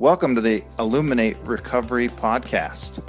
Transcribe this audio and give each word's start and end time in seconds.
Welcome 0.00 0.36
to 0.36 0.40
the 0.40 0.62
Illuminate 0.78 1.38
Recovery 1.38 2.08
podcast. 2.08 3.02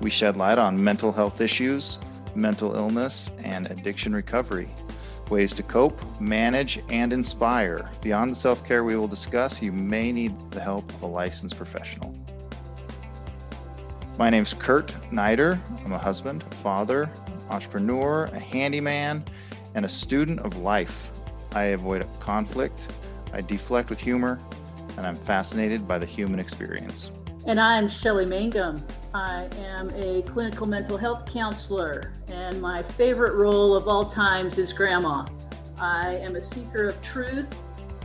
We 0.00 0.10
shed 0.10 0.36
light 0.36 0.58
on 0.58 0.82
mental 0.82 1.12
health 1.12 1.40
issues, 1.40 2.00
mental 2.34 2.74
illness, 2.74 3.30
and 3.44 3.70
addiction 3.70 4.12
recovery, 4.12 4.68
ways 5.30 5.54
to 5.54 5.62
cope, 5.62 6.02
manage, 6.20 6.80
and 6.88 7.12
inspire. 7.12 7.88
Beyond 8.00 8.32
the 8.32 8.34
self 8.34 8.66
care 8.66 8.82
we 8.82 8.96
will 8.96 9.06
discuss, 9.06 9.62
you 9.62 9.70
may 9.70 10.10
need 10.10 10.34
the 10.50 10.60
help 10.60 10.92
of 10.94 11.02
a 11.02 11.06
licensed 11.06 11.56
professional. 11.56 12.12
My 14.18 14.28
name's 14.28 14.52
Curt 14.52 14.88
Neider. 15.12 15.60
I'm 15.84 15.92
a 15.92 15.98
husband, 15.98 16.42
a 16.50 16.54
father, 16.56 17.08
entrepreneur, 17.50 18.24
a 18.24 18.40
handyman, 18.40 19.24
and 19.76 19.84
a 19.84 19.88
student 19.88 20.40
of 20.40 20.56
life. 20.56 21.12
I 21.52 21.66
avoid 21.66 22.04
conflict, 22.18 22.88
I 23.32 23.42
deflect 23.42 23.90
with 23.90 24.00
humor, 24.00 24.40
and 24.96 25.06
I'm 25.06 25.16
fascinated 25.16 25.86
by 25.86 25.98
the 25.98 26.06
human 26.06 26.38
experience. 26.38 27.10
And 27.44 27.58
I'm 27.58 27.88
Shelley 27.88 28.24
Mangum. 28.24 28.84
I 29.14 29.48
am 29.58 29.90
a 29.96 30.22
clinical 30.22 30.66
mental 30.66 30.96
health 30.96 31.26
counselor, 31.32 32.12
and 32.28 32.60
my 32.60 32.82
favorite 32.82 33.34
role 33.34 33.74
of 33.76 33.88
all 33.88 34.04
times 34.04 34.58
is 34.58 34.72
grandma. 34.72 35.26
I 35.78 36.16
am 36.16 36.36
a 36.36 36.40
seeker 36.40 36.86
of 36.88 37.02
truth, 37.02 37.52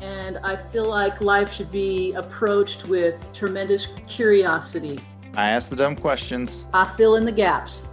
and 0.02 0.40
I 0.40 0.56
feel 0.56 0.90
like 0.90 1.22
life 1.22 1.54
should 1.54 1.70
be 1.70 2.14
approached 2.14 2.88
with 2.88 3.16
tremendous 3.32 3.88
curiosity. 4.08 5.00
I 5.36 5.50
ask 5.50 5.70
the 5.70 5.76
dumb 5.76 5.96
questions. 5.96 6.66
I 6.74 6.86
fill 6.98 7.16
in 7.16 7.26
the 7.26 7.32
gaps. 7.32 7.86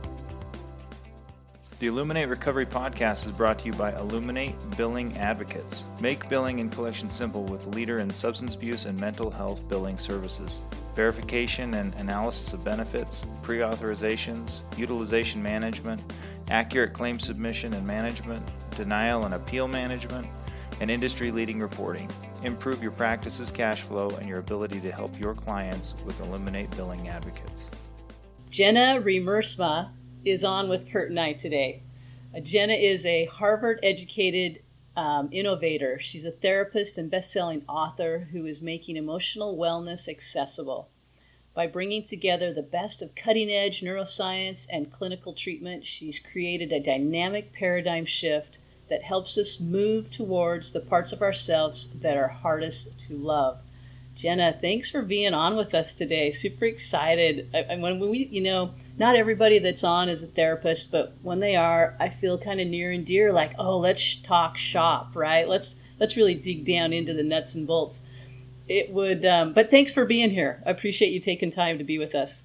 The 1.80 1.88
Illuminate 1.88 2.28
Recovery 2.28 2.66
Podcast 2.66 3.26
is 3.26 3.32
brought 3.32 3.58
to 3.58 3.66
you 3.66 3.72
by 3.72 3.92
Illuminate 3.98 4.54
Billing 4.76 5.16
Advocates. 5.16 5.84
Make 6.00 6.28
billing 6.28 6.60
and 6.60 6.70
collection 6.70 7.10
simple 7.10 7.42
with 7.42 7.66
leader 7.66 7.98
in 7.98 8.10
substance 8.10 8.54
abuse 8.54 8.84
and 8.84 8.96
mental 8.98 9.28
health 9.28 9.68
billing 9.68 9.98
services. 9.98 10.60
Verification 10.94 11.74
and 11.74 11.92
analysis 11.96 12.52
of 12.52 12.64
benefits, 12.64 13.26
pre 13.42 13.58
authorizations, 13.58 14.60
utilization 14.78 15.42
management, 15.42 16.00
accurate 16.48 16.92
claim 16.92 17.18
submission 17.18 17.74
and 17.74 17.84
management, 17.84 18.48
denial 18.76 19.24
and 19.24 19.34
appeal 19.34 19.66
management, 19.66 20.28
and 20.80 20.92
industry 20.92 21.32
leading 21.32 21.58
reporting. 21.58 22.08
Improve 22.44 22.84
your 22.84 22.92
practice's 22.92 23.50
cash 23.50 23.82
flow 23.82 24.10
and 24.10 24.28
your 24.28 24.38
ability 24.38 24.80
to 24.80 24.92
help 24.92 25.18
your 25.18 25.34
clients 25.34 25.96
with 26.06 26.20
Illuminate 26.20 26.70
Billing 26.76 27.08
Advocates. 27.08 27.68
Jenna 28.48 29.02
Riemersma 29.02 29.90
is 30.24 30.44
on 30.44 30.68
with 30.68 30.90
Curt 30.90 31.10
and 31.10 31.20
I 31.20 31.32
today. 31.32 31.82
Uh, 32.34 32.40
Jenna 32.40 32.74
is 32.74 33.04
a 33.04 33.26
Harvard 33.26 33.78
educated 33.82 34.62
um, 34.96 35.28
innovator. 35.32 35.98
She's 36.00 36.24
a 36.24 36.30
therapist 36.30 36.98
and 36.98 37.10
best 37.10 37.32
selling 37.32 37.62
author 37.68 38.28
who 38.32 38.46
is 38.46 38.62
making 38.62 38.96
emotional 38.96 39.56
wellness 39.56 40.08
accessible. 40.08 40.88
By 41.54 41.66
bringing 41.68 42.04
together 42.04 42.52
the 42.52 42.62
best 42.62 43.00
of 43.00 43.14
cutting 43.14 43.50
edge 43.50 43.80
neuroscience 43.80 44.66
and 44.72 44.92
clinical 44.92 45.34
treatment, 45.34 45.86
she's 45.86 46.18
created 46.18 46.72
a 46.72 46.80
dynamic 46.80 47.52
paradigm 47.52 48.06
shift 48.06 48.58
that 48.88 49.04
helps 49.04 49.38
us 49.38 49.60
move 49.60 50.10
towards 50.10 50.72
the 50.72 50.80
parts 50.80 51.12
of 51.12 51.22
ourselves 51.22 51.92
that 52.00 52.16
are 52.16 52.28
hardest 52.28 52.98
to 53.00 53.16
love. 53.16 53.63
Jenna, 54.14 54.56
thanks 54.60 54.90
for 54.90 55.02
being 55.02 55.34
on 55.34 55.56
with 55.56 55.74
us 55.74 55.92
today. 55.92 56.30
Super 56.30 56.66
excited. 56.66 57.48
I, 57.52 57.76
when 57.76 57.98
we, 57.98 58.28
you 58.30 58.40
know, 58.40 58.74
not 58.96 59.16
everybody 59.16 59.58
that's 59.58 59.82
on 59.82 60.08
is 60.08 60.22
a 60.22 60.28
therapist, 60.28 60.92
but 60.92 61.14
when 61.22 61.40
they 61.40 61.56
are, 61.56 61.96
I 61.98 62.10
feel 62.10 62.38
kind 62.38 62.60
of 62.60 62.68
near 62.68 62.92
and 62.92 63.04
dear. 63.04 63.32
Like, 63.32 63.54
oh, 63.58 63.78
let's 63.78 64.16
talk 64.16 64.56
shop, 64.56 65.16
right? 65.16 65.48
Let's 65.48 65.76
let's 65.98 66.16
really 66.16 66.34
dig 66.34 66.64
down 66.64 66.92
into 66.92 67.12
the 67.12 67.24
nuts 67.24 67.56
and 67.56 67.66
bolts. 67.66 68.06
It 68.68 68.92
would, 68.92 69.26
um, 69.26 69.52
but 69.52 69.70
thanks 69.70 69.92
for 69.92 70.04
being 70.04 70.30
here. 70.30 70.62
I 70.64 70.70
appreciate 70.70 71.12
you 71.12 71.20
taking 71.20 71.50
time 71.50 71.78
to 71.78 71.84
be 71.84 71.98
with 71.98 72.14
us. 72.14 72.44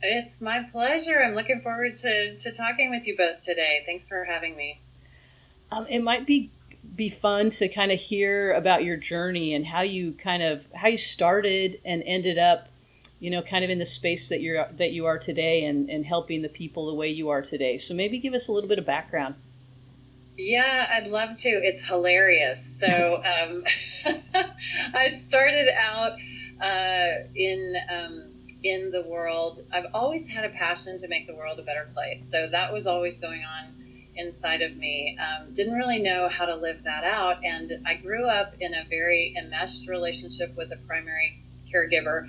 It's 0.00 0.40
my 0.40 0.62
pleasure. 0.70 1.20
I'm 1.22 1.34
looking 1.34 1.60
forward 1.60 1.96
to 1.96 2.36
to 2.36 2.52
talking 2.52 2.90
with 2.90 3.06
you 3.06 3.16
both 3.16 3.40
today. 3.40 3.82
Thanks 3.84 4.06
for 4.06 4.24
having 4.24 4.56
me. 4.56 4.80
Um, 5.72 5.86
it 5.88 6.00
might 6.00 6.26
be 6.26 6.50
be 6.94 7.08
fun 7.08 7.50
to 7.50 7.68
kind 7.68 7.92
of 7.92 7.98
hear 7.98 8.52
about 8.52 8.84
your 8.84 8.96
journey 8.96 9.54
and 9.54 9.66
how 9.66 9.82
you 9.82 10.12
kind 10.12 10.42
of 10.42 10.66
how 10.74 10.88
you 10.88 10.98
started 10.98 11.80
and 11.84 12.02
ended 12.04 12.38
up 12.38 12.68
you 13.20 13.30
know 13.30 13.40
kind 13.40 13.64
of 13.64 13.70
in 13.70 13.78
the 13.78 13.86
space 13.86 14.28
that 14.28 14.40
you're 14.40 14.66
that 14.76 14.92
you 14.92 15.06
are 15.06 15.18
today 15.18 15.64
and 15.64 15.88
and 15.88 16.04
helping 16.04 16.42
the 16.42 16.48
people 16.48 16.86
the 16.86 16.94
way 16.94 17.08
you 17.08 17.28
are 17.28 17.42
today. 17.42 17.78
So 17.78 17.94
maybe 17.94 18.18
give 18.18 18.34
us 18.34 18.48
a 18.48 18.52
little 18.52 18.68
bit 18.68 18.78
of 18.78 18.86
background. 18.86 19.36
Yeah 20.36 20.88
i'd 20.92 21.06
love 21.06 21.36
to. 21.36 21.48
It's 21.48 21.84
hilarious. 21.86 22.64
So 22.64 23.22
um, 23.24 23.64
i 24.94 25.08
started 25.08 25.68
out 25.78 26.18
uh, 26.60 27.26
in 27.34 27.76
um, 27.88 28.32
in 28.64 28.90
the 28.90 29.02
world. 29.02 29.64
I've 29.72 29.86
always 29.94 30.28
had 30.28 30.44
a 30.44 30.50
passion 30.50 30.98
to 30.98 31.08
make 31.08 31.26
the 31.26 31.34
world 31.34 31.58
a 31.58 31.62
better 31.62 31.88
place. 31.92 32.28
So 32.28 32.48
that 32.48 32.72
was 32.72 32.86
always 32.86 33.18
going 33.18 33.44
on 33.44 33.82
inside 34.16 34.62
of 34.62 34.76
me. 34.76 35.16
Um, 35.18 35.52
didn't 35.52 35.74
really 35.74 36.00
know 36.00 36.28
how 36.28 36.44
to 36.44 36.54
live 36.54 36.82
that 36.84 37.04
out. 37.04 37.44
And 37.44 37.72
I 37.86 37.94
grew 37.94 38.24
up 38.26 38.54
in 38.60 38.74
a 38.74 38.84
very 38.88 39.34
enmeshed 39.38 39.88
relationship 39.88 40.56
with 40.56 40.72
a 40.72 40.76
primary 40.86 41.42
caregiver 41.72 42.28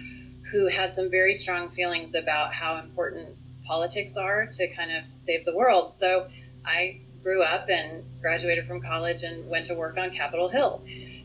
who 0.51 0.67
had 0.67 0.91
some 0.91 1.09
very 1.09 1.33
strong 1.33 1.69
feelings 1.69 2.15
about 2.15 2.53
how 2.53 2.77
important 2.77 3.35
politics 3.65 4.17
are 4.17 4.45
to 4.47 4.67
kind 4.73 4.91
of 4.91 5.11
save 5.11 5.45
the 5.45 5.55
world. 5.55 5.89
So 5.89 6.27
I 6.65 6.99
grew 7.21 7.41
up 7.41 7.69
and 7.69 8.03
graduated 8.21 8.67
from 8.67 8.81
college 8.81 9.23
and 9.23 9.47
went 9.49 9.65
to 9.67 9.73
work 9.73 9.97
on 9.97 10.11
Capitol 10.11 10.49
Hill 10.49 10.83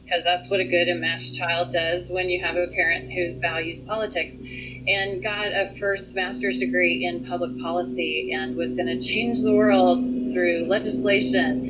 because 0.09 0.25
that's 0.25 0.49
what 0.49 0.59
a 0.59 0.65
good 0.65 0.89
enmeshed 0.89 1.35
child 1.35 1.71
does 1.71 2.11
when 2.11 2.31
you 2.31 2.43
have 2.43 2.57
a 2.57 2.67
parent 2.69 3.13
who 3.13 3.39
values 3.41 3.83
politics. 3.83 4.39
And 4.87 5.23
got 5.23 5.49
a 5.49 5.69
first 5.79 6.15
master's 6.15 6.57
degree 6.57 7.05
in 7.05 7.27
public 7.27 7.59
policy 7.61 8.33
and 8.33 8.57
was 8.57 8.73
going 8.73 8.87
to 8.87 8.99
change 8.99 9.43
the 9.43 9.53
world 9.53 10.07
through 10.33 10.65
legislation. 10.67 11.69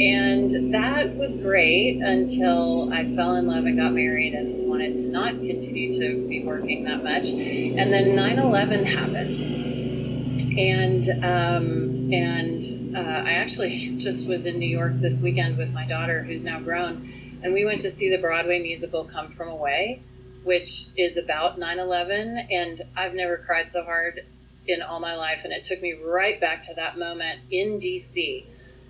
And 0.00 0.72
that 0.72 1.16
was 1.16 1.34
great 1.34 2.00
until 2.00 2.92
I 2.92 3.12
fell 3.16 3.34
in 3.34 3.48
love 3.48 3.64
and 3.64 3.76
got 3.76 3.92
married 3.92 4.34
and 4.34 4.68
wanted 4.68 4.94
to 4.96 5.06
not 5.08 5.32
continue 5.32 5.90
to 5.98 6.28
be 6.28 6.44
working 6.44 6.84
that 6.84 7.02
much. 7.02 7.30
And 7.30 7.92
then 7.92 8.14
9 8.14 8.38
11 8.38 8.84
happened. 8.84 9.40
And, 10.56 11.08
um, 11.24 12.12
and 12.12 12.96
uh, 12.96 13.00
I 13.00 13.32
actually 13.32 13.94
just 13.96 14.28
was 14.28 14.46
in 14.46 14.60
New 14.60 14.68
York 14.68 14.92
this 15.00 15.20
weekend 15.20 15.58
with 15.58 15.72
my 15.72 15.86
daughter, 15.88 16.22
who's 16.22 16.44
now 16.44 16.60
grown 16.60 17.29
and 17.42 17.52
we 17.52 17.64
went 17.64 17.80
to 17.82 17.90
see 17.90 18.10
the 18.10 18.18
Broadway 18.18 18.58
musical 18.58 19.04
Come 19.04 19.30
From 19.30 19.48
Away, 19.48 20.02
which 20.44 20.86
is 20.96 21.16
about 21.16 21.58
9 21.58 21.78
11. 21.78 22.48
And 22.50 22.82
I've 22.96 23.14
never 23.14 23.38
cried 23.38 23.70
so 23.70 23.82
hard 23.84 24.26
in 24.66 24.82
all 24.82 25.00
my 25.00 25.14
life. 25.14 25.42
And 25.44 25.52
it 25.52 25.64
took 25.64 25.80
me 25.80 25.92
right 25.92 26.40
back 26.40 26.62
to 26.64 26.74
that 26.74 26.98
moment 26.98 27.40
in 27.50 27.78
DC 27.78 28.44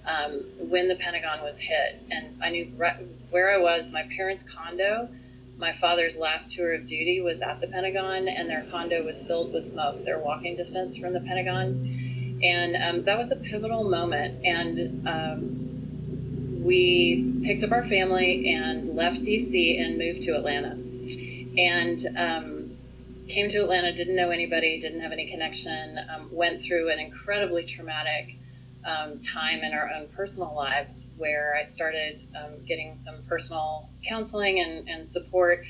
um, 0.06 0.44
when 0.58 0.88
the 0.88 0.96
Pentagon 0.96 1.42
was 1.42 1.58
hit. 1.58 2.02
And 2.10 2.36
I 2.42 2.50
knew 2.50 2.72
right 2.76 2.96
where 3.30 3.52
I 3.52 3.58
was, 3.58 3.90
my 3.90 4.02
parents' 4.16 4.42
condo. 4.42 5.08
My 5.56 5.72
father's 5.72 6.16
last 6.16 6.52
tour 6.52 6.72
of 6.74 6.86
duty 6.86 7.20
was 7.20 7.42
at 7.42 7.60
the 7.60 7.66
Pentagon, 7.66 8.28
and 8.28 8.48
their 8.48 8.64
condo 8.70 9.04
was 9.04 9.22
filled 9.22 9.52
with 9.52 9.62
smoke. 9.62 10.04
They're 10.06 10.18
walking 10.18 10.56
distance 10.56 10.96
from 10.96 11.12
the 11.12 11.20
Pentagon. 11.20 12.40
And 12.42 12.76
um, 12.76 13.04
that 13.04 13.18
was 13.18 13.30
a 13.30 13.36
pivotal 13.36 13.84
moment. 13.84 14.44
And 14.44 15.06
um, 15.06 15.69
we 16.60 17.40
picked 17.44 17.62
up 17.62 17.72
our 17.72 17.84
family 17.84 18.52
and 18.52 18.94
left 18.94 19.22
DC 19.22 19.80
and 19.80 19.98
moved 19.98 20.22
to 20.22 20.36
Atlanta. 20.36 20.78
And 21.58 22.06
um, 22.16 22.76
came 23.28 23.48
to 23.48 23.62
Atlanta, 23.62 23.92
didn't 23.92 24.16
know 24.16 24.30
anybody, 24.30 24.78
didn't 24.78 25.00
have 25.00 25.12
any 25.12 25.26
connection, 25.30 25.98
um, 26.14 26.28
went 26.30 26.62
through 26.62 26.90
an 26.90 26.98
incredibly 26.98 27.64
traumatic 27.64 28.36
um, 28.84 29.20
time 29.20 29.62
in 29.62 29.72
our 29.72 29.90
own 29.90 30.08
personal 30.08 30.54
lives 30.54 31.06
where 31.16 31.54
I 31.56 31.62
started 31.62 32.26
um, 32.36 32.64
getting 32.66 32.94
some 32.94 33.22
personal 33.28 33.88
counseling 34.06 34.60
and, 34.60 34.88
and 34.88 35.06
support 35.06 35.64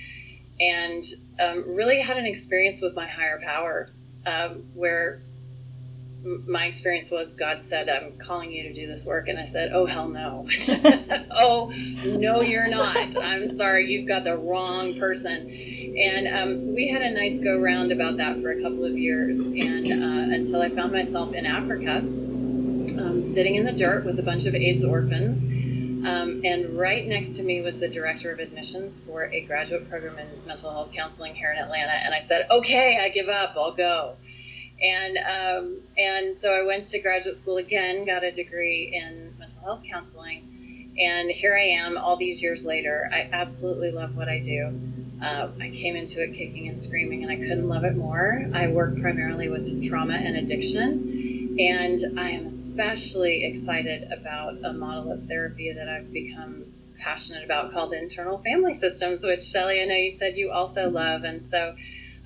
and 0.61 1.05
um, 1.41 1.65
really 1.67 2.01
had 2.01 2.17
an 2.19 2.27
experience 2.27 2.83
with 2.83 2.95
my 2.95 3.07
higher 3.07 3.41
power 3.43 3.91
um, 4.27 4.65
where 4.75 5.22
my 6.22 6.67
experience 6.67 7.11
was 7.11 7.33
God 7.33 7.63
said, 7.63 7.89
I'm 7.89 8.13
calling 8.19 8.53
you 8.53 8.63
to 8.65 8.72
do 8.72 8.87
this 8.87 9.05
work. 9.05 9.28
And 9.28 9.39
I 9.39 9.45
said, 9.45 9.72
Oh, 9.72 9.87
hell 9.87 10.09
no. 10.09 10.47
oh, 11.33 11.72
no, 12.05 12.43
you're 12.43 12.69
not. 12.69 13.17
I'm 13.17 13.49
sorry, 13.49 13.91
you've 13.91 14.07
got 14.07 14.25
the 14.25 14.37
wrong 14.37 14.99
person. 14.99 15.51
And 15.51 16.28
um, 16.28 16.75
we 16.75 16.89
had 16.89 17.03
a 17.03 17.11
nice 17.11 17.39
go 17.39 17.59
round 17.59 17.93
about 17.93 18.17
that 18.19 18.41
for 18.43 18.51
a 18.51 18.63
couple 18.63 18.84
of 18.84 18.99
years. 18.99 19.39
And 19.39 19.91
uh, 19.91 20.34
until 20.34 20.63
I 20.63 20.69
found 20.69 20.93
myself 20.93 21.33
in 21.33 21.47
Africa, 21.47 21.99
um, 21.99 23.21
sitting 23.21 23.55
in 23.55 23.65
the 23.65 23.72
dirt 23.72 24.05
with 24.05 24.19
a 24.19 24.22
bunch 24.22 24.45
of 24.45 24.55
AIDS 24.55 24.84
orphans. 24.84 25.45
Um, 26.07 26.41
and 26.45 26.78
right 26.78 27.07
next 27.07 27.37
to 27.37 27.43
me 27.43 27.61
was 27.61 27.78
the 27.78 27.89
director 27.89 28.33
of 28.33 28.39
admissions 28.39 29.01
for 29.01 29.27
a 29.27 29.43
graduate 29.43 29.89
program 29.89 30.19
in 30.19 30.28
mental 30.47 30.71
health 30.71 30.93
counseling 30.93 31.34
here 31.34 31.53
in 31.53 31.59
Atlanta. 31.59 31.93
And 31.93 32.15
I 32.15 32.19
said, 32.19 32.47
Okay, 32.51 32.99
I 32.99 33.09
give 33.09 33.28
up, 33.28 33.55
I'll 33.57 33.75
go 33.75 34.17
and 34.82 35.18
um, 35.18 35.80
and 35.98 36.34
so 36.34 36.53
I 36.53 36.62
went 36.65 36.84
to 36.84 36.98
graduate 37.00 37.36
school 37.36 37.59
again, 37.59 38.04
got 38.06 38.24
a 38.24 38.32
degree 38.32 38.91
in 38.94 39.34
mental 39.38 39.60
health 39.62 39.82
counseling, 39.88 40.91
and 40.98 41.30
here 41.30 41.56
I 41.56 41.65
am 41.65 41.98
all 41.98 42.16
these 42.16 42.42
years 42.42 42.65
later. 42.65 43.10
I 43.12 43.28
absolutely 43.32 43.91
love 43.91 44.16
what 44.16 44.28
I 44.28 44.38
do. 44.38 44.80
Uh, 45.22 45.48
I 45.60 45.71
came 45.71 45.97
into 45.97 46.22
it 46.22 46.32
kicking 46.32 46.68
and 46.68 46.80
screaming, 46.80 47.22
and 47.22 47.30
I 47.30 47.36
couldn't 47.36 47.68
love 47.68 47.84
it 47.84 47.94
more. 47.94 48.47
I 48.54 48.68
work 48.68 48.98
primarily 49.00 49.50
with 49.50 49.86
trauma 49.86 50.15
and 50.15 50.36
addiction, 50.36 51.56
and 51.59 52.18
I 52.18 52.30
am 52.30 52.47
especially 52.47 53.44
excited 53.44 54.10
about 54.10 54.65
a 54.65 54.72
model 54.72 55.12
of 55.12 55.24
therapy 55.26 55.72
that 55.72 55.88
I've 55.88 56.10
become 56.10 56.65
passionate 57.00 57.44
about 57.44 57.72
called 57.72 57.92
internal 57.92 58.38
family 58.38 58.72
systems, 58.72 59.24
which 59.24 59.42
Shelley, 59.42 59.83
I 59.83 59.86
know 59.86 59.94
you 59.94 60.10
said 60.10 60.36
you 60.36 60.50
also 60.50 60.88
love. 60.88 61.24
And 61.24 61.42
so 61.42 61.74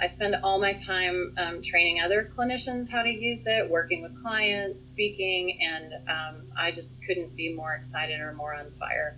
I 0.01 0.07
spend 0.07 0.35
all 0.43 0.59
my 0.59 0.73
time 0.73 1.35
um, 1.39 1.63
training 1.63 2.01
other 2.01 2.29
clinicians 2.37 2.91
how 2.91 3.03
to 3.03 3.11
use 3.11 3.47
it, 3.47 3.69
working 3.69 4.03
with 4.03 4.21
clients, 4.21 4.81
speaking, 4.81 5.59
and 5.63 5.95
um, 6.09 6.43
I 6.57 6.73
just 6.73 7.05
couldn't 7.05 7.37
be 7.37 7.53
more 7.53 7.75
excited 7.75 8.21
or 8.21 8.33
more 8.33 8.55
on 8.55 8.73
fire 8.73 9.17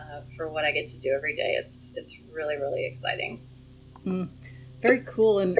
uh, 0.00 0.20
for 0.36 0.48
what 0.48 0.64
I 0.64 0.70
get 0.70 0.86
to 0.88 0.98
do 0.98 1.10
every 1.10 1.34
day. 1.34 1.56
It's 1.58 1.92
it's 1.96 2.18
really 2.32 2.56
really 2.56 2.86
exciting. 2.86 3.40
Mm, 4.06 4.28
very 4.80 5.00
cool, 5.00 5.40
and 5.40 5.58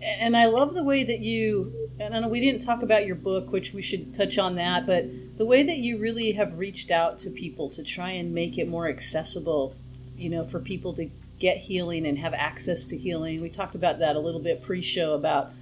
and 0.00 0.36
I 0.36 0.46
love 0.46 0.74
the 0.74 0.84
way 0.84 1.02
that 1.04 1.20
you. 1.20 1.72
And 1.98 2.14
I 2.14 2.18
know 2.18 2.28
we 2.28 2.40
didn't 2.40 2.62
talk 2.62 2.82
about 2.82 3.06
your 3.06 3.14
book, 3.14 3.52
which 3.52 3.72
we 3.72 3.80
should 3.80 4.14
touch 4.14 4.36
on 4.36 4.56
that, 4.56 4.84
but 4.84 5.06
the 5.38 5.46
way 5.46 5.62
that 5.62 5.76
you 5.76 5.96
really 5.96 6.32
have 6.32 6.58
reached 6.58 6.90
out 6.90 7.20
to 7.20 7.30
people 7.30 7.70
to 7.70 7.84
try 7.84 8.10
and 8.10 8.34
make 8.34 8.58
it 8.58 8.68
more 8.68 8.88
accessible, 8.88 9.76
you 10.16 10.28
know, 10.28 10.44
for 10.44 10.58
people 10.58 10.92
to 10.94 11.08
get 11.44 11.58
healing 11.58 12.06
and 12.06 12.18
have 12.18 12.32
access 12.32 12.86
to 12.86 12.96
healing. 12.96 13.42
We 13.42 13.50
talked 13.50 13.74
about 13.74 13.98
that 13.98 14.16
a 14.16 14.18
little 14.18 14.40
bit 14.40 14.62
pre-show 14.62 15.12
about 15.12 15.52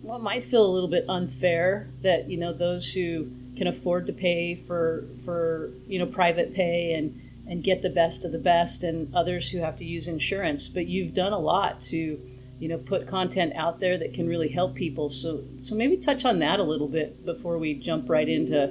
what 0.00 0.22
might 0.22 0.44
feel 0.44 0.64
a 0.64 0.70
little 0.70 0.88
bit 0.88 1.04
unfair 1.08 1.88
that 2.02 2.30
you 2.30 2.38
know 2.38 2.52
those 2.52 2.92
who 2.92 3.32
can 3.56 3.66
afford 3.66 4.06
to 4.06 4.12
pay 4.12 4.54
for 4.54 5.06
for 5.24 5.72
you 5.88 5.98
know 5.98 6.06
private 6.06 6.54
pay 6.54 6.94
and 6.94 7.20
and 7.48 7.64
get 7.64 7.82
the 7.82 7.90
best 7.90 8.24
of 8.24 8.30
the 8.30 8.38
best 8.38 8.84
and 8.84 9.12
others 9.12 9.50
who 9.50 9.58
have 9.58 9.76
to 9.76 9.84
use 9.84 10.06
insurance. 10.06 10.68
But 10.68 10.86
you've 10.86 11.14
done 11.14 11.32
a 11.32 11.38
lot 11.40 11.80
to 11.92 12.20
you 12.60 12.68
know 12.68 12.78
put 12.78 13.08
content 13.08 13.52
out 13.56 13.80
there 13.80 13.98
that 13.98 14.14
can 14.14 14.28
really 14.28 14.50
help 14.50 14.76
people. 14.76 15.08
So 15.08 15.42
so 15.62 15.74
maybe 15.74 15.96
touch 15.96 16.24
on 16.24 16.38
that 16.38 16.60
a 16.60 16.64
little 16.72 16.86
bit 16.88 17.26
before 17.26 17.58
we 17.58 17.74
jump 17.74 18.08
right 18.08 18.28
into 18.28 18.68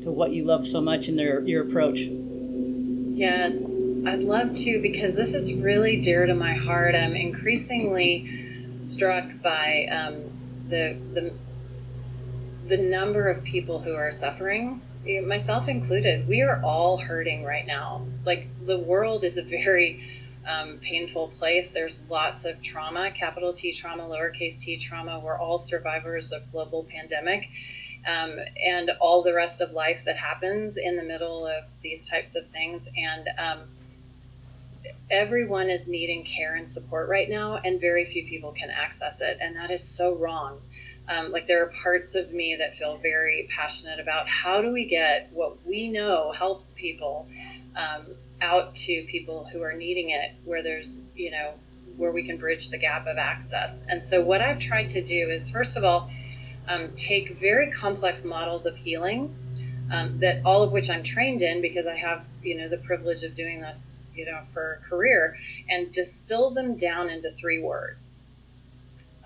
to 0.00 0.10
what 0.10 0.32
you 0.32 0.46
love 0.46 0.66
so 0.66 0.80
much 0.80 1.08
in 1.08 1.16
their 1.16 1.42
your 1.42 1.62
approach 1.68 2.00
yes 3.22 3.82
i'd 4.08 4.24
love 4.24 4.52
to 4.52 4.82
because 4.82 5.14
this 5.14 5.32
is 5.32 5.54
really 5.54 6.00
dear 6.00 6.26
to 6.26 6.34
my 6.34 6.54
heart 6.54 6.92
i'm 6.96 7.14
increasingly 7.14 8.76
struck 8.80 9.24
by 9.40 9.86
um, 9.92 10.14
the 10.68 10.96
the 11.14 11.32
the 12.66 12.76
number 12.76 13.28
of 13.28 13.44
people 13.44 13.78
who 13.78 13.94
are 13.94 14.10
suffering 14.10 14.82
myself 15.24 15.68
included 15.68 16.26
we 16.26 16.42
are 16.42 16.60
all 16.64 16.98
hurting 16.98 17.44
right 17.44 17.66
now 17.66 18.04
like 18.26 18.48
the 18.66 18.78
world 18.78 19.22
is 19.22 19.36
a 19.36 19.42
very 19.42 20.02
um, 20.46 20.78
painful 20.78 21.28
place. 21.28 21.70
There's 21.70 22.00
lots 22.08 22.44
of 22.44 22.60
trauma, 22.62 23.12
capital 23.12 23.52
T 23.52 23.72
trauma, 23.72 24.02
lowercase 24.02 24.60
t 24.60 24.76
trauma. 24.76 25.20
We're 25.20 25.38
all 25.38 25.58
survivors 25.58 26.32
of 26.32 26.50
global 26.50 26.84
pandemic. 26.84 27.48
Um, 28.06 28.38
and 28.64 28.90
all 29.00 29.22
the 29.22 29.32
rest 29.32 29.60
of 29.60 29.72
life 29.72 30.04
that 30.04 30.16
happens 30.16 30.76
in 30.76 30.96
the 30.96 31.04
middle 31.04 31.46
of 31.46 31.64
these 31.82 32.08
types 32.08 32.34
of 32.34 32.46
things. 32.46 32.88
And 32.96 33.28
um, 33.38 33.60
everyone 35.10 35.68
is 35.68 35.88
needing 35.88 36.24
care 36.24 36.54
and 36.54 36.68
support 36.68 37.08
right 37.08 37.28
now, 37.28 37.60
and 37.64 37.80
very 37.80 38.04
few 38.04 38.26
people 38.26 38.52
can 38.52 38.70
access 38.70 39.20
it. 39.20 39.38
And 39.40 39.54
that 39.56 39.70
is 39.70 39.82
so 39.82 40.14
wrong. 40.14 40.60
Um, 41.08 41.32
like, 41.32 41.46
there 41.46 41.62
are 41.62 41.72
parts 41.82 42.14
of 42.14 42.32
me 42.32 42.56
that 42.56 42.76
feel 42.76 42.96
very 42.96 43.48
passionate 43.50 44.00
about 44.00 44.28
how 44.28 44.62
do 44.62 44.72
we 44.72 44.84
get 44.84 45.30
what 45.32 45.64
we 45.66 45.88
know 45.88 46.32
helps 46.32 46.74
people 46.74 47.28
um, 47.76 48.06
out 48.40 48.74
to 48.74 49.04
people 49.04 49.48
who 49.52 49.62
are 49.62 49.72
needing 49.72 50.10
it 50.10 50.32
where 50.44 50.62
there's, 50.62 51.02
you 51.14 51.30
know, 51.30 51.54
where 51.96 52.12
we 52.12 52.22
can 52.22 52.36
bridge 52.36 52.70
the 52.70 52.78
gap 52.78 53.06
of 53.06 53.18
access. 53.18 53.84
And 53.88 54.02
so, 54.02 54.22
what 54.22 54.40
I've 54.40 54.58
tried 54.58 54.88
to 54.90 55.02
do 55.02 55.28
is, 55.28 55.50
first 55.50 55.76
of 55.76 55.84
all, 55.84 56.10
um, 56.68 56.92
take 56.92 57.38
very 57.38 57.70
complex 57.70 58.24
models 58.24 58.66
of 58.66 58.76
healing 58.76 59.34
um, 59.90 60.18
that 60.18 60.40
all 60.44 60.62
of 60.62 60.72
which 60.72 60.88
I'm 60.88 61.02
trained 61.02 61.42
in 61.42 61.60
because 61.60 61.86
I 61.86 61.96
have, 61.96 62.24
you 62.42 62.56
know, 62.56 62.68
the 62.68 62.78
privilege 62.78 63.22
of 63.24 63.34
doing 63.34 63.60
this, 63.60 64.00
you 64.14 64.24
know, 64.24 64.40
for 64.52 64.80
a 64.80 64.88
career, 64.88 65.36
and 65.68 65.92
distill 65.92 66.50
them 66.50 66.76
down 66.76 67.10
into 67.10 67.30
three 67.30 67.60
words. 67.60 68.20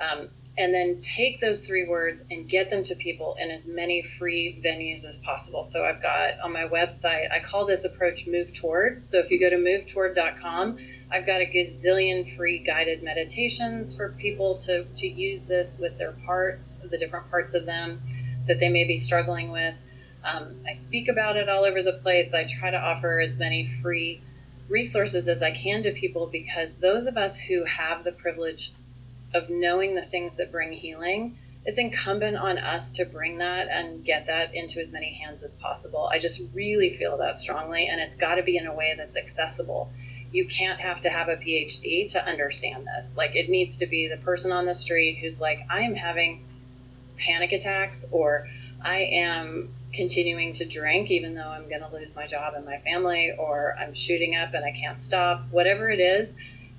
Um, 0.01 0.29
and 0.59 0.75
then 0.75 1.01
take 1.03 1.39
those 1.39 1.67
three 1.67 1.87
words 1.87 2.25
and 2.31 2.49
get 2.49 2.71
them 2.71 2.83
to 2.85 2.95
people 2.95 3.37
in 3.39 3.51
as 3.51 3.69
many 3.69 4.03
free 4.03 4.61
venues 4.65 5.05
as 5.05 5.19
possible. 5.19 5.63
So 5.63 5.85
I've 5.85 6.03
got 6.03 6.41
on 6.41 6.53
my 6.53 6.67
website, 6.67 7.31
I 7.31 7.41
call 7.41 7.67
this 7.67 7.85
approach 7.85 8.27
Move 8.27 8.55
Toward. 8.55 9.03
So 9.03 9.19
if 9.19 9.31
you 9.31 9.39
go 9.39 9.51
to 9.51 9.57
movetoward.com, 9.57 10.79
I've 11.11 11.27
got 11.27 11.41
a 11.41 11.47
gazillion 11.47 12.37
free 12.37 12.59
guided 12.59 13.03
meditations 13.03 13.95
for 13.95 14.11
people 14.11 14.57
to, 14.59 14.85
to 14.85 15.07
use 15.07 15.45
this 15.45 15.79
with 15.79 15.97
their 15.99 16.13
parts, 16.13 16.77
the 16.91 16.99
different 16.99 17.31
parts 17.31 17.55
of 17.55 17.65
them 17.65 18.03
that 18.47 18.59
they 18.59 18.69
may 18.69 18.85
be 18.85 18.97
struggling 18.97 19.51
with. 19.51 19.81
Um, 20.25 20.57
I 20.67 20.73
speak 20.73 21.09
about 21.09 21.37
it 21.37 21.49
all 21.49 21.65
over 21.65 21.83
the 21.83 21.93
place. 21.93 22.35
I 22.35 22.45
try 22.45 22.71
to 22.71 22.79
offer 22.79 23.21
as 23.21 23.39
many 23.39 23.67
free 23.67 24.21
resources 24.69 25.29
as 25.29 25.43
I 25.43 25.53
can 25.53 25.83
to 25.85 25.93
people 25.93 26.27
because 26.27 26.79
those 26.79 27.07
of 27.07 27.17
us 27.17 27.39
who 27.39 27.65
have 27.65 28.03
the 28.03 28.13
privilege 28.13 28.73
of 29.33 29.49
knowing 29.49 29.95
the 29.95 30.03
things 30.03 30.37
that 30.37 30.51
bring 30.51 30.73
healing, 30.73 31.39
it's 31.65 31.79
incumbent 31.79 32.37
on 32.37 32.59
us 32.59 32.93
to 32.93 33.05
bring 33.05 33.39
that 33.39 33.69
and 33.69 34.05
get 34.05 34.27
that 34.27 34.55
into 34.55 34.81
as 34.81 34.93
many 34.93 35.13
hands 35.13 35.45
as 35.45 35.55
possible. 35.55 36.09
I 36.13 36.19
just 36.19 36.43
really 36.53 36.93
feel 36.93 37.17
that 37.19 37.37
strongly, 37.37 37.87
and 37.87 38.01
it's 38.01 38.17
got 38.17 38.37
to 38.37 38.43
be 38.43 38.57
in 38.57 38.67
a 38.67 38.75
way 38.75 38.95
that's 38.97 39.17
accessible. 39.17 39.91
You 40.37 40.45
can't 40.45 40.79
have 40.81 41.01
to 41.01 41.09
have 41.09 41.29
a 41.29 41.37
PhD 41.37 42.07
to 42.13 42.23
understand 42.23 42.87
this. 42.87 43.15
Like, 43.17 43.35
it 43.35 43.49
needs 43.49 43.79
to 43.79 43.87
be 43.87 44.07
the 44.07 44.19
person 44.19 44.53
on 44.53 44.67
the 44.67 44.75
street 44.75 45.17
who's 45.19 45.41
like, 45.41 45.61
I 45.71 45.81
am 45.81 45.95
having 45.95 46.45
panic 47.17 47.53
attacks, 47.53 48.05
or 48.11 48.47
I 48.83 48.99
am 48.99 49.71
continuing 49.95 50.53
to 50.53 50.67
drink 50.67 51.11
even 51.11 51.35
though 51.35 51.49
I'm 51.49 51.67
going 51.71 51.81
to 51.81 51.89
lose 51.91 52.15
my 52.15 52.27
job 52.27 52.53
and 52.55 52.67
my 52.67 52.77
family, 52.77 53.33
or 53.39 53.75
I'm 53.79 53.95
shooting 53.95 54.37
up 54.37 54.53
and 54.53 54.63
I 54.63 54.73
can't 54.73 55.01
stop, 55.01 55.47
whatever 55.51 55.89
it 55.89 56.01
is, 56.01 56.37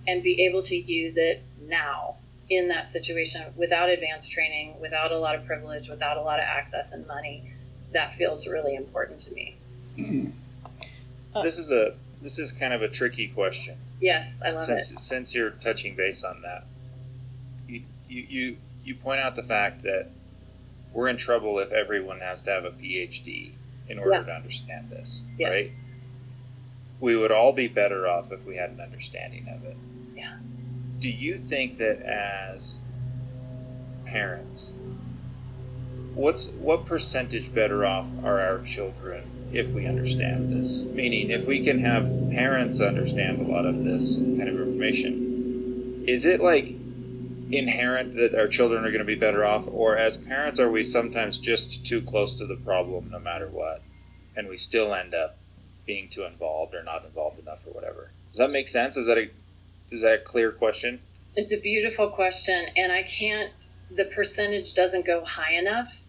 and 0.08 0.22
be 0.22 0.40
able 0.44 0.62
to 0.64 0.76
use 0.76 1.18
it 1.18 1.42
now 1.68 2.18
in 2.50 2.68
that 2.68 2.88
situation 2.88 3.44
without 3.56 3.90
advanced 3.90 4.32
training, 4.32 4.76
without 4.80 5.12
a 5.12 5.18
lot 5.18 5.34
of 5.34 5.46
privilege, 5.48 5.90
without 5.90 6.18
a 6.18 6.22
lot 6.22 6.38
of 6.38 6.46
access 6.46 6.92
and 6.92 7.08
money, 7.08 7.52
that 7.92 8.14
feels 8.14 8.48
really 8.48 8.76
important 8.76 9.20
to 9.20 9.34
me. 9.34 9.56
Uh, 11.34 11.42
this 11.42 11.58
is 11.58 11.72
a 11.72 11.96
this 12.22 12.40
is 12.40 12.52
kind 12.52 12.74
of 12.74 12.82
a 12.82 12.88
tricky 12.88 13.28
question. 13.28 13.78
Yes, 14.00 14.42
I 14.44 14.52
love 14.52 14.66
since, 14.66 14.92
it. 14.92 15.00
Since 15.00 15.36
you're 15.36 15.52
touching 15.52 15.96
base 15.96 16.24
on 16.24 16.42
that, 16.42 16.66
you, 17.68 17.84
you 18.08 18.26
you 18.30 18.58
you 18.84 18.96
point 18.96 19.20
out 19.20 19.36
the 19.36 19.44
fact 19.44 19.84
that 19.84 20.10
we're 20.94 21.10
in 21.10 21.18
trouble 21.18 21.60
if 21.60 21.72
everyone 21.72 22.20
has 22.20 22.42
to 22.44 22.52
have 22.52 22.66
a 22.66 22.72
PhD 22.72 23.52
in 23.88 24.00
order 24.00 24.12
yeah. 24.12 24.24
to 24.24 24.32
understand 24.32 24.90
this, 24.90 25.22
yes. 25.38 25.50
right? 25.50 25.72
We 27.00 27.16
would 27.16 27.32
all 27.32 27.54
be 27.54 27.68
better 27.68 28.08
off 28.08 28.32
if 28.32 28.44
we 28.46 28.56
had 28.56 28.72
an 28.72 28.82
understanding 28.82 29.48
of 29.50 29.64
it. 29.64 29.78
Yeah 30.16 30.38
do 31.00 31.10
you 31.10 31.38
think 31.38 31.78
that 31.78 32.02
as 32.02 32.78
parents, 34.06 34.74
what's 36.16 36.48
what 36.50 36.86
percentage 36.86 37.54
better 37.54 37.86
off 37.86 38.08
are 38.24 38.40
our 38.40 38.60
children 38.64 39.24
if 39.52 39.68
we 39.70 39.86
understand 39.88 40.52
this? 40.52 40.82
Meaning, 40.82 41.30
if 41.32 41.48
we 41.48 41.64
can 41.64 41.80
have 41.80 42.06
parents 42.32 42.80
understand 42.80 43.42
a 43.42 43.52
lot 43.52 43.66
of 43.66 43.84
this 43.84 44.20
kind 44.20 44.48
of 44.48 44.60
information, 44.60 46.04
is 46.08 46.26
it 46.26 46.42
like 46.42 46.74
inherent 47.52 48.16
that 48.16 48.36
our 48.36 48.48
children 48.48 48.84
are 48.84 48.90
going 48.90 49.00
to 49.00 49.06
be 49.06 49.16
better 49.16 49.46
off, 49.46 49.68
or 49.68 49.98
as 49.98 50.18
parents, 50.18 50.60
are 50.60 50.70
we 50.70 50.84
sometimes 50.84 51.38
just 51.38 51.86
too 51.86 52.02
close 52.02 52.36
to 52.36 52.46
the 52.46 52.56
problem 52.58 53.10
no 53.10 53.20
matter 53.20 53.48
what, 53.48 53.82
and 54.36 54.48
we 54.48 54.58
still 54.58 54.94
end 54.94 55.14
up 55.14 55.38
being 55.86 56.10
too 56.10 56.24
involved 56.24 56.76
or 56.76 56.84
not 56.84 57.06
involved 57.06 57.40
enough 57.40 57.66
or 57.66 57.72
whatever? 57.72 58.12
Does 58.32 58.38
that 58.38 58.52
make 58.52 58.68
sense? 58.68 58.98
Is 58.98 59.08
that 59.08 59.18
a 59.18 59.30
is 59.90 60.02
that 60.02 60.14
a 60.14 60.18
clear 60.20 60.52
question? 60.52 61.00
It's 61.36 61.54
a 61.54 61.60
beautiful 61.60 62.10
question, 62.10 62.68
and 62.76 62.92
I 62.92 63.04
can't. 63.04 63.52
The 63.92 64.06
percentage 64.06 64.74
doesn't 64.74 65.06
go 65.06 65.24
high 65.24 65.54
enough. 65.54 66.04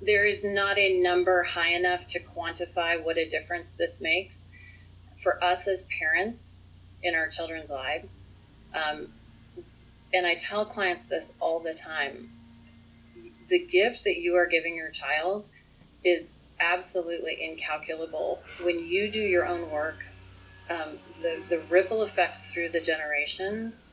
There 0.00 0.24
is 0.24 0.44
not 0.44 0.78
a 0.78 1.00
number 1.00 1.42
high 1.42 1.70
enough 1.70 2.06
to 2.08 2.20
quantify 2.20 3.02
what 3.02 3.18
a 3.18 3.28
difference 3.28 3.72
this 3.72 4.00
makes 4.00 4.48
for 5.16 5.42
us 5.42 5.66
as 5.66 5.84
parents 5.84 6.56
in 7.02 7.14
our 7.14 7.28
children's 7.28 7.70
lives. 7.70 8.20
Um, 8.74 9.08
and 10.12 10.26
I 10.26 10.34
tell 10.36 10.64
clients 10.64 11.06
this 11.06 11.32
all 11.40 11.60
the 11.60 11.74
time. 11.74 12.30
The 13.48 13.58
gift 13.58 14.04
that 14.04 14.20
you 14.20 14.36
are 14.36 14.46
giving 14.46 14.74
your 14.74 14.90
child 14.90 15.46
is 16.04 16.38
absolutely 16.60 17.38
incalculable. 17.42 18.40
When 18.62 18.84
you 18.84 19.10
do 19.10 19.20
your 19.20 19.46
own 19.46 19.70
work, 19.70 20.04
um, 20.70 20.98
the, 21.22 21.42
the 21.48 21.58
ripple 21.70 22.02
effects 22.02 22.52
through 22.52 22.70
the 22.70 22.80
generations 22.80 23.90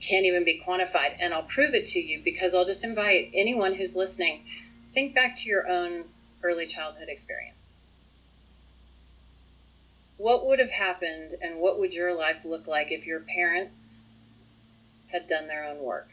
can't 0.00 0.26
even 0.26 0.44
be 0.44 0.62
quantified. 0.66 1.16
And 1.18 1.32
I'll 1.32 1.44
prove 1.44 1.74
it 1.74 1.86
to 1.88 2.00
you 2.00 2.20
because 2.24 2.54
I'll 2.54 2.64
just 2.64 2.84
invite 2.84 3.30
anyone 3.34 3.74
who's 3.74 3.96
listening, 3.96 4.44
think 4.98 5.14
back 5.14 5.36
to 5.36 5.48
your 5.48 5.68
own 5.68 6.02
early 6.42 6.66
childhood 6.66 7.08
experience. 7.08 7.72
what 10.16 10.44
would 10.44 10.58
have 10.58 10.72
happened 10.72 11.36
and 11.40 11.60
what 11.60 11.78
would 11.78 11.94
your 11.94 12.12
life 12.12 12.44
look 12.44 12.66
like 12.66 12.90
if 12.90 13.06
your 13.06 13.20
parents 13.20 14.00
had 15.12 15.28
done 15.28 15.46
their 15.46 15.62
own 15.62 15.78
work? 15.78 16.08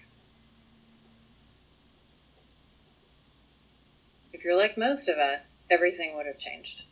If 4.32 4.44
you're 4.44 4.56
like 4.56 4.77
most 4.77 5.10
of 5.10 5.18
us, 5.18 5.62
everything 5.72 6.15
would 6.15 6.27
have 6.27 6.38
changed. 6.38 6.84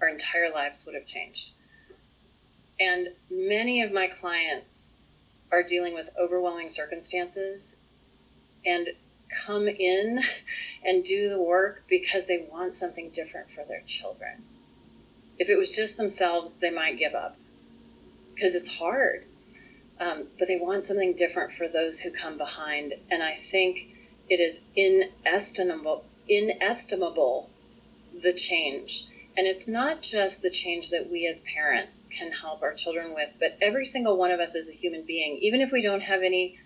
Our 0.00 0.08
entire 0.08 0.50
lives 0.50 0.86
would 0.86 0.94
have 0.94 1.04
changed. 1.04 1.50
And 2.80 3.08
many 3.30 3.82
of 3.82 3.92
my 3.92 4.06
clients 4.06 4.96
are 5.52 5.62
dealing 5.62 5.92
with 5.92 6.08
overwhelming 6.18 6.70
circumstances 6.70 7.76
and 8.64 8.88
come 9.44 9.68
in 9.68 10.20
and 10.84 11.04
do 11.04 11.28
the 11.28 11.40
work 11.40 11.84
because 11.88 12.26
they 12.26 12.46
want 12.50 12.74
something 12.74 13.10
different 13.10 13.50
for 13.50 13.64
their 13.64 13.82
children. 13.86 14.42
If 15.38 15.48
it 15.48 15.56
was 15.56 15.74
just 15.74 15.96
themselves, 15.96 16.56
they 16.56 16.70
might 16.70 16.98
give 16.98 17.14
up 17.14 17.36
because 18.34 18.54
it's 18.54 18.78
hard. 18.78 19.24
Um, 19.98 20.24
but 20.38 20.48
they 20.48 20.56
want 20.56 20.84
something 20.84 21.14
different 21.14 21.52
for 21.52 21.68
those 21.68 22.00
who 22.00 22.10
come 22.10 22.38
behind. 22.38 22.94
And 23.10 23.22
I 23.22 23.34
think 23.34 23.88
it 24.30 24.40
is 24.40 24.62
inestimable, 24.74 26.04
inestimable 26.28 27.50
the 28.22 28.32
change. 28.32 29.06
And 29.36 29.46
it's 29.46 29.68
not 29.68 30.02
just 30.02 30.42
the 30.42 30.50
change 30.50 30.90
that 30.90 31.10
we 31.10 31.26
as 31.26 31.40
parents 31.40 32.08
can 32.10 32.32
help 32.32 32.62
our 32.62 32.74
children 32.74 33.14
with, 33.14 33.30
but 33.38 33.56
every 33.60 33.84
single 33.84 34.16
one 34.16 34.30
of 34.30 34.40
us 34.40 34.54
as 34.54 34.68
a 34.68 34.72
human 34.72 35.02
being, 35.02 35.38
even 35.40 35.60
if 35.60 35.70
we 35.70 35.82
don't 35.82 36.02
have 36.02 36.22
any 36.22 36.58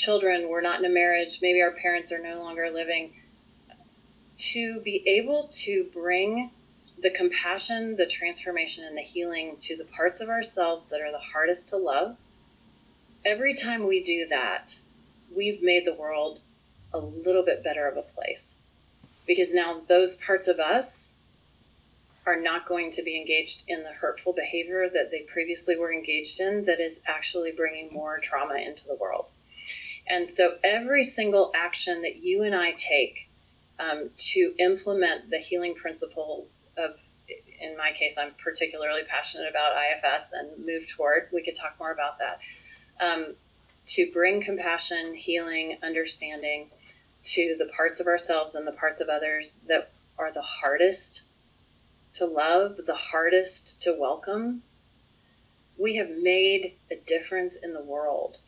children, 0.00 0.48
we're 0.48 0.62
not 0.62 0.78
in 0.78 0.84
a 0.84 0.94
marriage, 0.94 1.38
maybe 1.42 1.60
our 1.60 1.72
parents 1.72 2.10
are 2.10 2.18
no 2.18 2.40
longer 2.40 2.70
living, 2.70 3.12
to 4.38 4.80
be 4.80 5.06
able 5.06 5.46
to 5.48 5.84
bring 5.92 6.50
the 7.02 7.10
compassion, 7.10 7.96
the 7.96 8.06
transformation, 8.06 8.84
and 8.84 8.96
the 8.96 9.02
healing 9.02 9.56
to 9.60 9.76
the 9.76 9.84
parts 9.84 10.20
of 10.20 10.28
ourselves 10.28 10.88
that 10.88 11.00
are 11.00 11.12
the 11.12 11.18
hardest 11.18 11.68
to 11.68 11.76
love, 11.76 12.16
every 13.24 13.54
time 13.54 13.86
we 13.86 14.02
do 14.02 14.26
that, 14.28 14.80
we've 15.34 15.62
made 15.62 15.84
the 15.84 15.94
world 15.94 16.40
a 16.92 16.98
little 16.98 17.44
bit 17.44 17.62
better 17.62 17.86
of 17.86 17.96
a 17.96 18.02
place. 18.02 18.56
Because 19.26 19.54
now 19.54 19.80
those 19.86 20.16
parts 20.16 20.48
of 20.48 20.58
us 20.58 21.12
are 22.26 22.40
not 22.40 22.66
going 22.66 22.90
to 22.90 23.02
be 23.02 23.16
engaged 23.16 23.62
in 23.68 23.82
the 23.82 23.92
hurtful 23.92 24.32
behavior 24.32 24.88
that 24.92 25.10
they 25.10 25.20
previously 25.20 25.76
were 25.76 25.92
engaged 25.92 26.40
in 26.40 26.64
that 26.64 26.80
is 26.80 27.00
actually 27.06 27.52
bringing 27.52 27.92
more 27.92 28.18
trauma 28.18 28.54
into 28.54 28.86
the 28.86 28.96
world. 28.96 29.30
And 30.10 30.26
so 30.26 30.56
every 30.64 31.04
single 31.04 31.52
action 31.54 32.02
that 32.02 32.16
you 32.16 32.42
and 32.42 32.54
I 32.54 32.72
take 32.72 33.30
um, 33.78 34.10
to 34.16 34.54
implement 34.58 35.30
the 35.30 35.38
healing 35.38 35.74
principles 35.74 36.70
of 36.76 36.96
in 37.60 37.76
my 37.76 37.92
case 37.92 38.16
i'm 38.18 38.32
particularly 38.42 39.02
passionate 39.06 39.48
about 39.48 39.72
ifs 39.76 40.32
and 40.32 40.66
move 40.66 40.88
toward 40.88 41.28
we 41.32 41.42
could 41.42 41.54
talk 41.54 41.76
more 41.78 41.92
about 41.92 42.18
that 42.18 42.40
um, 43.00 43.34
to 43.84 44.10
bring 44.12 44.40
compassion 44.40 45.14
healing 45.14 45.78
understanding 45.82 46.68
to 47.22 47.54
the 47.58 47.66
parts 47.66 48.00
of 48.00 48.06
ourselves 48.06 48.54
and 48.54 48.66
the 48.66 48.72
parts 48.72 49.00
of 49.00 49.08
others 49.08 49.60
that 49.68 49.92
are 50.18 50.32
the 50.32 50.42
hardest 50.42 51.22
to 52.12 52.24
love 52.26 52.80
the 52.86 52.94
hardest 52.94 53.80
to 53.80 53.94
welcome 53.98 54.62
we 55.78 55.96
have 55.96 56.10
made 56.10 56.74
a 56.90 56.96
difference 57.06 57.56
in 57.56 57.72
the 57.72 57.82
world 57.82 58.38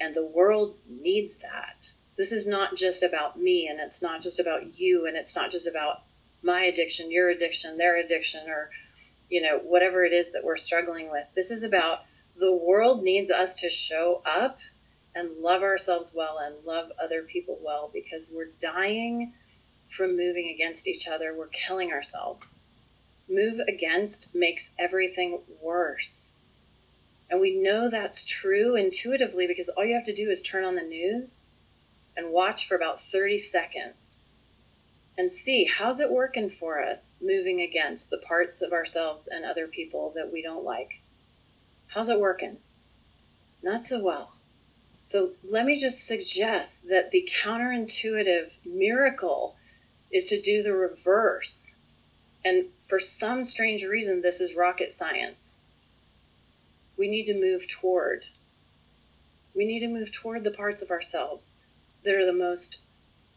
and 0.00 0.14
the 0.14 0.26
world 0.26 0.76
needs 0.88 1.38
that 1.38 1.92
this 2.16 2.32
is 2.32 2.46
not 2.46 2.76
just 2.76 3.02
about 3.02 3.40
me 3.40 3.66
and 3.68 3.80
it's 3.80 4.02
not 4.02 4.22
just 4.22 4.38
about 4.38 4.78
you 4.78 5.06
and 5.06 5.16
it's 5.16 5.34
not 5.34 5.50
just 5.50 5.66
about 5.66 6.04
my 6.42 6.62
addiction, 6.62 7.10
your 7.10 7.30
addiction, 7.30 7.76
their 7.76 7.98
addiction, 7.98 8.48
or, 8.48 8.70
you 9.28 9.40
know, 9.40 9.58
whatever 9.58 10.04
it 10.04 10.12
is 10.12 10.32
that 10.32 10.44
we're 10.44 10.56
struggling 10.56 11.10
with. 11.10 11.24
This 11.34 11.50
is 11.50 11.62
about 11.62 12.00
the 12.36 12.54
world 12.54 13.02
needs 13.02 13.30
us 13.30 13.54
to 13.56 13.70
show 13.70 14.22
up 14.24 14.58
and 15.14 15.38
love 15.38 15.62
ourselves 15.62 16.12
well 16.14 16.38
and 16.38 16.54
love 16.64 16.90
other 17.02 17.22
people 17.22 17.58
well 17.62 17.90
because 17.92 18.30
we're 18.32 18.52
dying 18.60 19.32
from 19.88 20.16
moving 20.16 20.52
against 20.54 20.86
each 20.86 21.08
other. 21.08 21.34
We're 21.36 21.48
killing 21.48 21.92
ourselves. 21.92 22.58
Move 23.28 23.60
against 23.66 24.34
makes 24.34 24.74
everything 24.78 25.40
worse. 25.62 26.33
And 27.30 27.40
we 27.40 27.54
know 27.54 27.88
that's 27.88 28.24
true 28.24 28.76
intuitively 28.76 29.46
because 29.46 29.68
all 29.70 29.84
you 29.84 29.94
have 29.94 30.04
to 30.04 30.14
do 30.14 30.30
is 30.30 30.42
turn 30.42 30.64
on 30.64 30.74
the 30.74 30.82
news 30.82 31.46
and 32.16 32.30
watch 32.30 32.68
for 32.68 32.76
about 32.76 33.00
30 33.00 33.38
seconds 33.38 34.18
and 35.16 35.30
see 35.30 35.64
how's 35.64 36.00
it 36.00 36.10
working 36.10 36.50
for 36.50 36.82
us 36.82 37.14
moving 37.20 37.60
against 37.60 38.10
the 38.10 38.18
parts 38.18 38.62
of 38.62 38.72
ourselves 38.72 39.28
and 39.28 39.44
other 39.44 39.66
people 39.66 40.12
that 40.14 40.32
we 40.32 40.42
don't 40.42 40.64
like. 40.64 41.00
How's 41.88 42.08
it 42.08 42.20
working? 42.20 42.58
Not 43.62 43.84
so 43.84 44.02
well. 44.02 44.32
So 45.04 45.32
let 45.44 45.66
me 45.66 45.78
just 45.78 46.06
suggest 46.06 46.88
that 46.88 47.10
the 47.10 47.28
counterintuitive 47.30 48.50
miracle 48.64 49.56
is 50.10 50.26
to 50.28 50.40
do 50.40 50.62
the 50.62 50.72
reverse. 50.74 51.74
And 52.44 52.66
for 52.86 52.98
some 52.98 53.42
strange 53.42 53.84
reason, 53.84 54.22
this 54.22 54.40
is 54.40 54.54
rocket 54.54 54.92
science. 54.92 55.58
We 56.96 57.08
need 57.08 57.26
to 57.26 57.34
move 57.34 57.68
toward. 57.68 58.24
We 59.54 59.64
need 59.64 59.80
to 59.80 59.88
move 59.88 60.12
toward 60.12 60.44
the 60.44 60.50
parts 60.50 60.82
of 60.82 60.90
ourselves 60.90 61.56
that 62.04 62.14
are 62.14 62.26
the 62.26 62.32
most 62.32 62.78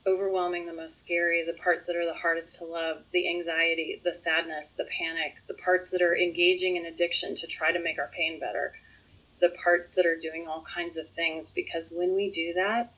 overwhelming, 0.06 0.66
the 0.66 0.74
most 0.74 1.00
scary, 1.00 1.44
the 1.44 1.62
parts 1.62 1.86
that 1.86 1.96
are 1.96 2.06
the 2.06 2.14
hardest 2.14 2.56
to 2.56 2.66
love, 2.66 3.10
the 3.12 3.28
anxiety, 3.28 4.02
the 4.04 4.14
sadness, 4.14 4.72
the 4.72 4.86
panic, 4.86 5.36
the 5.48 5.54
parts 5.56 5.90
that 5.92 6.02
are 6.02 6.16
engaging 6.16 6.78
in 6.78 6.86
addiction 6.86 7.36
to 7.36 7.46
try 7.48 7.72
to 7.72 7.80
make 7.80 8.00
our 8.00 8.10
pain 8.16 8.40
better, 8.40 8.74
the 9.40 9.50
parts 9.50 9.92
that 9.96 10.06
are 10.06 10.18
doing 10.18 10.48
all 10.48 10.62
kinds 10.62 10.98
of 10.98 11.10
things. 11.10 11.52
Because 11.52 11.92
when 11.92 12.16
we 12.16 12.32
do 12.32 12.54
that, 12.54 12.94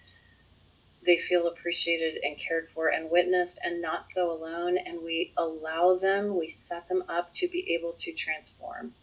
they 1.05 1.17
feel 1.17 1.47
appreciated 1.47 2.21
and 2.23 2.37
cared 2.37 2.69
for 2.69 2.89
and 2.89 3.09
witnessed 3.09 3.59
and 3.63 3.81
not 3.81 4.05
so 4.05 4.31
alone. 4.31 4.77
And 4.77 5.01
we 5.03 5.33
allow 5.35 5.95
them, 5.95 6.37
we 6.37 6.47
set 6.47 6.87
them 6.89 7.03
up 7.09 7.33
to 7.35 7.47
be 7.47 7.73
able 7.73 7.93
to 7.93 8.11
transform. 8.11 8.93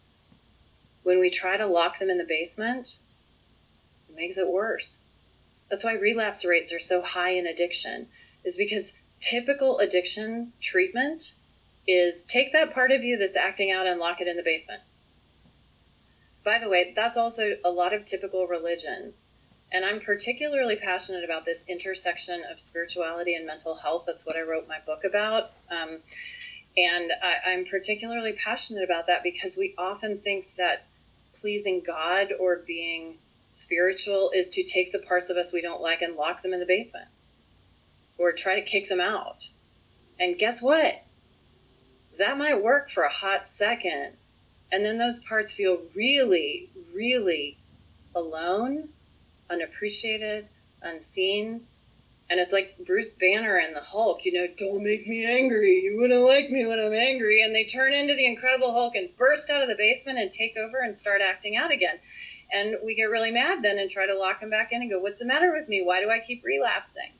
When 1.07 1.19
we 1.19 1.29
try 1.29 1.55
to 1.55 1.65
lock 1.65 1.99
them 1.99 2.09
in 2.09 2.17
the 2.17 2.25
basement, 2.25 2.99
it 4.09 4.15
makes 4.15 4.37
it 4.37 4.47
worse 4.47 5.05
that's 5.69 5.83
why 5.83 5.93
relapse 5.93 6.45
rates 6.45 6.71
are 6.71 6.79
so 6.79 7.01
high 7.01 7.31
in 7.31 7.47
addiction, 7.47 8.07
is 8.43 8.57
because 8.57 8.93
typical 9.19 9.79
addiction 9.79 10.53
treatment 10.61 11.33
is 11.87 12.23
take 12.23 12.51
that 12.53 12.73
part 12.73 12.91
of 12.91 13.03
you 13.03 13.17
that's 13.17 13.35
acting 13.35 13.71
out 13.71 13.87
and 13.87 13.99
lock 13.99 14.21
it 14.21 14.27
in 14.27 14.37
the 14.37 14.43
basement. 14.43 14.81
By 16.43 16.59
the 16.59 16.69
way, 16.69 16.93
that's 16.95 17.17
also 17.17 17.57
a 17.65 17.71
lot 17.71 17.93
of 17.93 18.05
typical 18.05 18.47
religion. 18.47 19.13
And 19.71 19.83
I'm 19.83 19.99
particularly 19.99 20.77
passionate 20.77 21.25
about 21.25 21.43
this 21.43 21.65
intersection 21.67 22.43
of 22.49 22.59
spirituality 22.61 23.35
and 23.35 23.45
mental 23.45 23.75
health. 23.75 24.05
That's 24.07 24.25
what 24.25 24.37
I 24.37 24.41
wrote 24.41 24.67
my 24.67 24.77
book 24.85 25.03
about. 25.03 25.51
Um, 25.69 25.97
and 26.77 27.11
I, 27.21 27.51
I'm 27.51 27.65
particularly 27.65 28.31
passionate 28.31 28.83
about 28.83 29.07
that 29.07 29.23
because 29.23 29.57
we 29.57 29.75
often 29.77 30.19
think 30.19 30.55
that 30.57 30.85
pleasing 31.39 31.83
God 31.85 32.33
or 32.39 32.57
being 32.57 33.17
Spiritual 33.57 34.29
is 34.35 34.49
to 34.51 34.63
take 34.63 34.91
the 34.91 34.99
parts 34.99 35.31
of 35.31 35.37
us 35.37 35.51
we 35.51 35.63
don't 35.63 35.81
like 35.81 36.03
and 36.03 36.15
lock 36.15 36.43
them 36.43 36.53
in 36.53 36.59
the 36.59 36.65
basement 36.67 37.07
or 38.19 38.31
try 38.31 38.53
to 38.53 38.61
kick 38.61 38.87
them 38.87 38.99
out. 38.99 39.49
And 40.19 40.37
guess 40.37 40.61
what? 40.61 41.03
That 42.19 42.37
might 42.37 42.61
work 42.61 42.91
for 42.91 43.01
a 43.01 43.11
hot 43.11 43.47
second. 43.47 44.13
And 44.71 44.85
then 44.85 44.99
those 44.99 45.19
parts 45.21 45.55
feel 45.55 45.81
really, 45.95 46.69
really 46.93 47.57
alone, 48.13 48.89
unappreciated, 49.49 50.47
unseen. 50.83 51.61
And 52.29 52.39
it's 52.39 52.51
like 52.51 52.77
Bruce 52.85 53.13
Banner 53.13 53.57
and 53.57 53.73
the 53.73 53.81
Hulk, 53.81 54.25
you 54.25 54.33
know, 54.33 54.47
don't 54.57 54.83
make 54.83 55.07
me 55.07 55.25
angry. 55.25 55.81
You 55.81 55.97
wouldn't 55.97 56.25
like 56.25 56.49
me 56.49 56.65
when 56.65 56.79
I'm 56.79 56.93
angry. 56.93 57.41
And 57.41 57.55
they 57.55 57.63
turn 57.63 57.93
into 57.93 58.15
the 58.15 58.25
Incredible 58.25 58.73
Hulk 58.73 58.95
and 58.95 59.15
burst 59.17 59.49
out 59.49 59.61
of 59.61 59.69
the 59.69 59.75
basement 59.75 60.19
and 60.19 60.29
take 60.29 60.57
over 60.57 60.79
and 60.79 60.95
start 60.95 61.21
acting 61.21 61.55
out 61.55 61.71
again. 61.71 61.99
And 62.51 62.77
we 62.83 62.95
get 62.95 63.05
really 63.05 63.31
mad 63.31 63.63
then 63.63 63.79
and 63.79 63.89
try 63.89 64.05
to 64.05 64.17
lock 64.17 64.41
them 64.41 64.49
back 64.49 64.71
in 64.71 64.81
and 64.81 64.91
go, 64.91 64.99
What's 64.99 65.19
the 65.19 65.25
matter 65.25 65.53
with 65.53 65.69
me? 65.69 65.81
Why 65.83 66.01
do 66.01 66.09
I 66.09 66.19
keep 66.19 66.43
relapsing? 66.43 67.13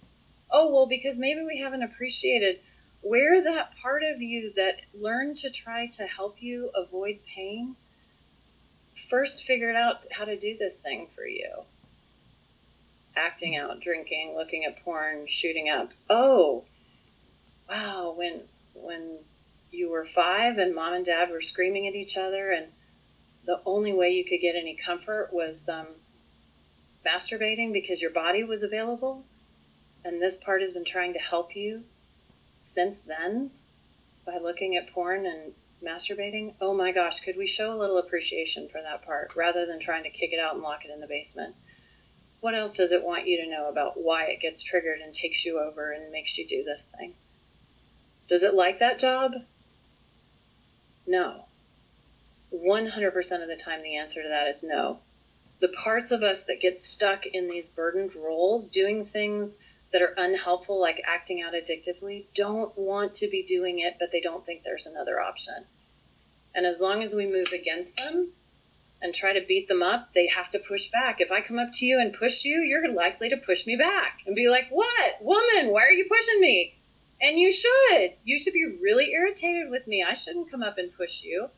Oh, 0.51 0.73
well, 0.73 0.87
because 0.87 1.17
maybe 1.17 1.41
we 1.41 1.59
haven't 1.59 1.83
appreciated 1.83 2.59
where 3.01 3.43
that 3.43 3.77
part 3.77 4.03
of 4.03 4.21
you 4.21 4.51
that 4.55 4.81
learned 4.93 5.37
to 5.37 5.49
try 5.49 5.87
to 5.87 6.03
help 6.03 6.41
you 6.41 6.69
avoid 6.75 7.19
pain 7.25 7.75
first 8.95 9.43
figured 9.43 9.75
out 9.75 10.05
how 10.11 10.25
to 10.25 10.37
do 10.37 10.57
this 10.57 10.79
thing 10.79 11.07
for 11.15 11.25
you. 11.25 11.63
Acting 13.17 13.57
out, 13.57 13.81
drinking, 13.81 14.35
looking 14.37 14.63
at 14.63 14.83
porn, 14.83 15.25
shooting 15.25 15.69
up. 15.69 15.91
Oh, 16.09 16.65
wow, 17.69 18.13
when 18.15 18.41
when 18.73 19.17
you 19.71 19.89
were 19.89 20.05
five 20.05 20.57
and 20.57 20.73
mom 20.73 20.93
and 20.93 21.05
dad 21.05 21.29
were 21.29 21.41
screaming 21.41 21.87
at 21.87 21.95
each 21.95 22.15
other 22.15 22.51
and 22.51 22.67
the 23.45 23.59
only 23.65 23.93
way 23.93 24.11
you 24.11 24.23
could 24.23 24.41
get 24.41 24.55
any 24.55 24.75
comfort 24.75 25.29
was 25.31 25.67
um, 25.67 25.87
masturbating 27.05 27.73
because 27.73 28.01
your 28.01 28.11
body 28.11 28.43
was 28.43 28.61
available. 28.61 29.23
And 30.03 30.21
this 30.21 30.37
part 30.37 30.61
has 30.61 30.71
been 30.71 30.85
trying 30.85 31.13
to 31.13 31.19
help 31.19 31.55
you 31.55 31.83
since 32.59 32.99
then 32.99 33.51
by 34.25 34.37
looking 34.37 34.75
at 34.75 34.91
porn 34.91 35.25
and 35.25 35.53
masturbating, 35.83 36.53
oh 36.59 36.73
my 36.73 36.91
gosh, 36.91 37.21
could 37.21 37.37
we 37.37 37.47
show 37.47 37.73
a 37.73 37.79
little 37.79 37.97
appreciation 37.97 38.67
for 38.67 38.81
that 38.81 39.05
part 39.05 39.35
rather 39.35 39.65
than 39.65 39.79
trying 39.79 40.03
to 40.03 40.09
kick 40.09 40.33
it 40.33 40.39
out 40.39 40.55
and 40.55 40.63
lock 40.63 40.83
it 40.83 40.91
in 40.91 40.99
the 40.99 41.07
basement? 41.07 41.55
What 42.47 42.55
else 42.55 42.75
does 42.75 42.93
it 42.93 43.03
want 43.03 43.27
you 43.27 43.35
to 43.43 43.49
know 43.49 43.67
about 43.67 44.01
why 44.01 44.23
it 44.27 44.39
gets 44.39 44.63
triggered 44.63 45.01
and 45.01 45.13
takes 45.13 45.43
you 45.43 45.59
over 45.59 45.91
and 45.91 46.09
makes 46.13 46.37
you 46.37 46.47
do 46.47 46.63
this 46.63 46.95
thing? 46.97 47.13
Does 48.29 48.41
it 48.41 48.53
like 48.53 48.79
that 48.79 48.97
job? 48.97 49.33
No. 51.05 51.43
100% 52.55 53.41
of 53.41 53.49
the 53.49 53.57
time, 53.57 53.83
the 53.83 53.97
answer 53.97 54.23
to 54.23 54.29
that 54.29 54.47
is 54.47 54.63
no. 54.63 54.99
The 55.59 55.67
parts 55.67 56.09
of 56.09 56.23
us 56.23 56.45
that 56.45 56.61
get 56.61 56.77
stuck 56.77 57.25
in 57.25 57.49
these 57.49 57.67
burdened 57.67 58.15
roles, 58.15 58.69
doing 58.69 59.03
things 59.03 59.59
that 59.91 60.01
are 60.01 60.13
unhelpful, 60.15 60.79
like 60.79 61.03
acting 61.05 61.41
out 61.41 61.51
addictively, 61.51 62.27
don't 62.33 62.71
want 62.77 63.13
to 63.15 63.27
be 63.27 63.43
doing 63.43 63.79
it, 63.79 63.97
but 63.99 64.13
they 64.13 64.21
don't 64.21 64.45
think 64.45 64.63
there's 64.63 64.87
another 64.87 65.19
option. 65.19 65.65
And 66.55 66.65
as 66.65 66.79
long 66.79 67.03
as 67.03 67.13
we 67.13 67.25
move 67.25 67.51
against 67.51 67.97
them 67.97 68.29
and 69.01 69.13
try 69.13 69.33
to 69.33 69.45
beat 69.45 69.67
them 69.67 69.83
up, 69.83 70.13
they 70.13 70.27
have 70.27 70.49
to 70.51 70.59
push 70.59 70.89
back. 70.89 71.21
If 71.21 71.31
I 71.31 71.41
come 71.41 71.59
up 71.59 71.71
to 71.73 71.85
you 71.85 71.99
and 71.99 72.13
push 72.13 72.43
you, 72.43 72.59
you're 72.59 72.91
likely 72.91 73.29
to 73.29 73.37
push 73.37 73.67
me 73.67 73.75
back 73.75 74.19
and 74.25 74.35
be 74.35 74.49
like, 74.49 74.67
What? 74.69 75.21
Woman, 75.21 75.71
why 75.71 75.83
are 75.83 75.91
you 75.91 76.07
pushing 76.09 76.41
me? 76.41 76.75
And 77.21 77.39
you 77.39 77.51
should. 77.51 78.13
You 78.23 78.39
should 78.39 78.53
be 78.53 78.77
really 78.81 79.11
irritated 79.11 79.69
with 79.69 79.87
me. 79.87 80.03
I 80.03 80.13
shouldn't 80.13 80.51
come 80.51 80.63
up 80.63 80.77
and 80.77 80.95
push 80.95 81.23
you. 81.23 81.49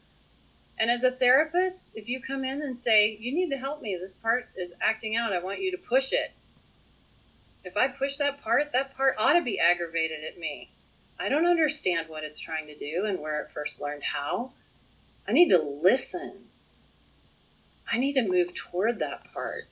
And 0.78 0.90
as 0.90 1.04
a 1.04 1.12
therapist, 1.12 1.92
if 1.96 2.08
you 2.08 2.22
come 2.22 2.46
in 2.46 2.62
and 2.62 2.78
say, 2.78 3.18
You 3.20 3.34
need 3.34 3.50
to 3.52 3.58
help 3.58 3.82
me, 3.82 3.98
this 4.00 4.16
part 4.16 4.48
is 4.58 4.74
acting 4.82 5.16
out, 5.16 5.34
I 5.34 5.40
want 5.40 5.62
you 5.62 5.72
to 5.72 5.78
push 5.78 6.14
it. 6.14 6.32
If 7.64 7.76
I 7.76 7.88
push 7.88 8.18
that 8.18 8.42
part, 8.42 8.72
that 8.72 8.96
part 8.96 9.16
ought 9.18 9.34
to 9.34 9.42
be 9.42 9.60
aggravated 9.60 10.24
at 10.24 10.40
me. 10.40 10.72
I 11.20 11.28
don't 11.28 11.46
understand 11.46 12.08
what 12.08 12.24
it's 12.24 12.40
trying 12.40 12.68
to 12.68 12.76
do 12.76 13.04
and 13.06 13.20
where 13.20 13.42
it 13.42 13.52
first 13.52 13.82
learned 13.82 14.04
how. 14.04 14.54
I 15.28 15.34
need 15.34 15.50
to 15.50 15.62
listen. 15.62 16.49
I 17.92 17.98
need 17.98 18.14
to 18.14 18.28
move 18.28 18.54
toward 18.54 19.00
that 19.00 19.32
part. 19.34 19.66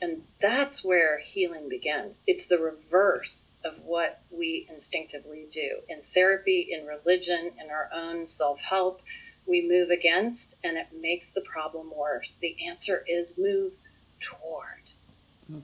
And 0.00 0.22
that's 0.40 0.84
where 0.84 1.18
healing 1.18 1.68
begins. 1.68 2.22
It's 2.26 2.46
the 2.46 2.58
reverse 2.58 3.54
of 3.64 3.74
what 3.84 4.22
we 4.30 4.66
instinctively 4.70 5.46
do. 5.50 5.78
In 5.88 6.02
therapy, 6.02 6.68
in 6.70 6.86
religion, 6.86 7.52
in 7.62 7.70
our 7.70 7.90
own 7.92 8.24
self 8.24 8.60
help, 8.60 9.02
we 9.46 9.66
move 9.66 9.90
against 9.90 10.54
and 10.62 10.76
it 10.76 10.88
makes 11.00 11.30
the 11.30 11.40
problem 11.40 11.90
worse. 11.94 12.36
The 12.36 12.56
answer 12.66 13.04
is 13.08 13.38
move 13.38 13.72
toward. 14.20 14.90
Hmm. 15.48 15.60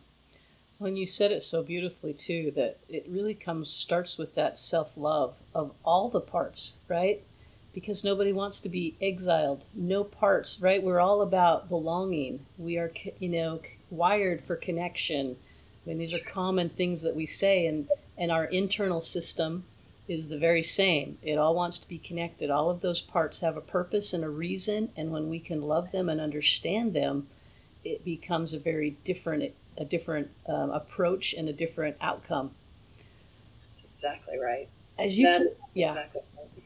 When 0.78 0.97
you 0.97 1.06
said 1.06 1.30
it 1.30 1.42
so 1.42 1.62
beautifully 1.62 2.14
too, 2.14 2.50
that 2.56 2.80
it 2.88 3.06
really 3.09 3.35
comes 3.35 3.71
starts 3.71 4.18
with 4.18 4.35
that 4.35 4.59
self 4.59 4.97
love 4.97 5.37
of 5.54 5.73
all 5.85 6.09
the 6.09 6.21
parts, 6.21 6.78
right? 6.88 7.23
Because 7.74 8.04
nobody 8.04 8.32
wants 8.32 8.60
to 8.60 8.68
be 8.68 8.94
exiled. 9.00 9.66
No 9.74 10.04
parts, 10.04 10.60
right? 10.60 10.82
We're 10.82 11.00
all 11.00 11.22
about 11.22 11.68
belonging. 11.68 12.46
We 12.56 12.78
are, 12.78 12.92
you 13.18 13.28
know, 13.28 13.60
wired 13.90 14.42
for 14.42 14.56
connection. 14.56 15.36
I 15.84 15.88
mean, 15.88 15.98
these 15.98 16.14
are 16.14 16.20
common 16.20 16.68
things 16.70 17.02
that 17.02 17.16
we 17.16 17.26
say, 17.26 17.66
and 17.66 17.88
and 18.16 18.30
our 18.30 18.44
internal 18.44 19.00
system 19.00 19.64
is 20.06 20.28
the 20.28 20.38
very 20.38 20.62
same. 20.62 21.18
It 21.22 21.36
all 21.36 21.54
wants 21.54 21.78
to 21.80 21.88
be 21.88 21.98
connected. 21.98 22.50
All 22.50 22.70
of 22.70 22.80
those 22.80 23.00
parts 23.00 23.40
have 23.40 23.56
a 23.56 23.62
purpose 23.62 24.12
and 24.12 24.22
a 24.22 24.28
reason, 24.28 24.90
and 24.96 25.10
when 25.10 25.28
we 25.28 25.40
can 25.40 25.62
love 25.62 25.92
them 25.92 26.08
and 26.08 26.20
understand 26.20 26.92
them, 26.92 27.26
it 27.84 28.04
becomes 28.04 28.52
a 28.54 28.58
very 28.58 28.96
different 29.04 29.52
a 29.76 29.84
different 29.84 30.30
um, 30.46 30.70
approach 30.70 31.34
and 31.34 31.48
a 31.48 31.52
different 31.52 31.96
outcome. 32.00 32.52
That's 33.60 33.84
exactly 33.84 34.38
right. 34.38 34.68
As 34.98 35.18
you, 35.18 35.32
t- 35.32 35.48
yeah, 35.74 35.88
exactly. 35.88 36.20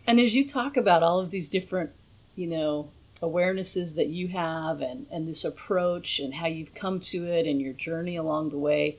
And 0.09 0.19
as 0.19 0.35
you 0.35 0.47
talk 0.47 0.79
about 0.79 1.03
all 1.03 1.21
of 1.21 1.31
these 1.31 1.51
different, 1.51 1.91
you 2.35 2.47
know, 2.47 2.89
awarenesses 3.21 3.95
that 3.97 4.07
you 4.07 4.29
have 4.29 4.81
and, 4.81 5.07
and 5.11 5.29
this 5.29 5.45
approach 5.45 6.19
and 6.19 6.35
how 6.35 6.47
you've 6.47 6.73
come 6.73 6.99
to 6.99 7.27
it 7.27 7.47
and 7.47 7.61
your 7.61 7.75
journey 7.75 8.17
along 8.17 8.49
the 8.49 8.59
way. 8.59 8.97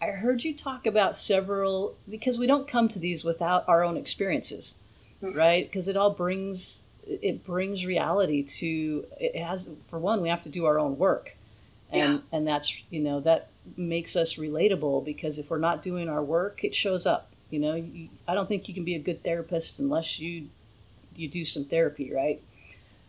I 0.00 0.06
heard 0.06 0.44
you 0.44 0.54
talk 0.54 0.86
about 0.86 1.16
several 1.16 1.96
because 2.08 2.38
we 2.38 2.46
don't 2.46 2.68
come 2.68 2.86
to 2.88 3.00
these 3.00 3.24
without 3.24 3.68
our 3.68 3.82
own 3.82 3.96
experiences, 3.96 4.74
mm-hmm. 5.20 5.36
right? 5.36 5.68
Because 5.68 5.88
it 5.88 5.96
all 5.96 6.10
brings 6.10 6.84
it 7.06 7.44
brings 7.44 7.84
reality 7.84 8.42
to 8.42 9.04
it 9.20 9.36
has 9.36 9.68
for 9.88 9.98
one 9.98 10.22
we 10.22 10.30
have 10.30 10.40
to 10.40 10.48
do 10.48 10.64
our 10.64 10.78
own 10.78 10.96
work 10.96 11.36
and 11.90 12.14
yeah. 12.14 12.18
and 12.32 12.48
that's 12.48 12.82
you 12.88 12.98
know 12.98 13.20
that 13.20 13.50
makes 13.76 14.16
us 14.16 14.36
relatable 14.36 15.04
because 15.04 15.38
if 15.38 15.50
we're 15.50 15.58
not 15.58 15.82
doing 15.82 16.08
our 16.08 16.24
work 16.24 16.64
it 16.64 16.74
shows 16.74 17.04
up 17.04 17.33
you 17.54 17.60
know 17.60 17.74
you, 17.74 18.08
i 18.26 18.34
don't 18.34 18.48
think 18.48 18.68
you 18.68 18.74
can 18.74 18.84
be 18.84 18.96
a 18.96 18.98
good 18.98 19.22
therapist 19.22 19.78
unless 19.78 20.18
you 20.18 20.48
you 21.14 21.28
do 21.28 21.44
some 21.44 21.64
therapy 21.64 22.12
right 22.12 22.42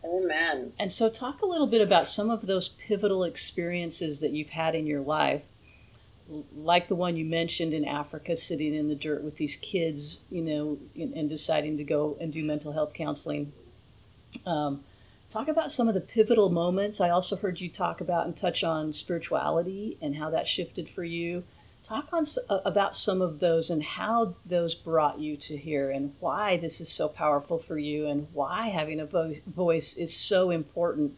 Amen. 0.04 0.72
And 0.78 0.92
so, 0.92 1.08
talk 1.08 1.42
a 1.42 1.46
little 1.46 1.66
bit 1.66 1.80
about 1.80 2.06
some 2.06 2.30
of 2.30 2.46
those 2.46 2.68
pivotal 2.68 3.24
experiences 3.24 4.20
that 4.20 4.30
you've 4.30 4.50
had 4.50 4.76
in 4.76 4.86
your 4.86 5.00
life, 5.00 5.42
like 6.56 6.86
the 6.86 6.94
one 6.94 7.16
you 7.16 7.24
mentioned 7.24 7.74
in 7.74 7.84
Africa, 7.84 8.36
sitting 8.36 8.72
in 8.72 8.88
the 8.88 8.94
dirt 8.94 9.24
with 9.24 9.36
these 9.36 9.56
kids, 9.56 10.20
you 10.30 10.42
know, 10.42 10.78
and, 10.94 11.12
and 11.14 11.28
deciding 11.28 11.76
to 11.78 11.82
go 11.82 12.16
and 12.20 12.32
do 12.32 12.44
mental 12.44 12.72
health 12.72 12.94
counseling. 12.94 13.52
Um, 14.44 14.84
talk 15.28 15.48
about 15.48 15.72
some 15.72 15.88
of 15.88 15.94
the 15.94 16.00
pivotal 16.00 16.50
moments. 16.50 17.00
I 17.00 17.10
also 17.10 17.34
heard 17.36 17.60
you 17.60 17.68
talk 17.68 18.00
about 18.00 18.26
and 18.26 18.36
touch 18.36 18.62
on 18.62 18.92
spirituality 18.92 19.98
and 20.00 20.16
how 20.16 20.30
that 20.30 20.46
shifted 20.46 20.88
for 20.88 21.02
you 21.02 21.42
talk 21.86 22.08
on 22.12 22.24
about 22.64 22.96
some 22.96 23.22
of 23.22 23.38
those 23.38 23.70
and 23.70 23.82
how 23.82 24.34
those 24.44 24.74
brought 24.74 25.20
you 25.20 25.36
to 25.36 25.56
here 25.56 25.90
and 25.90 26.12
why 26.18 26.56
this 26.56 26.80
is 26.80 26.88
so 26.88 27.08
powerful 27.08 27.58
for 27.58 27.78
you 27.78 28.06
and 28.06 28.26
why 28.32 28.68
having 28.68 28.98
a 28.98 29.06
vo- 29.06 29.34
voice 29.46 29.94
is 29.94 30.14
so 30.14 30.50
important 30.50 31.16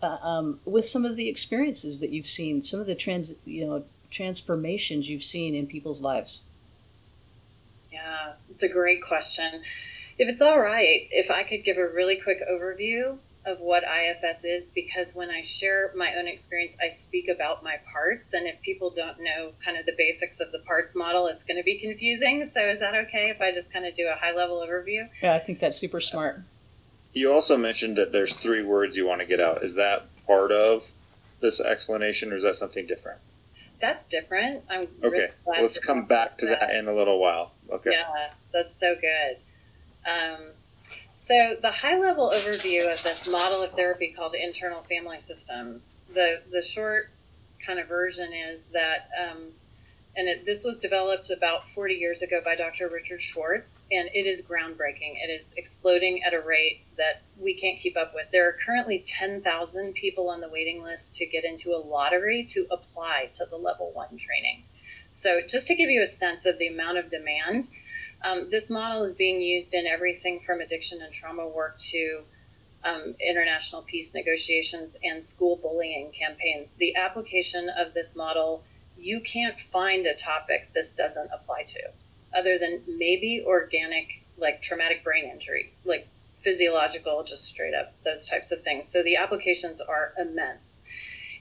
uh, 0.00 0.18
um, 0.22 0.60
with 0.64 0.86
some 0.86 1.04
of 1.04 1.16
the 1.16 1.28
experiences 1.28 2.00
that 2.00 2.10
you've 2.10 2.26
seen 2.26 2.62
some 2.62 2.78
of 2.78 2.86
the 2.86 2.94
trans 2.94 3.34
you 3.44 3.66
know 3.66 3.84
transformations 4.10 5.08
you've 5.08 5.24
seen 5.24 5.54
in 5.54 5.66
people's 5.66 6.00
lives. 6.00 6.42
Yeah 7.90 8.34
it's 8.48 8.62
a 8.62 8.68
great 8.68 9.02
question. 9.02 9.62
If 10.18 10.28
it's 10.28 10.42
all 10.42 10.60
right 10.60 11.08
if 11.10 11.30
i 11.30 11.42
could 11.42 11.64
give 11.64 11.78
a 11.78 11.88
really 11.88 12.16
quick 12.16 12.38
overview 12.48 13.18
of 13.44 13.58
what 13.60 13.82
IFS 13.82 14.44
is 14.44 14.68
because 14.68 15.14
when 15.14 15.30
I 15.30 15.42
share 15.42 15.92
my 15.96 16.14
own 16.14 16.28
experience, 16.28 16.76
I 16.80 16.88
speak 16.88 17.28
about 17.28 17.64
my 17.64 17.76
parts. 17.90 18.34
And 18.34 18.46
if 18.46 18.60
people 18.60 18.90
don't 18.90 19.18
know 19.20 19.52
kind 19.64 19.76
of 19.76 19.84
the 19.84 19.94
basics 19.98 20.38
of 20.38 20.52
the 20.52 20.60
parts 20.60 20.94
model, 20.94 21.26
it's 21.26 21.42
going 21.42 21.56
to 21.56 21.62
be 21.64 21.78
confusing. 21.78 22.44
So 22.44 22.60
is 22.68 22.80
that 22.80 22.94
okay 22.94 23.30
if 23.30 23.40
I 23.40 23.52
just 23.52 23.72
kind 23.72 23.84
of 23.84 23.94
do 23.94 24.08
a 24.08 24.14
high 24.14 24.34
level 24.34 24.64
overview? 24.66 25.08
Yeah, 25.22 25.34
I 25.34 25.40
think 25.40 25.58
that's 25.58 25.76
super 25.76 26.00
smart. 26.00 26.40
You 27.12 27.32
also 27.32 27.56
mentioned 27.56 27.96
that 27.96 28.12
there's 28.12 28.36
three 28.36 28.62
words 28.62 28.96
you 28.96 29.06
want 29.06 29.20
to 29.20 29.26
get 29.26 29.40
out. 29.40 29.62
Is 29.62 29.74
that 29.74 30.06
part 30.26 30.52
of 30.52 30.92
this 31.40 31.60
explanation 31.60 32.32
or 32.32 32.36
is 32.36 32.44
that 32.44 32.56
something 32.56 32.86
different? 32.86 33.18
That's 33.80 34.06
different. 34.06 34.62
I'm 34.70 34.86
okay. 35.02 35.30
Really 35.44 35.62
Let's 35.62 35.80
come 35.80 36.04
back 36.04 36.38
to 36.38 36.46
that. 36.46 36.60
that 36.60 36.76
in 36.76 36.86
a 36.86 36.92
little 36.92 37.18
while. 37.18 37.52
Okay. 37.70 37.90
Yeah, 37.90 38.30
that's 38.52 38.74
so 38.74 38.94
good. 38.94 39.38
Um, 40.08 40.52
so 41.08 41.56
the 41.60 41.70
high 41.70 41.98
level 41.98 42.32
overview 42.34 42.92
of 42.92 43.02
this 43.02 43.26
model 43.28 43.62
of 43.62 43.70
therapy 43.70 44.12
called 44.16 44.34
internal 44.34 44.82
family 44.82 45.18
systems, 45.18 45.98
the 46.12 46.42
the 46.50 46.62
short 46.62 47.10
kind 47.64 47.78
of 47.78 47.88
version 47.88 48.32
is 48.32 48.66
that, 48.66 49.08
um, 49.18 49.52
and 50.16 50.28
it, 50.28 50.44
this 50.44 50.64
was 50.64 50.78
developed 50.78 51.30
about 51.30 51.64
40 51.64 51.94
years 51.94 52.22
ago 52.22 52.40
by 52.44 52.54
Dr. 52.54 52.88
Richard 52.88 53.22
Schwartz, 53.22 53.84
and 53.90 54.10
it 54.12 54.26
is 54.26 54.42
groundbreaking. 54.42 55.14
It 55.22 55.30
is 55.30 55.54
exploding 55.56 56.22
at 56.22 56.34
a 56.34 56.40
rate 56.40 56.82
that 56.96 57.22
we 57.40 57.54
can't 57.54 57.78
keep 57.78 57.96
up 57.96 58.12
with. 58.14 58.26
There 58.30 58.46
are 58.46 58.56
currently 58.64 58.98
10,000 58.98 59.94
people 59.94 60.28
on 60.28 60.40
the 60.40 60.48
waiting 60.48 60.82
list 60.82 61.14
to 61.16 61.26
get 61.26 61.44
into 61.44 61.70
a 61.70 61.78
lottery 61.78 62.44
to 62.50 62.66
apply 62.70 63.30
to 63.34 63.46
the 63.46 63.56
level 63.56 63.90
one 63.94 64.18
training. 64.18 64.64
So 65.08 65.40
just 65.46 65.66
to 65.68 65.74
give 65.74 65.88
you 65.88 66.02
a 66.02 66.06
sense 66.06 66.46
of 66.46 66.58
the 66.58 66.68
amount 66.68 66.98
of 66.98 67.08
demand 67.08 67.68
um, 68.24 68.48
this 68.50 68.70
model 68.70 69.02
is 69.02 69.14
being 69.14 69.40
used 69.40 69.74
in 69.74 69.86
everything 69.86 70.40
from 70.40 70.60
addiction 70.60 71.02
and 71.02 71.12
trauma 71.12 71.46
work 71.46 71.76
to 71.78 72.22
um, 72.84 73.14
international 73.20 73.82
peace 73.82 74.14
negotiations 74.14 74.96
and 75.02 75.22
school 75.22 75.56
bullying 75.56 76.10
campaigns. 76.12 76.76
The 76.76 76.96
application 76.96 77.68
of 77.68 77.94
this 77.94 78.16
model, 78.16 78.64
you 78.98 79.20
can't 79.20 79.58
find 79.58 80.06
a 80.06 80.14
topic 80.14 80.70
this 80.74 80.92
doesn't 80.92 81.30
apply 81.32 81.64
to, 81.64 81.80
other 82.34 82.58
than 82.58 82.82
maybe 82.86 83.44
organic, 83.46 84.24
like 84.36 84.62
traumatic 84.62 85.04
brain 85.04 85.24
injury, 85.24 85.72
like 85.84 86.08
physiological, 86.36 87.22
just 87.22 87.44
straight 87.44 87.74
up 87.74 87.94
those 88.04 88.26
types 88.26 88.50
of 88.50 88.60
things. 88.60 88.88
So 88.88 89.02
the 89.02 89.16
applications 89.16 89.80
are 89.80 90.12
immense. 90.18 90.84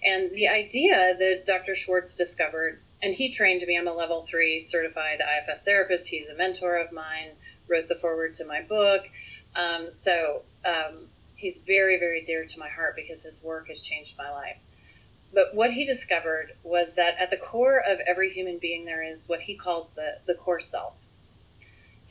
And 0.03 0.31
the 0.31 0.47
idea 0.47 1.15
that 1.17 1.45
Dr. 1.45 1.75
Schwartz 1.75 2.13
discovered 2.13 2.81
and 3.03 3.13
he 3.13 3.31
trained 3.31 3.63
me. 3.67 3.77
I'm 3.77 3.87
a 3.87 3.93
level 3.93 4.21
three 4.21 4.59
certified 4.59 5.19
IFS 5.19 5.63
therapist. 5.63 6.07
He's 6.07 6.27
a 6.27 6.35
mentor 6.35 6.77
of 6.77 6.91
mine, 6.91 7.29
wrote 7.67 7.87
the 7.87 7.95
foreword 7.95 8.33
to 8.35 8.45
my 8.45 8.61
book. 8.61 9.09
Um, 9.55 9.89
so 9.89 10.43
um, 10.65 11.07
he's 11.35 11.57
very, 11.59 11.99
very 11.99 12.23
dear 12.23 12.45
to 12.45 12.59
my 12.59 12.69
heart 12.69 12.95
because 12.95 13.23
his 13.23 13.41
work 13.43 13.67
has 13.67 13.81
changed 13.81 14.17
my 14.17 14.29
life. 14.29 14.57
But 15.33 15.55
what 15.55 15.71
he 15.71 15.85
discovered 15.85 16.53
was 16.63 16.95
that 16.95 17.15
at 17.17 17.29
the 17.29 17.37
core 17.37 17.81
of 17.85 17.99
every 18.01 18.31
human 18.31 18.57
being, 18.57 18.85
there 18.85 19.03
is 19.03 19.27
what 19.27 19.41
he 19.41 19.55
calls 19.55 19.93
the, 19.93 20.17
the 20.27 20.35
core 20.35 20.59
self. 20.59 20.93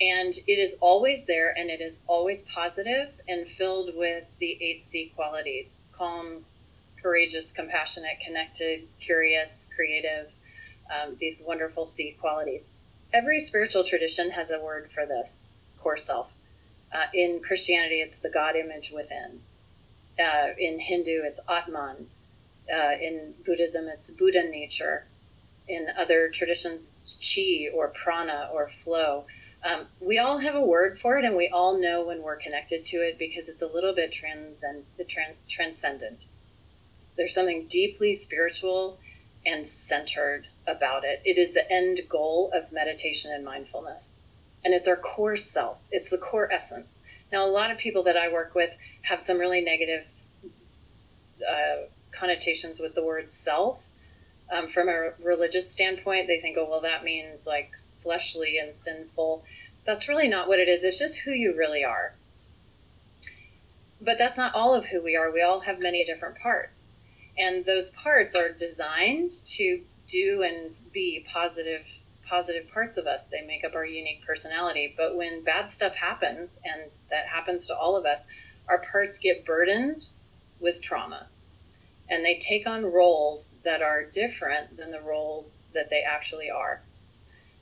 And 0.00 0.32
it 0.46 0.58
is 0.58 0.76
always 0.80 1.26
there 1.26 1.52
and 1.56 1.68
it 1.68 1.82
is 1.82 2.00
always 2.06 2.42
positive 2.42 3.20
and 3.28 3.46
filled 3.46 3.94
with 3.94 4.34
the 4.38 4.56
eight 4.62 4.82
C 4.82 5.12
qualities 5.14 5.84
calm, 5.92 6.46
courageous, 7.02 7.52
compassionate, 7.52 8.18
connected, 8.24 8.88
curious, 8.98 9.68
creative, 9.74 10.34
um, 10.90 11.16
these 11.18 11.42
wonderful 11.46 11.84
seed 11.84 12.18
qualities. 12.20 12.70
Every 13.12 13.40
spiritual 13.40 13.84
tradition 13.84 14.30
has 14.30 14.50
a 14.50 14.60
word 14.60 14.90
for 14.92 15.06
this 15.06 15.50
core 15.80 15.96
self. 15.96 16.32
Uh, 16.92 17.06
in 17.14 17.40
Christianity, 17.40 17.96
it's 17.96 18.18
the 18.18 18.30
God 18.30 18.56
image 18.56 18.90
within. 18.90 19.40
Uh, 20.18 20.48
in 20.58 20.78
Hindu, 20.80 21.22
it's 21.24 21.40
Atman. 21.48 22.08
Uh, 22.72 22.92
in 23.00 23.34
Buddhism, 23.44 23.88
it's 23.88 24.10
Buddha 24.10 24.42
nature. 24.42 25.06
In 25.68 25.88
other 25.96 26.28
traditions, 26.28 26.88
it's 26.88 27.34
chi 27.34 27.68
or 27.74 27.88
prana 27.88 28.48
or 28.52 28.68
flow. 28.68 29.24
Um, 29.62 29.86
we 30.00 30.18
all 30.18 30.38
have 30.38 30.54
a 30.54 30.60
word 30.60 30.98
for 30.98 31.18
it, 31.18 31.24
and 31.24 31.36
we 31.36 31.48
all 31.48 31.78
know 31.78 32.04
when 32.04 32.22
we're 32.22 32.36
connected 32.36 32.84
to 32.86 32.96
it 32.98 33.18
because 33.18 33.48
it's 33.48 33.62
a 33.62 33.66
little 33.66 33.94
bit 33.94 34.10
transcend- 34.10 34.84
transcendent. 35.48 36.20
There's 37.16 37.34
something 37.34 37.66
deeply 37.66 38.14
spiritual 38.14 38.98
and 39.44 39.66
centered 39.66 40.46
about 40.70 41.04
it. 41.04 41.20
It 41.24 41.38
is 41.38 41.52
the 41.52 41.70
end 41.70 42.00
goal 42.08 42.50
of 42.54 42.72
meditation 42.72 43.32
and 43.32 43.44
mindfulness. 43.44 44.18
And 44.64 44.74
it's 44.74 44.88
our 44.88 44.96
core 44.96 45.36
self, 45.36 45.78
it's 45.90 46.10
the 46.10 46.18
core 46.18 46.50
essence. 46.52 47.02
Now, 47.32 47.44
a 47.44 47.48
lot 47.48 47.70
of 47.70 47.78
people 47.78 48.02
that 48.04 48.16
I 48.16 48.32
work 48.32 48.54
with 48.54 48.70
have 49.02 49.20
some 49.20 49.38
really 49.38 49.60
negative 49.60 50.06
uh, 51.48 51.86
connotations 52.10 52.80
with 52.80 52.94
the 52.94 53.04
word 53.04 53.30
self. 53.30 53.88
Um, 54.52 54.66
from 54.66 54.88
a 54.88 55.12
religious 55.22 55.70
standpoint, 55.70 56.26
they 56.26 56.40
think, 56.40 56.56
oh, 56.58 56.68
well, 56.68 56.80
that 56.80 57.04
means 57.04 57.46
like 57.46 57.70
fleshly 57.94 58.58
and 58.58 58.74
sinful. 58.74 59.44
That's 59.86 60.08
really 60.08 60.28
not 60.28 60.48
what 60.48 60.58
it 60.58 60.68
is. 60.68 60.82
It's 60.82 60.98
just 60.98 61.20
who 61.20 61.30
you 61.30 61.56
really 61.56 61.84
are. 61.84 62.14
But 64.00 64.18
that's 64.18 64.36
not 64.36 64.54
all 64.54 64.74
of 64.74 64.86
who 64.86 65.00
we 65.02 65.16
are. 65.16 65.30
We 65.30 65.42
all 65.42 65.60
have 65.60 65.78
many 65.78 66.04
different 66.04 66.38
parts. 66.38 66.96
And 67.38 67.64
those 67.64 67.90
parts 67.90 68.34
are 68.34 68.50
designed 68.50 69.30
to 69.46 69.82
do 70.10 70.42
and 70.42 70.74
be 70.92 71.24
positive 71.28 71.86
positive 72.30 72.70
parts 72.70 72.96
of 72.96 73.06
us. 73.06 73.26
They 73.26 73.42
make 73.42 73.64
up 73.64 73.74
our 73.74 73.84
unique 73.84 74.24
personality. 74.24 74.94
But 74.96 75.16
when 75.16 75.42
bad 75.42 75.68
stuff 75.68 75.96
happens, 75.96 76.60
and 76.64 76.90
that 77.10 77.26
happens 77.26 77.66
to 77.66 77.76
all 77.76 77.96
of 77.96 78.06
us, 78.06 78.28
our 78.68 78.80
parts 78.80 79.18
get 79.18 79.44
burdened 79.44 80.10
with 80.60 80.80
trauma. 80.80 81.26
And 82.08 82.24
they 82.24 82.38
take 82.38 82.68
on 82.68 82.86
roles 82.86 83.56
that 83.64 83.82
are 83.82 84.04
different 84.04 84.76
than 84.76 84.92
the 84.92 85.00
roles 85.00 85.64
that 85.74 85.90
they 85.90 86.02
actually 86.02 86.48
are. 86.50 86.82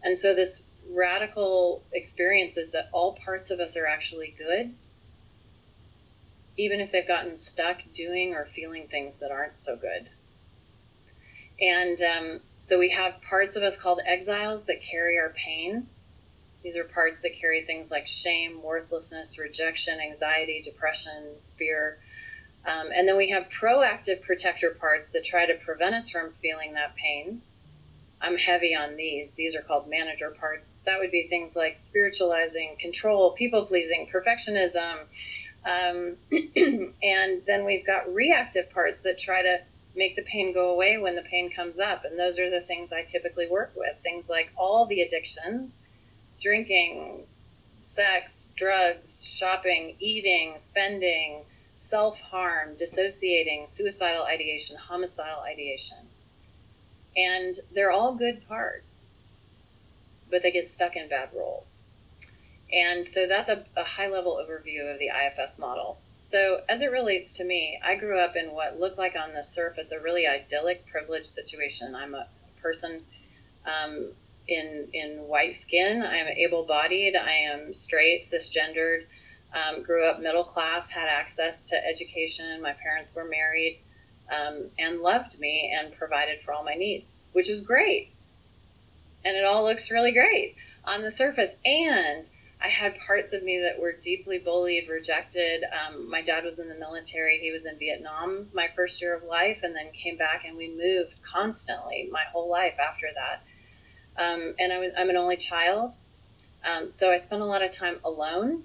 And 0.02 0.16
so 0.16 0.34
this 0.34 0.64
radical 0.90 1.82
experience 1.92 2.56
is 2.56 2.70
that 2.72 2.88
all 2.92 3.14
parts 3.14 3.50
of 3.50 3.60
us 3.60 3.76
are 3.76 3.86
actually 3.86 4.34
good, 4.36 4.74
even 6.56 6.80
if 6.80 6.92
they've 6.92 7.06
gotten 7.08 7.36
stuck 7.36 7.82
doing 7.94 8.34
or 8.34 8.44
feeling 8.44 8.86
things 8.86 9.18
that 9.20 9.30
aren't 9.30 9.56
so 9.56 9.76
good. 9.76 10.10
And 11.60 12.00
um, 12.02 12.40
so 12.58 12.78
we 12.78 12.90
have 12.90 13.20
parts 13.22 13.56
of 13.56 13.62
us 13.62 13.80
called 13.80 14.00
exiles 14.06 14.64
that 14.66 14.80
carry 14.82 15.18
our 15.18 15.30
pain. 15.30 15.88
These 16.62 16.76
are 16.76 16.84
parts 16.84 17.22
that 17.22 17.34
carry 17.34 17.64
things 17.64 17.90
like 17.90 18.06
shame, 18.06 18.62
worthlessness, 18.62 19.38
rejection, 19.38 20.00
anxiety, 20.00 20.60
depression, 20.62 21.24
fear. 21.56 21.98
Um, 22.66 22.88
and 22.92 23.08
then 23.08 23.16
we 23.16 23.30
have 23.30 23.48
proactive 23.48 24.22
protector 24.22 24.70
parts 24.70 25.10
that 25.12 25.24
try 25.24 25.46
to 25.46 25.54
prevent 25.54 25.94
us 25.94 26.10
from 26.10 26.32
feeling 26.32 26.74
that 26.74 26.94
pain. 26.96 27.42
I'm 28.20 28.36
heavy 28.36 28.74
on 28.74 28.96
these. 28.96 29.34
These 29.34 29.54
are 29.54 29.62
called 29.62 29.88
manager 29.88 30.30
parts. 30.30 30.80
That 30.84 30.98
would 30.98 31.12
be 31.12 31.28
things 31.28 31.54
like 31.54 31.78
spiritualizing, 31.78 32.76
control, 32.78 33.30
people 33.32 33.64
pleasing, 33.64 34.08
perfectionism. 34.12 35.04
Um, 35.64 36.16
and 37.02 37.42
then 37.46 37.64
we've 37.64 37.86
got 37.86 38.12
reactive 38.12 38.70
parts 38.70 39.02
that 39.02 39.18
try 39.18 39.42
to 39.42 39.60
make 39.94 40.16
the 40.16 40.22
pain 40.22 40.52
go 40.52 40.70
away 40.70 40.98
when 40.98 41.16
the 41.16 41.22
pain 41.22 41.50
comes 41.50 41.78
up. 41.78 42.04
And 42.04 42.18
those 42.18 42.38
are 42.38 42.50
the 42.50 42.60
things 42.60 42.92
I 42.92 43.02
typically 43.02 43.48
work 43.48 43.72
with. 43.76 43.96
Things 44.02 44.28
like 44.28 44.50
all 44.56 44.86
the 44.86 45.00
addictions 45.00 45.82
drinking, 46.40 47.24
sex, 47.80 48.46
drugs, 48.54 49.26
shopping, 49.26 49.96
eating, 49.98 50.56
spending, 50.56 51.42
self 51.74 52.20
harm, 52.20 52.74
dissociating, 52.76 53.66
suicidal 53.66 54.24
ideation, 54.24 54.76
homicidal 54.76 55.40
ideation. 55.40 55.98
And 57.16 57.54
they're 57.74 57.90
all 57.90 58.14
good 58.14 58.46
parts, 58.46 59.12
but 60.30 60.42
they 60.42 60.52
get 60.52 60.66
stuck 60.66 60.96
in 60.96 61.08
bad 61.08 61.30
roles. 61.34 61.78
And 62.72 63.04
so 63.04 63.26
that's 63.26 63.48
a, 63.48 63.64
a 63.76 63.84
high 63.84 64.08
level 64.08 64.42
overview 64.44 64.92
of 64.92 64.98
the 64.98 65.08
IFS 65.08 65.58
model. 65.58 65.98
So, 66.18 66.62
as 66.68 66.82
it 66.82 66.90
relates 66.90 67.32
to 67.34 67.44
me, 67.44 67.78
I 67.82 67.94
grew 67.94 68.18
up 68.18 68.34
in 68.34 68.52
what 68.52 68.80
looked 68.80 68.98
like 68.98 69.14
on 69.14 69.32
the 69.32 69.44
surface 69.44 69.92
a 69.92 70.00
really 70.00 70.26
idyllic, 70.26 70.84
privileged 70.86 71.28
situation. 71.28 71.94
I'm 71.94 72.14
a 72.14 72.26
person 72.60 73.04
um, 73.64 74.08
in 74.48 74.88
in 74.92 75.28
white 75.28 75.54
skin. 75.54 76.02
I 76.02 76.16
am 76.16 76.26
able-bodied. 76.26 77.14
I 77.14 77.32
am 77.32 77.72
straight, 77.72 78.22
cisgendered. 78.22 79.04
Um, 79.54 79.82
grew 79.82 80.04
up 80.04 80.20
middle 80.20 80.44
class, 80.44 80.90
had 80.90 81.08
access 81.08 81.64
to 81.66 81.86
education. 81.86 82.60
My 82.60 82.72
parents 82.72 83.14
were 83.14 83.24
married, 83.24 83.78
um, 84.28 84.64
and 84.76 85.00
loved 85.00 85.38
me 85.38 85.72
and 85.72 85.94
provided 85.96 86.40
for 86.42 86.52
all 86.52 86.64
my 86.64 86.74
needs, 86.74 87.22
which 87.32 87.48
is 87.48 87.62
great. 87.62 88.10
And 89.24 89.36
it 89.36 89.44
all 89.44 89.62
looks 89.62 89.90
really 89.90 90.12
great 90.12 90.56
on 90.84 91.02
the 91.02 91.12
surface. 91.12 91.56
And 91.64 92.28
I 92.60 92.68
had 92.68 92.98
parts 92.98 93.32
of 93.32 93.44
me 93.44 93.60
that 93.60 93.80
were 93.80 93.92
deeply 93.92 94.38
bullied, 94.38 94.88
rejected. 94.88 95.64
Um, 95.64 96.10
my 96.10 96.22
dad 96.22 96.44
was 96.44 96.58
in 96.58 96.68
the 96.68 96.74
military. 96.74 97.38
He 97.38 97.52
was 97.52 97.66
in 97.66 97.78
Vietnam 97.78 98.48
my 98.52 98.68
first 98.74 99.00
year 99.00 99.14
of 99.14 99.22
life 99.22 99.60
and 99.62 99.76
then 99.76 99.92
came 99.92 100.16
back, 100.16 100.44
and 100.44 100.56
we 100.56 100.68
moved 100.68 101.22
constantly 101.22 102.08
my 102.10 102.24
whole 102.32 102.50
life 102.50 102.74
after 102.80 103.06
that. 103.14 103.42
Um, 104.20 104.54
and 104.58 104.72
I 104.72 104.78
was, 104.78 104.92
I'm 104.96 105.10
an 105.10 105.16
only 105.16 105.36
child. 105.36 105.94
Um, 106.64 106.88
so 106.88 107.12
I 107.12 107.16
spent 107.16 107.42
a 107.42 107.44
lot 107.44 107.62
of 107.62 107.70
time 107.70 108.00
alone 108.04 108.64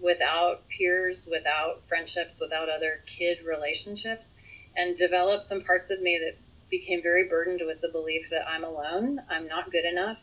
without 0.00 0.68
peers, 0.68 1.28
without 1.30 1.86
friendships, 1.86 2.40
without 2.40 2.68
other 2.68 3.02
kid 3.06 3.38
relationships, 3.46 4.34
and 4.76 4.96
developed 4.96 5.44
some 5.44 5.60
parts 5.60 5.90
of 5.90 6.00
me 6.00 6.20
that 6.24 6.36
became 6.70 7.02
very 7.02 7.28
burdened 7.28 7.62
with 7.64 7.80
the 7.80 7.88
belief 7.88 8.30
that 8.30 8.48
I'm 8.48 8.64
alone, 8.64 9.20
I'm 9.30 9.46
not 9.46 9.70
good 9.70 9.84
enough, 9.84 10.18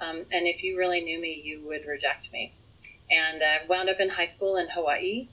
um, 0.00 0.24
and 0.32 0.46
if 0.46 0.62
you 0.62 0.76
really 0.76 1.00
knew 1.00 1.20
me, 1.20 1.40
you 1.42 1.60
would 1.66 1.86
reject 1.86 2.32
me. 2.32 2.54
And 3.10 3.42
I 3.42 3.66
wound 3.68 3.88
up 3.88 4.00
in 4.00 4.08
high 4.08 4.24
school 4.24 4.56
in 4.56 4.68
Hawaii 4.68 5.28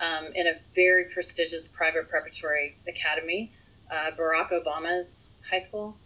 um, 0.00 0.26
in 0.34 0.46
a 0.46 0.54
very 0.74 1.06
prestigious 1.06 1.68
private 1.68 2.08
preparatory 2.08 2.76
academy, 2.88 3.52
uh, 3.90 4.10
Barack 4.18 4.50
Obama's 4.50 5.28
high 5.48 5.58
school. 5.58 5.96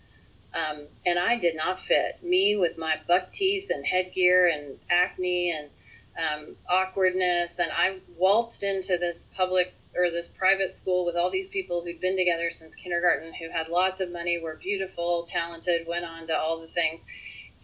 Um, 0.54 0.86
and 1.04 1.18
I 1.18 1.36
did 1.36 1.56
not 1.56 1.80
fit. 1.80 2.22
Me 2.22 2.56
with 2.56 2.78
my 2.78 2.98
buck 3.06 3.32
teeth 3.32 3.70
and 3.70 3.84
headgear 3.84 4.48
and 4.48 4.78
acne 4.90 5.50
and 5.50 5.70
um, 6.16 6.56
awkwardness. 6.68 7.58
And 7.58 7.70
I 7.72 7.98
waltzed 8.16 8.62
into 8.62 8.96
this 8.96 9.28
public 9.34 9.74
or 9.96 10.10
this 10.10 10.28
private 10.28 10.72
school 10.72 11.04
with 11.04 11.16
all 11.16 11.30
these 11.30 11.48
people 11.48 11.82
who'd 11.82 12.00
been 12.00 12.16
together 12.16 12.50
since 12.50 12.74
kindergarten, 12.74 13.32
who 13.34 13.50
had 13.50 13.68
lots 13.68 14.00
of 14.00 14.10
money, 14.12 14.38
were 14.38 14.56
beautiful, 14.56 15.24
talented, 15.26 15.86
went 15.86 16.04
on 16.04 16.26
to 16.26 16.36
all 16.36 16.60
the 16.60 16.66
things 16.66 17.06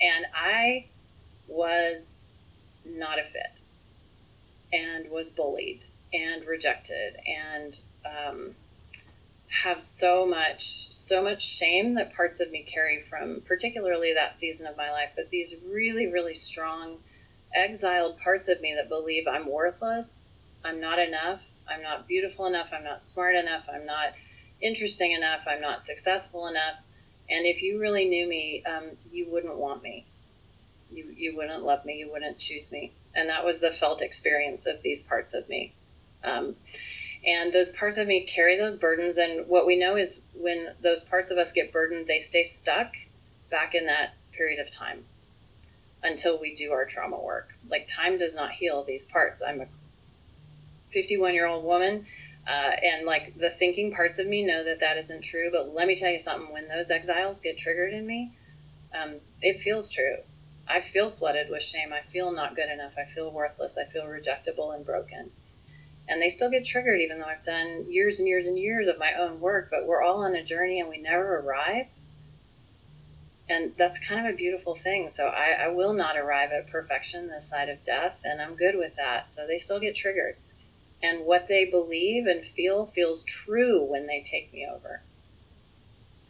and 0.03 0.27
I 0.35 0.87
was 1.49 2.29
not 2.85 3.19
a 3.19 3.25
fit 3.25 3.61
and 4.73 5.11
was 5.11 5.31
bullied 5.31 5.85
and 6.13 6.45
rejected 6.47 7.17
and 7.27 7.79
um, 8.05 8.55
have 9.49 9.81
so 9.81 10.27
much 10.27 10.91
so 10.91 11.23
much 11.23 11.45
shame 11.47 11.95
that 11.95 12.15
parts 12.15 12.41
of 12.41 12.51
me 12.51 12.63
carry 12.63 13.03
from 13.03 13.43
particularly 13.47 14.13
that 14.15 14.35
season 14.35 14.67
of 14.67 14.77
my 14.77 14.91
life. 14.91 15.11
But 15.15 15.31
these 15.31 15.57
really 15.71 16.07
really 16.07 16.35
strong 16.35 16.99
exiled 17.55 18.19
parts 18.19 18.49
of 18.49 18.61
me 18.61 18.75
that 18.75 18.89
believe 18.89 19.27
i'm 19.27 19.47
worthless 19.47 20.33
i'm 20.65 20.81
not 20.81 20.99
enough 20.99 21.49
i'm 21.69 21.83
not 21.83 22.09
beautiful 22.09 22.47
enough 22.47 22.71
i'm 22.73 22.85
not 22.85 23.03
smart 23.03 23.35
enough 23.35 23.69
i'm 23.73 23.85
not 23.85 24.15
interesting 24.61 25.13
enough 25.13 25.45
i'm 25.47 25.61
not 25.61 25.83
successful 25.83 26.47
enough 26.47 26.77
and 27.31 27.47
if 27.47 27.63
you 27.63 27.81
really 27.81 28.05
knew 28.05 28.29
me, 28.29 28.63
um, 28.65 28.85
you 29.11 29.27
wouldn't 29.31 29.57
want 29.57 29.83
me. 29.83 30.07
You, 30.91 31.07
you 31.17 31.37
wouldn't 31.37 31.63
love 31.63 31.85
me. 31.85 31.95
You 31.95 32.11
wouldn't 32.11 32.39
choose 32.39 32.71
me. 32.71 32.93
And 33.15 33.29
that 33.29 33.45
was 33.45 33.61
the 33.61 33.71
felt 33.71 34.03
experience 34.03 34.67
of 34.67 34.83
these 34.83 35.03
parts 35.03 35.35
of 35.35 35.49
me. 35.49 35.73
Um, 36.25 36.57
and 37.27 37.53
those 37.53 37.71
parts 37.71 37.97
of 37.97 38.09
me 38.09 38.23
carry 38.23 38.59
those 38.59 38.77
burdens. 38.77 39.17
And 39.17 39.47
what 39.47 39.67
we 39.67 39.79
know 39.79 39.97
is 39.97 40.21
when 40.35 40.69
those 40.83 41.05
parts 41.05 41.31
of 41.31 41.39
us 41.39 41.53
get 41.53 41.73
burdened, 41.73 42.07
they 42.07 42.19
stay 42.19 42.43
stuck 42.43 42.93
back 43.51 43.75
in 43.75 43.87
that 43.87 44.15
period 44.33 44.59
of 44.59 44.71
time 44.71 45.05
until 46.03 46.39
we 46.39 46.55
do 46.55 46.73
our 46.73 46.85
trauma 46.85 47.19
work. 47.19 47.55
Like 47.71 47.89
time 47.89 48.19
does 48.19 48.35
not 48.35 48.53
heal 48.53 48.83
these 48.83 49.07
parts. 49.07 49.43
I'm 49.43 49.61
a 49.61 49.67
51 50.91 51.35
year 51.35 51.47
old 51.47 51.65
woman 51.65 52.07
uh, 52.47 52.73
and 52.83 53.07
like 53.07 53.39
the 53.39 53.51
thinking 53.51 53.93
parts 53.93 54.19
of 54.19 54.27
me 54.27 54.45
know 54.45 54.65
that 54.65 54.81
that 54.81 54.97
isn't 54.97 55.23
true. 55.23 55.49
But 55.53 55.75
let 55.75 55.87
me 55.87 55.95
tell 55.95 56.11
you 56.11 56.19
something 56.19 56.53
when 56.53 56.69
those 56.69 56.91
exiles 56.91 57.41
get 57.41 57.59
triggered 57.59 57.93
in 57.93 58.07
me, 58.07 58.33
um, 58.95 59.17
it 59.41 59.59
feels 59.59 59.91
true. 59.91 60.17
I 60.69 60.81
feel 60.81 61.11
flooded 61.11 61.51
with 61.51 61.63
shame. 61.63 61.93
I 61.93 62.01
feel 62.01 62.33
not 62.33 62.57
good 62.57 62.71
enough. 62.71 62.93
I 62.99 63.05
feel 63.05 63.31
worthless. 63.31 63.79
I 63.79 63.85
feel 63.85 64.05
rejectable 64.05 64.75
and 64.75 64.85
broken. 64.85 65.31
And 66.09 66.21
they 66.21 66.29
still 66.29 66.51
get 66.51 66.65
triggered, 66.65 67.01
even 67.01 67.19
though 67.19 67.27
I've 67.27 67.45
done 67.45 67.87
years 67.89 68.19
and 68.19 68.27
years 68.27 68.47
and 68.47 68.59
years 68.59 68.89
of 68.89 68.99
my 68.99 69.15
own 69.15 69.41
work. 69.41 69.69
But 69.71 69.87
we're 69.87 70.03
all 70.03 70.25
on 70.25 70.35
a 70.35 70.45
journey 70.45 70.81
and 70.81 70.89
we 70.89 70.99
never 70.99 71.39
arrive. 71.39 71.87
And 73.49 73.73
that's 73.77 73.99
kind 73.99 74.27
of 74.27 74.33
a 74.33 74.37
beautiful 74.37 74.75
thing. 74.75 75.09
So 75.09 75.27
I, 75.27 75.65
I 75.65 75.69
will 75.69 75.93
not 75.93 76.17
arrive 76.17 76.51
at 76.53 76.71
perfection 76.71 77.29
this 77.29 77.49
side 77.49 77.69
of 77.69 77.83
death. 77.85 78.23
And 78.25 78.41
I'm 78.41 78.57
good 78.57 78.77
with 78.77 78.97
that. 78.97 79.31
So 79.31 79.47
they 79.47 79.59
still 79.59 79.79
get 79.79 79.95
triggered. 79.95 80.37
And 81.03 81.25
what 81.25 81.49
they 81.49 81.65
believe 81.65 82.27
and 82.27 82.47
feel 82.47 82.87
feels 82.87 83.25
true 83.25 83.83
when 83.83 84.07
they 84.07 84.21
take 84.21 84.53
me 84.53 84.67
over. 84.71 85.03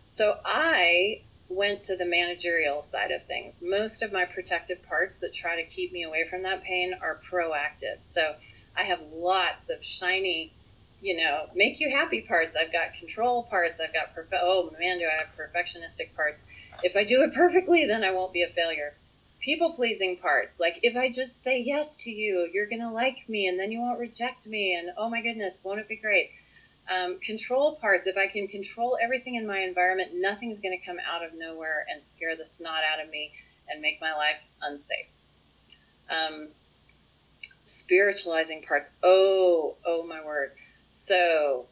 So 0.06 0.38
I 0.44 1.22
went 1.48 1.82
to 1.84 1.96
the 1.96 2.04
managerial 2.04 2.82
side 2.82 3.10
of 3.10 3.22
things. 3.22 3.60
Most 3.62 4.02
of 4.02 4.12
my 4.12 4.24
protective 4.24 4.82
parts 4.82 5.20
that 5.20 5.32
try 5.32 5.56
to 5.56 5.64
keep 5.64 5.92
me 5.92 6.02
away 6.02 6.26
from 6.28 6.42
that 6.42 6.62
pain 6.62 6.94
are 7.00 7.20
proactive. 7.30 8.02
So 8.02 8.34
I 8.76 8.82
have 8.82 9.00
lots 9.12 9.68
of 9.68 9.84
shiny, 9.84 10.52
you 11.00 11.16
know, 11.16 11.48
make 11.54 11.80
you 11.80 11.90
happy 11.90 12.22
parts. 12.22 12.56
I've 12.56 12.72
got 12.72 12.94
control 12.94 13.44
parts. 13.44 13.80
I've 13.80 13.92
got, 13.92 14.14
perf- 14.14 14.38
oh 14.40 14.74
man, 14.78 14.98
do 14.98 15.06
I 15.06 15.22
have 15.22 15.36
perfectionistic 15.36 16.14
parts. 16.14 16.44
If 16.82 16.96
I 16.96 17.04
do 17.04 17.22
it 17.22 17.34
perfectly, 17.34 17.84
then 17.84 18.04
I 18.04 18.10
won't 18.10 18.32
be 18.32 18.42
a 18.42 18.48
failure. 18.48 18.94
People 19.42 19.72
pleasing 19.72 20.16
parts, 20.16 20.60
like 20.60 20.78
if 20.82 20.96
I 20.96 21.10
just 21.10 21.42
say 21.42 21.60
yes 21.60 21.96
to 21.98 22.10
you, 22.10 22.48
you're 22.54 22.66
to 22.80 22.90
like 22.90 23.28
me 23.28 23.48
and 23.48 23.58
then 23.58 23.72
you 23.72 23.80
won't 23.80 23.98
reject 23.98 24.46
me. 24.46 24.76
And 24.76 24.90
oh 24.96 25.10
my 25.10 25.20
goodness, 25.20 25.62
won't 25.64 25.80
it 25.80 25.88
be 25.88 25.96
great? 25.96 26.30
Um, 26.88 27.18
control 27.20 27.76
parts, 27.76 28.06
if 28.06 28.16
I 28.16 28.28
can 28.28 28.46
control 28.46 28.96
everything 29.02 29.34
in 29.34 29.46
my 29.46 29.58
environment, 29.58 30.12
nothing's 30.14 30.60
to 30.78 30.84
come 30.84 30.98
out 31.00 31.24
of 31.24 31.30
nowhere 31.36 31.84
and 31.92 32.02
scare 32.02 32.36
the 32.36 32.44
snot 32.44 32.82
out 32.84 33.04
of 33.04 33.10
me 33.10 33.32
and 33.68 33.80
make 33.80 34.00
my 34.00 34.12
life 34.14 34.42
unsafe. 34.62 35.06
Um, 36.08 36.48
spiritualizing 37.64 38.62
parts, 38.62 38.92
oh, 39.02 39.76
oh 39.84 40.04
my 40.06 40.24
word. 40.24 40.52
So 40.90 41.66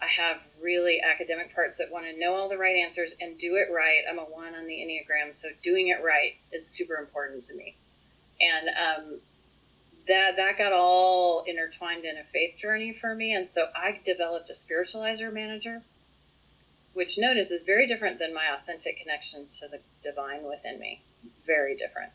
I 0.00 0.06
have 0.06 0.38
really 0.62 1.00
academic 1.00 1.54
parts 1.54 1.76
that 1.76 1.90
want 1.90 2.06
to 2.06 2.18
know 2.18 2.34
all 2.34 2.48
the 2.48 2.58
right 2.58 2.76
answers 2.76 3.14
and 3.20 3.38
do 3.38 3.56
it 3.56 3.72
right. 3.72 4.02
I'm 4.08 4.18
a 4.18 4.22
one 4.22 4.54
on 4.54 4.66
the 4.66 4.74
Enneagram, 4.74 5.34
so 5.34 5.48
doing 5.62 5.88
it 5.88 6.02
right 6.04 6.34
is 6.52 6.66
super 6.66 6.96
important 6.96 7.44
to 7.44 7.54
me. 7.54 7.76
And 8.40 8.68
um, 8.68 9.20
that 10.08 10.36
that 10.36 10.58
got 10.58 10.72
all 10.72 11.42
intertwined 11.46 12.04
in 12.04 12.18
a 12.18 12.24
faith 12.24 12.56
journey 12.56 12.92
for 12.92 13.14
me 13.14 13.34
and 13.34 13.48
so 13.48 13.66
i 13.74 14.00
developed 14.04 14.50
a 14.50 14.52
spiritualizer 14.52 15.32
manager 15.32 15.82
which 16.94 17.18
notice 17.18 17.50
is 17.50 17.62
very 17.64 17.86
different 17.86 18.18
than 18.18 18.34
my 18.34 18.46
authentic 18.56 18.98
connection 18.98 19.46
to 19.48 19.68
the 19.68 19.80
divine 20.02 20.44
within 20.44 20.78
me 20.78 21.02
very 21.46 21.76
different 21.76 22.10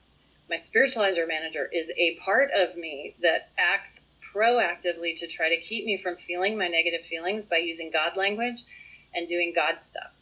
my 0.49 0.55
spiritualizer 0.55 1.27
manager 1.27 1.69
is 1.71 1.91
a 1.97 2.15
part 2.15 2.49
of 2.51 2.75
me 2.75 3.15
that 3.21 3.49
acts 3.57 4.01
proactively 4.33 5.17
to 5.17 5.27
try 5.27 5.49
to 5.49 5.59
keep 5.59 5.85
me 5.85 5.97
from 5.97 6.15
feeling 6.15 6.57
my 6.57 6.67
negative 6.67 7.01
feelings 7.05 7.45
by 7.45 7.57
using 7.57 7.91
god 7.91 8.15
language 8.15 8.63
and 9.13 9.27
doing 9.27 9.51
god 9.55 9.79
stuff 9.79 10.17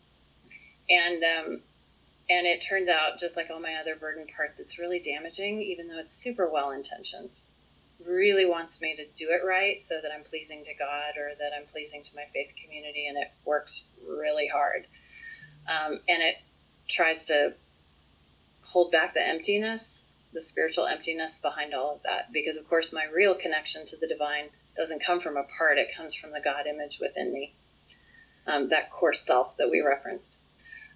and 0.90 1.24
um, 1.24 1.62
and 2.30 2.46
it 2.46 2.60
turns 2.62 2.90
out 2.90 3.20
just 3.20 3.36
like 3.36 3.50
all 3.50 3.60
my 3.60 3.76
other 3.76 3.96
burden 3.96 4.26
parts 4.36 4.60
it's 4.60 4.80
really 4.80 5.00
damaging 5.00 5.62
even 5.62 5.88
though 5.88 6.00
it's 6.00 6.12
super 6.12 6.50
well 6.50 6.72
intentioned 6.72 7.30
really 8.06 8.46
wants 8.46 8.82
me 8.82 8.96
to 8.96 9.06
do 9.16 9.30
it 9.32 9.46
right 9.46 9.80
so 9.80 10.00
that 10.02 10.12
I'm 10.14 10.24
pleasing 10.24 10.64
to 10.66 10.74
God 10.74 11.18
or 11.18 11.32
that 11.40 11.52
I'm 11.58 11.66
pleasing 11.66 12.02
to 12.04 12.16
my 12.16 12.24
faith 12.34 12.54
community, 12.62 13.08
and 13.08 13.18
it 13.18 13.32
works 13.46 13.84
really 14.08 14.48
hard. 14.48 14.88
Um, 15.68 16.00
and 16.08 16.24
it 16.24 16.36
tries 16.88 17.26
to 17.26 17.54
hold 18.62 18.92
back 18.92 19.14
the 19.14 19.26
emptiness, 19.26 20.06
the 20.34 20.42
spiritual 20.42 20.86
emptiness 20.86 21.40
behind 21.40 21.74
all 21.74 21.96
of 21.96 22.04
that, 22.04 22.32
because 22.32 22.58
of 22.58 22.68
course, 22.68 22.94
my 22.94 23.06
real 23.06 23.36
connection 23.36 23.86
to 23.88 23.98
the 23.98 24.08
divine 24.08 24.50
doesn't 24.78 25.04
come 25.04 25.20
from 25.20 25.38
a 25.38 25.44
part, 25.44 25.78
it 25.78 25.94
comes 25.96 26.14
from 26.14 26.32
the 26.32 26.42
God 26.44 26.68
image 26.68 27.00
within 27.02 27.34
me, 27.34 27.56
um, 28.48 28.70
that 28.70 28.92
core 28.92 29.14
self 29.14 29.58
that 29.58 29.70
we 29.70 29.82
referenced. 29.82 30.38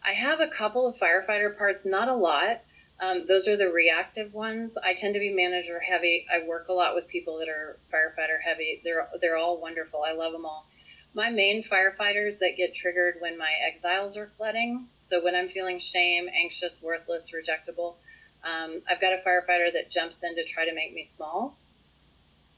I 0.06 0.12
have 0.12 0.40
a 0.40 0.48
couple 0.48 0.86
of 0.86 0.98
firefighter 0.98 1.58
parts, 1.58 1.86
not 1.86 2.10
a 2.10 2.16
lot. 2.16 2.62
Um, 3.00 3.26
those 3.28 3.48
are 3.48 3.58
the 3.58 3.72
reactive 3.72 4.34
ones. 4.34 4.78
I 4.78 4.94
tend 4.94 5.14
to 5.16 5.20
be 5.20 5.34
manager 5.34 5.80
heavy. 5.80 6.26
I 6.32 6.46
work 6.48 6.68
a 6.70 6.74
lot 6.74 6.96
with 6.96 7.08
people 7.08 7.40
that 7.40 7.50
are 7.50 7.80
firefighter 7.92 8.42
heavy. 8.44 8.82
They're 8.84 9.08
they're 9.20 9.38
all 9.38 9.60
wonderful. 9.60 10.04
I 10.06 10.14
love 10.14 10.32
them 10.32 10.46
all. 10.46 10.68
My 11.14 11.30
main 11.30 11.64
firefighters 11.64 12.40
that 12.40 12.58
get 12.58 12.74
triggered 12.74 13.16
when 13.20 13.38
my 13.38 13.52
exiles 13.68 14.18
are 14.18 14.28
flooding. 14.28 14.88
So 15.02 15.24
when 15.24 15.36
I'm 15.36 15.48
feeling 15.48 15.80
shame, 15.80 16.28
anxious, 16.34 16.82
worthless, 16.82 17.32
rejectable, 17.32 17.96
um, 18.44 18.82
I've 18.90 19.02
got 19.02 19.14
a 19.14 19.22
firefighter 19.26 19.72
that 19.74 19.90
jumps 19.90 20.24
in 20.24 20.36
to 20.36 20.44
try 20.44 20.66
to 20.66 20.74
make 20.74 20.94
me 20.94 21.04
small, 21.04 21.58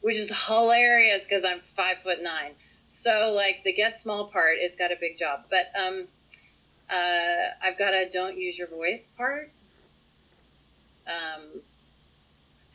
which 0.02 0.17
is 0.17 0.48
hilarious 0.48 1.26
because 1.26 1.45
I'm 1.45 1.60
five 1.60 2.00
foot 2.00 2.21
nine. 2.21 2.52
So 2.86 3.34
like 3.36 3.62
the 3.63 3.74
get 3.74 3.98
small 3.98 4.28
part, 4.28 4.58
it's 4.60 4.76
got 4.76 4.91
a 4.91 4.98
big 5.00 5.17
job. 5.17 5.45
But 5.50 5.71
um, 5.80 6.08
uh, 6.89 7.52
I've 7.63 7.78
got 7.78 7.93
a 7.93 8.10
don't 8.10 8.38
use 8.38 8.58
your 8.58 8.67
voice 8.67 9.08
part 9.08 9.52
um, 11.08 11.62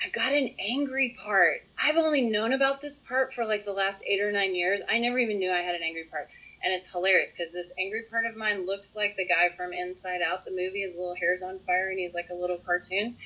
I've 0.05 0.13
got 0.13 0.33
an 0.33 0.51
angry 0.59 1.17
part. 1.19 1.63
I've 1.83 1.97
only 1.97 2.23
known 2.23 2.53
about 2.53 2.81
this 2.81 2.99
part 2.99 3.35
for 3.35 3.45
like 3.45 3.65
the 3.65 3.73
last 3.73 4.03
eight 4.07 4.21
or 4.21 4.33
nine 4.33 4.55
years. 4.55 4.81
I 4.89 4.99
never 4.99 5.19
even 5.19 5.39
knew 5.39 5.51
I 5.51 5.59
had 5.59 5.75
an 5.75 5.83
angry 5.83 6.05
part. 6.05 6.29
And 6.63 6.75
it's 6.75 6.93
hilarious 6.93 7.33
because 7.33 7.53
this 7.53 7.73
angry 7.79 8.03
part 8.03 8.27
of 8.27 8.37
mine 8.37 8.67
looks 8.67 8.95
like 8.95 9.17
the 9.17 9.27
guy 9.27 9.49
from 9.57 9.73
Inside 9.73 10.21
Out, 10.21 10.45
the 10.45 10.51
movie. 10.51 10.83
His 10.83 10.97
little 10.97 11.15
hair's 11.15 11.43
on 11.43 11.59
fire 11.59 11.89
and 11.89 11.99
he's 11.99 12.15
like 12.15 12.29
a 12.31 12.35
little 12.35 12.59
cartoon. 12.59 13.17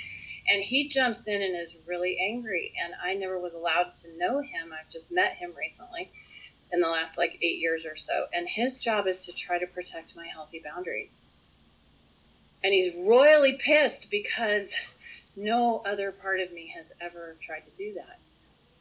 And 0.46 0.62
he 0.62 0.86
jumps 0.88 1.26
in 1.26 1.42
and 1.42 1.56
is 1.56 1.76
really 1.86 2.18
angry. 2.20 2.72
And 2.82 2.94
I 3.02 3.14
never 3.14 3.38
was 3.38 3.54
allowed 3.54 3.94
to 3.96 4.16
know 4.18 4.40
him. 4.40 4.72
I've 4.72 4.90
just 4.90 5.10
met 5.10 5.34
him 5.34 5.52
recently 5.58 6.12
in 6.72 6.80
the 6.80 6.88
last 6.88 7.18
like 7.18 7.38
eight 7.42 7.58
years 7.58 7.84
or 7.86 7.96
so. 7.96 8.26
And 8.32 8.48
his 8.48 8.78
job 8.78 9.06
is 9.06 9.24
to 9.26 9.32
try 9.32 9.58
to 9.58 9.66
protect 9.66 10.16
my 10.16 10.26
healthy 10.26 10.60
boundaries. 10.62 11.18
And 12.62 12.72
he's 12.72 12.94
royally 12.94 13.54
pissed 13.54 14.10
because 14.10 14.74
no 15.36 15.82
other 15.84 16.12
part 16.12 16.40
of 16.40 16.52
me 16.52 16.72
has 16.76 16.92
ever 17.00 17.36
tried 17.44 17.60
to 17.60 17.70
do 17.76 17.94
that. 17.94 18.18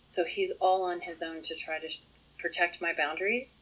So 0.04 0.26
he's 0.26 0.52
all 0.60 0.84
on 0.84 1.02
his 1.02 1.22
own 1.22 1.42
to 1.44 1.56
try 1.56 1.80
to 1.80 1.90
protect 2.38 2.82
my 2.82 2.94
boundaries. 2.94 3.60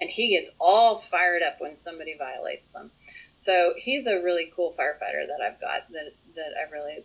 And 0.00 0.10
he 0.10 0.30
gets 0.30 0.50
all 0.60 0.96
fired 0.96 1.42
up 1.42 1.60
when 1.60 1.76
somebody 1.76 2.16
violates 2.16 2.70
them. 2.70 2.90
So 3.36 3.74
he's 3.76 4.06
a 4.06 4.22
really 4.22 4.52
cool 4.54 4.74
firefighter 4.78 5.26
that 5.26 5.40
I've 5.44 5.60
got 5.60 5.90
that, 5.92 6.12
that 6.34 6.52
I 6.58 6.70
really 6.70 7.04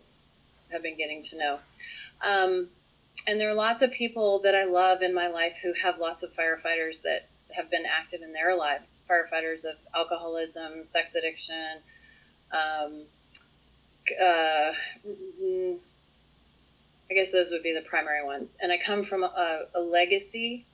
have 0.70 0.82
been 0.82 0.96
getting 0.96 1.22
to 1.24 1.38
know. 1.38 1.58
Um, 2.22 2.68
and 3.26 3.40
there 3.40 3.48
are 3.48 3.54
lots 3.54 3.82
of 3.82 3.92
people 3.92 4.40
that 4.40 4.54
I 4.54 4.64
love 4.64 5.02
in 5.02 5.14
my 5.14 5.28
life 5.28 5.58
who 5.62 5.72
have 5.82 5.98
lots 5.98 6.22
of 6.22 6.32
firefighters 6.32 7.02
that 7.02 7.28
have 7.50 7.70
been 7.70 7.84
active 7.86 8.22
in 8.22 8.32
their 8.32 8.56
lives 8.56 9.00
firefighters 9.10 9.64
of 9.64 9.76
alcoholism, 9.94 10.84
sex 10.84 11.14
addiction, 11.14 11.78
um, 12.52 13.02
uh, 14.20 14.72
mm, 15.42 15.76
I 17.10 17.14
guess 17.14 17.32
those 17.32 17.50
would 17.50 17.62
be 17.62 17.74
the 17.74 17.82
primary 17.82 18.24
ones. 18.24 18.56
And 18.62 18.72
I 18.72 18.78
come 18.78 19.02
from 19.02 19.24
a, 19.24 19.64
a 19.74 19.80
legacy 19.80 20.64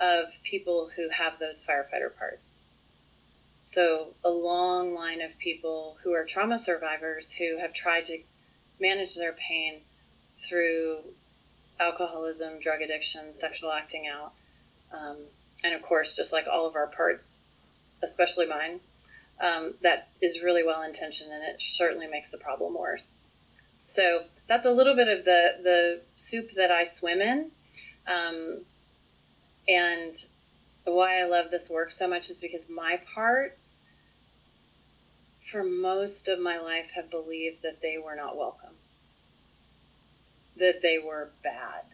of 0.00 0.42
people 0.42 0.90
who 0.96 1.08
have 1.10 1.38
those 1.38 1.64
firefighter 1.64 2.16
parts. 2.16 2.62
So, 3.62 4.14
a 4.24 4.30
long 4.30 4.94
line 4.94 5.20
of 5.20 5.38
people 5.38 5.98
who 6.02 6.12
are 6.12 6.24
trauma 6.24 6.58
survivors 6.58 7.30
who 7.32 7.58
have 7.58 7.72
tried 7.72 8.06
to 8.06 8.18
manage 8.80 9.14
their 9.14 9.34
pain 9.34 9.82
through 10.36 10.98
alcoholism, 11.78 12.58
drug 12.60 12.80
addiction, 12.80 13.32
sexual 13.32 13.70
acting 13.72 14.06
out. 14.06 14.32
Um, 14.92 15.18
and 15.62 15.74
of 15.74 15.82
course, 15.82 16.16
just 16.16 16.32
like 16.32 16.46
all 16.50 16.66
of 16.66 16.74
our 16.74 16.86
parts, 16.86 17.40
especially 18.02 18.46
mine, 18.46 18.80
um, 19.40 19.74
that 19.82 20.08
is 20.20 20.42
really 20.42 20.64
well 20.64 20.82
intentioned 20.82 21.32
and 21.32 21.42
it 21.42 21.60
certainly 21.60 22.06
makes 22.06 22.30
the 22.30 22.38
problem 22.38 22.74
worse. 22.74 23.14
So 23.76 24.24
that's 24.48 24.66
a 24.66 24.70
little 24.70 24.94
bit 24.94 25.08
of 25.08 25.24
the, 25.24 25.56
the 25.62 26.00
soup 26.14 26.50
that 26.52 26.70
I 26.70 26.84
swim 26.84 27.20
in. 27.22 27.50
Um, 28.06 28.60
and 29.68 30.16
why 30.84 31.20
I 31.20 31.24
love 31.24 31.50
this 31.50 31.70
work 31.70 31.90
so 31.90 32.08
much 32.08 32.30
is 32.30 32.40
because 32.40 32.68
my 32.68 33.00
parts, 33.14 33.82
for 35.38 35.62
most 35.62 36.28
of 36.28 36.40
my 36.40 36.58
life, 36.58 36.90
have 36.94 37.10
believed 37.10 37.62
that 37.62 37.80
they 37.82 37.98
were 37.98 38.16
not 38.16 38.36
welcome, 38.36 38.74
that 40.56 40.82
they 40.82 40.98
were 40.98 41.30
bad. 41.42 41.84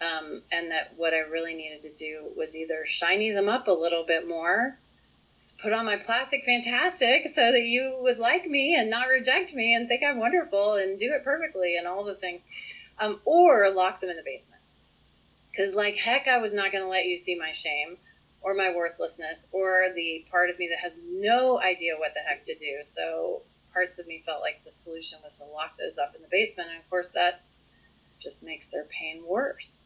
Um, 0.00 0.42
and 0.52 0.70
that 0.70 0.94
what 0.96 1.12
I 1.12 1.18
really 1.18 1.54
needed 1.54 1.82
to 1.82 1.92
do 1.92 2.30
was 2.36 2.54
either 2.54 2.84
shiny 2.84 3.32
them 3.32 3.48
up 3.48 3.66
a 3.66 3.72
little 3.72 4.04
bit 4.06 4.28
more 4.28 4.78
put 5.60 5.72
on 5.72 5.84
my 5.84 5.96
plastic 5.96 6.44
fantastic 6.44 7.28
so 7.28 7.52
that 7.52 7.62
you 7.62 7.96
would 8.00 8.18
like 8.18 8.46
me 8.46 8.74
and 8.74 8.90
not 8.90 9.08
reject 9.08 9.54
me 9.54 9.74
and 9.74 9.88
think 9.88 10.02
I'm 10.02 10.18
wonderful 10.18 10.74
and 10.74 10.98
do 10.98 11.12
it 11.12 11.24
perfectly 11.24 11.76
and 11.76 11.86
all 11.86 12.04
the 12.04 12.14
things. 12.14 12.44
Um, 12.98 13.20
or 13.24 13.70
lock 13.70 14.00
them 14.00 14.10
in 14.10 14.16
the 14.16 14.24
basement. 14.24 14.60
Because, 15.58 15.74
like, 15.74 15.96
heck, 15.96 16.28
I 16.28 16.38
was 16.38 16.54
not 16.54 16.70
going 16.70 16.84
to 16.84 16.88
let 16.88 17.06
you 17.06 17.16
see 17.16 17.34
my 17.34 17.50
shame 17.50 17.96
or 18.42 18.54
my 18.54 18.72
worthlessness 18.72 19.48
or 19.50 19.88
the 19.92 20.24
part 20.30 20.50
of 20.50 20.58
me 20.60 20.68
that 20.68 20.78
has 20.78 21.00
no 21.04 21.60
idea 21.60 21.98
what 21.98 22.14
the 22.14 22.20
heck 22.20 22.44
to 22.44 22.54
do. 22.54 22.76
So 22.82 23.42
parts 23.72 23.98
of 23.98 24.06
me 24.06 24.22
felt 24.24 24.40
like 24.40 24.62
the 24.64 24.70
solution 24.70 25.18
was 25.24 25.38
to 25.38 25.44
lock 25.44 25.76
those 25.76 25.98
up 25.98 26.14
in 26.14 26.22
the 26.22 26.28
basement. 26.30 26.70
And 26.70 26.78
of 26.78 26.88
course, 26.88 27.08
that 27.08 27.42
just 28.20 28.44
makes 28.44 28.68
their 28.68 28.84
pain 28.84 29.24
worse. 29.26 29.82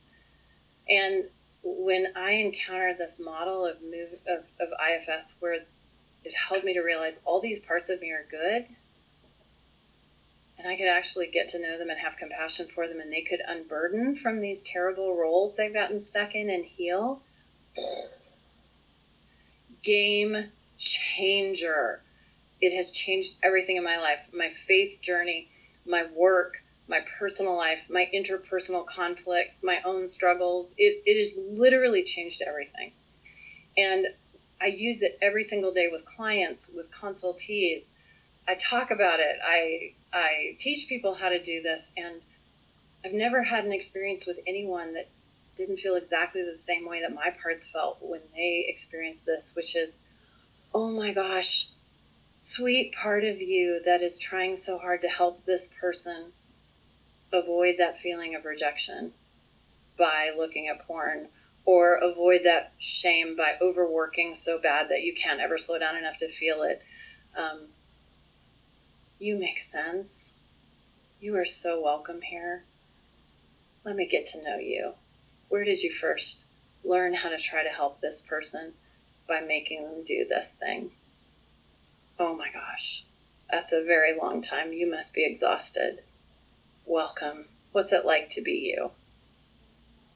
And 0.91 1.25
when 1.63 2.09
I 2.17 2.33
encountered 2.33 2.99
this 2.99 3.19
model 3.19 3.65
of 3.65 3.81
move 3.81 4.11
of, 4.27 4.45
of 4.61 4.69
IFS 4.79 5.37
where 5.41 5.55
it 5.55 6.35
helped 6.35 6.67
me 6.67 6.75
to 6.75 6.83
realize 6.83 7.23
all 7.25 7.41
these 7.41 7.61
parts 7.61 7.89
of 7.89 7.99
me 8.03 8.11
are 8.11 8.27
good 8.31 8.67
and 10.62 10.70
I 10.70 10.77
could 10.77 10.88
actually 10.88 11.27
get 11.27 11.48
to 11.51 11.59
know 11.59 11.77
them 11.77 11.90
and 11.90 11.98
have 11.98 12.16
compassion 12.16 12.68
for 12.72 12.87
them 12.87 13.01
and 13.01 13.12
they 13.12 13.22
could 13.22 13.40
unburden 13.46 14.14
from 14.14 14.40
these 14.40 14.62
terrible 14.62 15.16
roles 15.16 15.57
they've 15.57 15.72
gotten 15.72 15.98
stuck 15.98 16.35
in 16.37 16.51
and 16.51 16.64
heal. 16.64 17.22
Game 19.83 20.51
changer. 20.79 22.03
It 22.61 22.77
has 22.77 22.92
changed 22.92 23.35
everything 23.42 23.77
in 23.77 23.83
my 23.83 23.98
life, 23.98 24.20
my 24.33 24.51
faith 24.51 25.01
journey, 25.03 25.51
my 25.85 26.05
work, 26.14 26.62
my 26.87 27.01
personal 27.18 27.57
life, 27.57 27.81
my 27.90 28.09
interpersonal 28.14 28.87
conflicts, 28.87 29.64
my 29.64 29.81
own 29.85 30.07
struggles. 30.07 30.75
It, 30.79 31.03
it 31.05 31.18
has 31.18 31.37
literally 31.59 32.05
changed 32.05 32.40
everything. 32.40 32.92
And 33.77 34.07
I 34.61 34.66
use 34.66 35.03
it 35.03 35.18
every 35.20 35.42
single 35.42 35.72
day 35.72 35.88
with 35.90 36.05
clients, 36.05 36.70
with 36.72 36.92
consultees. 36.92 37.94
I 38.48 38.55
talk 38.57 38.90
about 38.90 39.20
it. 39.20 39.37
I 39.44 39.94
I 40.12 40.57
teach 40.59 40.88
people 40.88 41.14
how 41.14 41.28
to 41.28 41.42
do 41.42 41.62
this 41.62 41.92
and 41.96 42.20
I've 43.05 43.12
never 43.12 43.42
had 43.42 43.64
an 43.64 43.72
experience 43.72 44.26
with 44.26 44.38
anyone 44.46 44.94
that 44.94 45.09
didn't 45.57 45.78
feel 45.78 45.96
exactly 45.96 46.42
the 46.42 46.57
same 46.57 46.88
way 46.88 47.00
that 47.00 47.14
my 47.14 47.31
parts 47.31 47.68
felt 47.68 47.98
when 48.00 48.20
they 48.35 48.64
experienced 48.68 49.26
this, 49.26 49.55
which 49.55 49.74
is, 49.76 50.02
oh 50.72 50.90
my 50.90 51.12
gosh, 51.12 51.68
sweet 52.37 52.94
part 52.94 53.24
of 53.24 53.40
you 53.40 53.81
that 53.85 54.02
is 54.02 54.18
trying 54.18 54.57
so 54.57 54.78
hard 54.78 55.02
to 55.02 55.09
help 55.09 55.44
this 55.44 55.68
person 55.81 56.33
avoid 57.33 57.76
that 57.78 57.98
feeling 57.98 58.35
of 58.35 58.44
rejection 58.44 59.12
by 59.98 60.31
looking 60.37 60.68
at 60.68 60.87
porn 60.87 61.28
or 61.64 61.94
avoid 61.96 62.40
that 62.44 62.72
shame 62.78 63.37
by 63.37 63.55
overworking 63.61 64.35
so 64.35 64.59
bad 64.59 64.88
that 64.88 65.02
you 65.02 65.14
can't 65.14 65.40
ever 65.40 65.59
slow 65.59 65.78
down 65.78 65.96
enough 65.96 66.18
to 66.18 66.28
feel 66.28 66.62
it. 66.62 66.83
Um, 67.37 67.68
you 69.23 69.37
make 69.37 69.59
sense. 69.59 70.35
You 71.21 71.37
are 71.37 71.45
so 71.45 71.81
welcome 71.81 72.23
here. 72.23 72.65
Let 73.85 73.95
me 73.95 74.05
get 74.05 74.27
to 74.29 74.43
know 74.43 74.57
you. 74.57 74.95
Where 75.49 75.63
did 75.63 75.81
you 75.81 75.93
first 75.93 76.45
learn 76.85 77.15
how 77.15 77.29
to 77.29 77.39
try 77.39 77.63
to 77.63 77.69
help 77.69 78.01
this 78.01 78.21
person 78.21 78.73
by 79.29 79.41
making 79.41 79.85
them 79.85 80.03
do 80.05 80.27
this 80.29 80.55
thing? 80.55 80.91
Oh 82.19 82.35
my 82.35 82.51
gosh, 82.51 83.05
that's 83.49 83.73
a 83.73 83.85
very 83.85 84.19
long 84.19 84.43
time. 84.43 84.73
You 84.73 84.91
must 84.91 85.15
be 85.15 85.25
exhausted. 85.25 86.03
Welcome. 86.85 87.45
What's 87.71 87.93
it 87.93 88.05
like 88.05 88.29
to 88.31 88.43
be 88.43 88.75
you? 88.75 88.91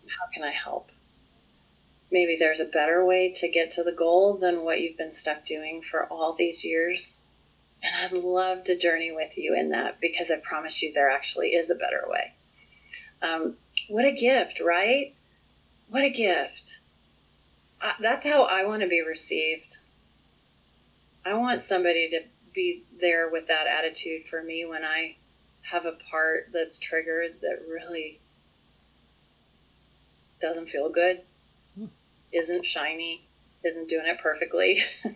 How 0.08 0.26
can 0.34 0.42
I 0.42 0.50
help? 0.50 0.90
Maybe 2.10 2.36
there's 2.36 2.60
a 2.60 2.64
better 2.64 3.04
way 3.04 3.30
to 3.36 3.48
get 3.48 3.70
to 3.72 3.84
the 3.84 3.92
goal 3.92 4.36
than 4.36 4.64
what 4.64 4.80
you've 4.80 4.98
been 4.98 5.12
stuck 5.12 5.44
doing 5.44 5.80
for 5.80 6.06
all 6.06 6.32
these 6.32 6.64
years. 6.64 7.20
And 7.86 8.04
I'd 8.04 8.24
love 8.24 8.64
to 8.64 8.76
journey 8.76 9.12
with 9.12 9.38
you 9.38 9.54
in 9.54 9.70
that 9.70 10.00
because 10.00 10.30
I 10.30 10.36
promise 10.38 10.82
you 10.82 10.92
there 10.92 11.08
actually 11.08 11.50
is 11.50 11.70
a 11.70 11.76
better 11.76 12.02
way. 12.08 12.32
Um, 13.22 13.54
what 13.88 14.04
a 14.04 14.12
gift, 14.12 14.60
right? 14.60 15.14
What 15.88 16.02
a 16.02 16.10
gift. 16.10 16.80
Uh, 17.80 17.92
that's 18.00 18.26
how 18.26 18.42
I 18.42 18.64
want 18.64 18.82
to 18.82 18.88
be 18.88 19.02
received. 19.02 19.76
I 21.24 21.34
want 21.34 21.62
somebody 21.62 22.10
to 22.10 22.22
be 22.52 22.82
there 23.00 23.28
with 23.28 23.46
that 23.48 23.68
attitude 23.68 24.26
for 24.26 24.42
me 24.42 24.64
when 24.64 24.84
I 24.84 25.16
have 25.62 25.86
a 25.86 25.92
part 26.10 26.48
that's 26.52 26.78
triggered 26.78 27.40
that 27.42 27.62
really 27.68 28.18
doesn't 30.40 30.68
feel 30.68 30.88
good, 30.88 31.20
hmm. 31.78 31.86
isn't 32.32 32.66
shiny, 32.66 33.26
isn't 33.64 33.88
doing 33.88 34.06
it 34.06 34.18
perfectly. 34.18 34.82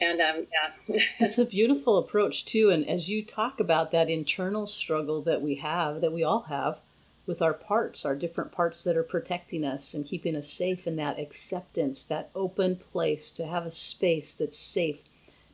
and 0.00 0.20
um, 0.20 0.46
yeah, 0.52 1.00
it's 1.20 1.38
a 1.38 1.44
beautiful 1.44 1.98
approach 1.98 2.44
too. 2.44 2.70
And 2.70 2.88
as 2.88 3.08
you 3.08 3.24
talk 3.24 3.60
about 3.60 3.90
that 3.92 4.10
internal 4.10 4.66
struggle 4.66 5.22
that 5.22 5.42
we 5.42 5.56
have, 5.56 6.00
that 6.00 6.12
we 6.12 6.24
all 6.24 6.42
have 6.42 6.80
with 7.26 7.40
our 7.40 7.54
parts, 7.54 8.04
our 8.04 8.16
different 8.16 8.52
parts 8.52 8.84
that 8.84 8.96
are 8.96 9.02
protecting 9.02 9.64
us 9.64 9.94
and 9.94 10.06
keeping 10.06 10.36
us 10.36 10.50
safe 10.50 10.86
in 10.86 10.96
that 10.96 11.18
acceptance, 11.18 12.04
that 12.04 12.30
open 12.34 12.76
place 12.76 13.30
to 13.30 13.46
have 13.46 13.64
a 13.64 13.70
space 13.70 14.34
that's 14.34 14.58
safe 14.58 15.02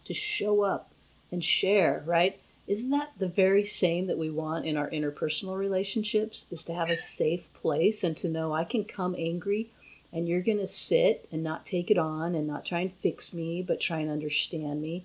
to 0.05 0.15
show 0.15 0.63
up 0.63 0.93
and 1.31 1.45
share, 1.45 2.03
right? 2.07 2.41
Isn't 2.67 2.91
that 2.91 3.13
the 3.19 3.29
very 3.29 3.65
same 3.65 4.07
that 4.07 4.19
we 4.19 4.31
want 4.31 4.65
in 4.65 4.77
our 4.77 4.91
interpersonal 4.91 5.57
relationships? 5.57 6.47
Is 6.51 6.65
to 6.65 6.75
have 6.75 6.89
a 6.89 6.97
safe 6.97 7.53
place 7.53 8.05
and 8.05 8.17
to 8.19 8.29
know 8.29 8.53
I 8.53 8.65
can 8.65 8.85
come 8.85 9.15
angry 9.19 9.71
and 10.13 10.29
you're 10.29 10.43
going 10.43 10.59
to 10.59 10.67
sit 10.67 11.29
and 11.31 11.43
not 11.43 11.65
take 11.65 11.91
it 11.91 11.99
on 11.99 12.35
and 12.35 12.47
not 12.47 12.65
try 12.65 12.81
and 12.81 12.93
fix 12.95 13.33
me, 13.33 13.63
but 13.63 13.81
try 13.81 14.01
and 14.01 14.11
understand 14.11 14.81
me. 14.81 15.05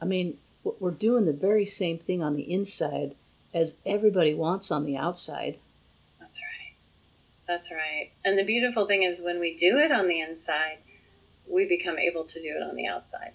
I 0.00 0.04
mean, 0.04 0.38
we're 0.62 0.90
doing 0.90 1.24
the 1.24 1.32
very 1.32 1.64
same 1.64 1.98
thing 1.98 2.22
on 2.22 2.34
the 2.34 2.52
inside 2.52 3.14
as 3.52 3.76
everybody 3.84 4.34
wants 4.34 4.70
on 4.70 4.84
the 4.84 4.96
outside. 4.96 5.58
That's 6.20 6.40
right. 6.40 6.74
That's 7.46 7.70
right. 7.70 8.10
And 8.24 8.38
the 8.38 8.44
beautiful 8.44 8.86
thing 8.86 9.02
is 9.02 9.20
when 9.22 9.40
we 9.40 9.56
do 9.56 9.78
it 9.78 9.92
on 9.92 10.08
the 10.08 10.20
inside, 10.20 10.78
we 11.46 11.66
become 11.66 11.98
able 11.98 12.24
to 12.24 12.42
do 12.42 12.56
it 12.56 12.62
on 12.62 12.76
the 12.76 12.86
outside. 12.86 13.32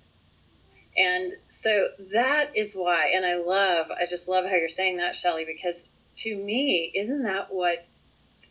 And 0.96 1.34
so 1.48 1.88
that 2.12 2.56
is 2.56 2.76
why, 2.76 3.12
and 3.16 3.26
I 3.26 3.36
love, 3.36 3.88
I 3.90 4.06
just 4.06 4.28
love 4.28 4.46
how 4.46 4.56
you're 4.56 4.70
saying 4.70 4.98
that, 4.98 5.16
Shelley, 5.16 5.46
because 5.46 5.90
to 6.18 6.36
me, 6.36 6.92
isn't 6.94 7.24
that 7.24 7.52
what, 7.52 7.88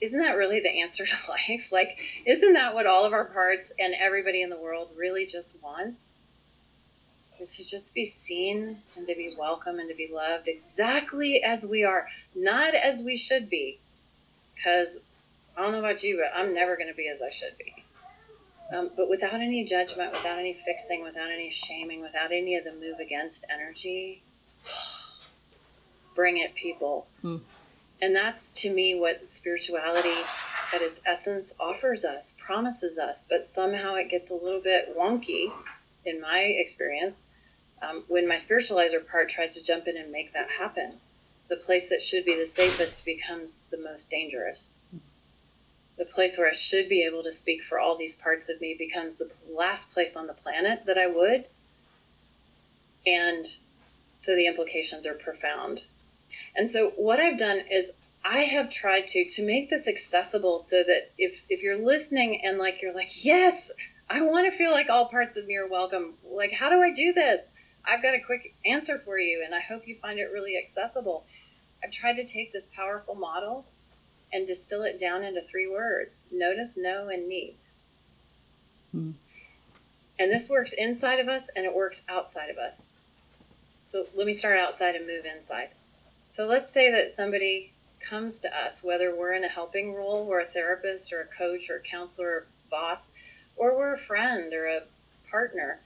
isn't 0.02 0.20
that 0.20 0.36
really 0.36 0.60
the 0.60 0.80
answer 0.80 1.06
to 1.06 1.16
life? 1.30 1.72
Like, 1.72 2.00
isn't 2.26 2.52
that 2.52 2.74
what 2.74 2.86
all 2.86 3.04
of 3.04 3.12
our 3.12 3.24
parts 3.24 3.72
and 3.78 3.94
everybody 3.98 4.42
in 4.42 4.50
the 4.50 4.60
world 4.60 4.90
really 4.96 5.26
just 5.26 5.56
wants? 5.62 6.18
Is 7.40 7.56
to 7.56 7.66
just 7.66 7.92
be 7.92 8.04
seen 8.04 8.76
and 8.96 9.08
to 9.08 9.16
be 9.16 9.34
welcome 9.36 9.80
and 9.80 9.88
to 9.88 9.96
be 9.96 10.08
loved 10.12 10.46
exactly 10.46 11.42
as 11.42 11.66
we 11.66 11.82
are, 11.82 12.06
not 12.36 12.74
as 12.74 13.02
we 13.02 13.16
should 13.16 13.50
be. 13.50 13.80
Because 14.54 15.00
I 15.56 15.62
don't 15.62 15.72
know 15.72 15.80
about 15.80 16.04
you, 16.04 16.18
but 16.18 16.38
I'm 16.38 16.54
never 16.54 16.76
going 16.76 16.88
to 16.88 16.94
be 16.94 17.08
as 17.08 17.20
I 17.20 17.30
should 17.30 17.58
be 17.58 17.82
um, 18.72 18.90
but 18.96 19.08
without 19.08 19.34
any 19.34 19.64
judgment, 19.64 20.12
without 20.12 20.38
any 20.38 20.54
fixing, 20.54 21.02
without 21.02 21.30
any 21.30 21.50
shaming, 21.50 22.00
without 22.00 22.32
any 22.32 22.56
of 22.56 22.64
the 22.64 22.72
move 22.72 22.98
against 22.98 23.44
energy. 23.50 24.22
Bring 26.14 26.38
it, 26.38 26.54
people. 26.54 27.06
Hmm. 27.20 27.38
And 28.02 28.14
that's 28.14 28.50
to 28.50 28.74
me 28.74 28.94
what 28.94 29.30
spirituality 29.30 30.12
at 30.74 30.82
its 30.82 31.00
essence 31.06 31.54
offers 31.58 32.04
us, 32.04 32.34
promises 32.36 32.98
us, 32.98 33.24
but 33.28 33.44
somehow 33.44 33.94
it 33.94 34.10
gets 34.10 34.30
a 34.30 34.34
little 34.34 34.60
bit 34.60 34.94
wonky 34.98 35.50
in 36.04 36.20
my 36.20 36.40
experience 36.40 37.28
um, 37.80 38.04
when 38.08 38.28
my 38.28 38.34
spiritualizer 38.34 39.06
part 39.06 39.30
tries 39.30 39.54
to 39.54 39.64
jump 39.64 39.86
in 39.86 39.96
and 39.96 40.12
make 40.12 40.34
that 40.34 40.50
happen. 40.50 40.94
The 41.48 41.56
place 41.56 41.88
that 41.88 42.02
should 42.02 42.26
be 42.26 42.36
the 42.36 42.46
safest 42.46 43.04
becomes 43.04 43.64
the 43.70 43.78
most 43.78 44.10
dangerous 44.10 44.70
the 46.02 46.04
place 46.04 46.38
where 46.38 46.48
I 46.48 46.52
should 46.52 46.88
be 46.88 47.04
able 47.04 47.22
to 47.22 47.32
speak 47.32 47.62
for 47.62 47.78
all 47.78 47.96
these 47.96 48.16
parts 48.16 48.48
of 48.48 48.60
me 48.60 48.74
becomes 48.74 49.18
the 49.18 49.30
last 49.54 49.92
place 49.92 50.16
on 50.16 50.26
the 50.26 50.32
planet 50.32 50.84
that 50.86 50.98
I 50.98 51.06
would. 51.06 51.44
And 53.06 53.46
so 54.16 54.34
the 54.34 54.46
implications 54.46 55.06
are 55.06 55.14
profound. 55.14 55.84
And 56.54 56.68
so 56.68 56.90
what 56.96 57.20
I've 57.20 57.38
done 57.38 57.62
is 57.70 57.94
I 58.24 58.40
have 58.40 58.70
tried 58.70 59.08
to 59.08 59.24
to 59.24 59.44
make 59.44 59.68
this 59.68 59.88
accessible 59.88 60.58
so 60.58 60.84
that 60.84 61.10
if 61.18 61.42
if 61.48 61.62
you're 61.62 61.78
listening 61.78 62.40
and 62.44 62.58
like 62.58 62.80
you're 62.82 62.94
like, 62.94 63.24
"Yes, 63.24 63.72
I 64.08 64.20
want 64.20 64.50
to 64.50 64.56
feel 64.56 64.70
like 64.70 64.90
all 64.90 65.08
parts 65.08 65.36
of 65.36 65.46
me 65.46 65.56
are 65.56 65.66
welcome." 65.66 66.14
Like, 66.24 66.52
how 66.52 66.70
do 66.70 66.80
I 66.80 66.92
do 66.92 67.12
this? 67.12 67.56
I've 67.84 68.02
got 68.02 68.14
a 68.14 68.20
quick 68.20 68.54
answer 68.64 68.98
for 68.98 69.18
you 69.18 69.42
and 69.44 69.54
I 69.54 69.60
hope 69.60 69.88
you 69.88 69.96
find 69.96 70.18
it 70.18 70.30
really 70.32 70.56
accessible. 70.56 71.24
I've 71.82 71.90
tried 71.90 72.14
to 72.14 72.24
take 72.24 72.52
this 72.52 72.66
powerful 72.66 73.14
model 73.14 73.66
and 74.32 74.46
distill 74.46 74.82
it 74.82 74.98
down 74.98 75.24
into 75.24 75.40
three 75.40 75.66
words 75.66 76.28
notice, 76.30 76.76
know, 76.76 77.08
and 77.08 77.28
need. 77.28 77.56
Hmm. 78.92 79.12
And 80.18 80.30
this 80.30 80.48
works 80.48 80.72
inside 80.72 81.18
of 81.18 81.28
us 81.28 81.50
and 81.56 81.64
it 81.64 81.74
works 81.74 82.02
outside 82.08 82.50
of 82.50 82.58
us. 82.58 82.88
So 83.84 84.06
let 84.14 84.26
me 84.26 84.32
start 84.32 84.58
outside 84.58 84.94
and 84.94 85.06
move 85.06 85.24
inside. 85.24 85.70
So 86.32 86.46
let's 86.46 86.72
say 86.72 86.90
that 86.90 87.10
somebody 87.10 87.74
comes 88.00 88.40
to 88.40 88.56
us, 88.56 88.82
whether 88.82 89.14
we're 89.14 89.34
in 89.34 89.44
a 89.44 89.48
helping 89.48 89.94
role, 89.94 90.26
we're 90.26 90.40
a 90.40 90.46
therapist 90.46 91.12
or 91.12 91.20
a 91.20 91.26
coach 91.26 91.68
or 91.68 91.76
a 91.76 91.80
counselor 91.82 92.28
or 92.28 92.46
boss, 92.70 93.12
or 93.54 93.76
we're 93.76 93.92
a 93.92 93.98
friend 93.98 94.50
or 94.54 94.64
a 94.64 94.80
partner, 95.30 95.80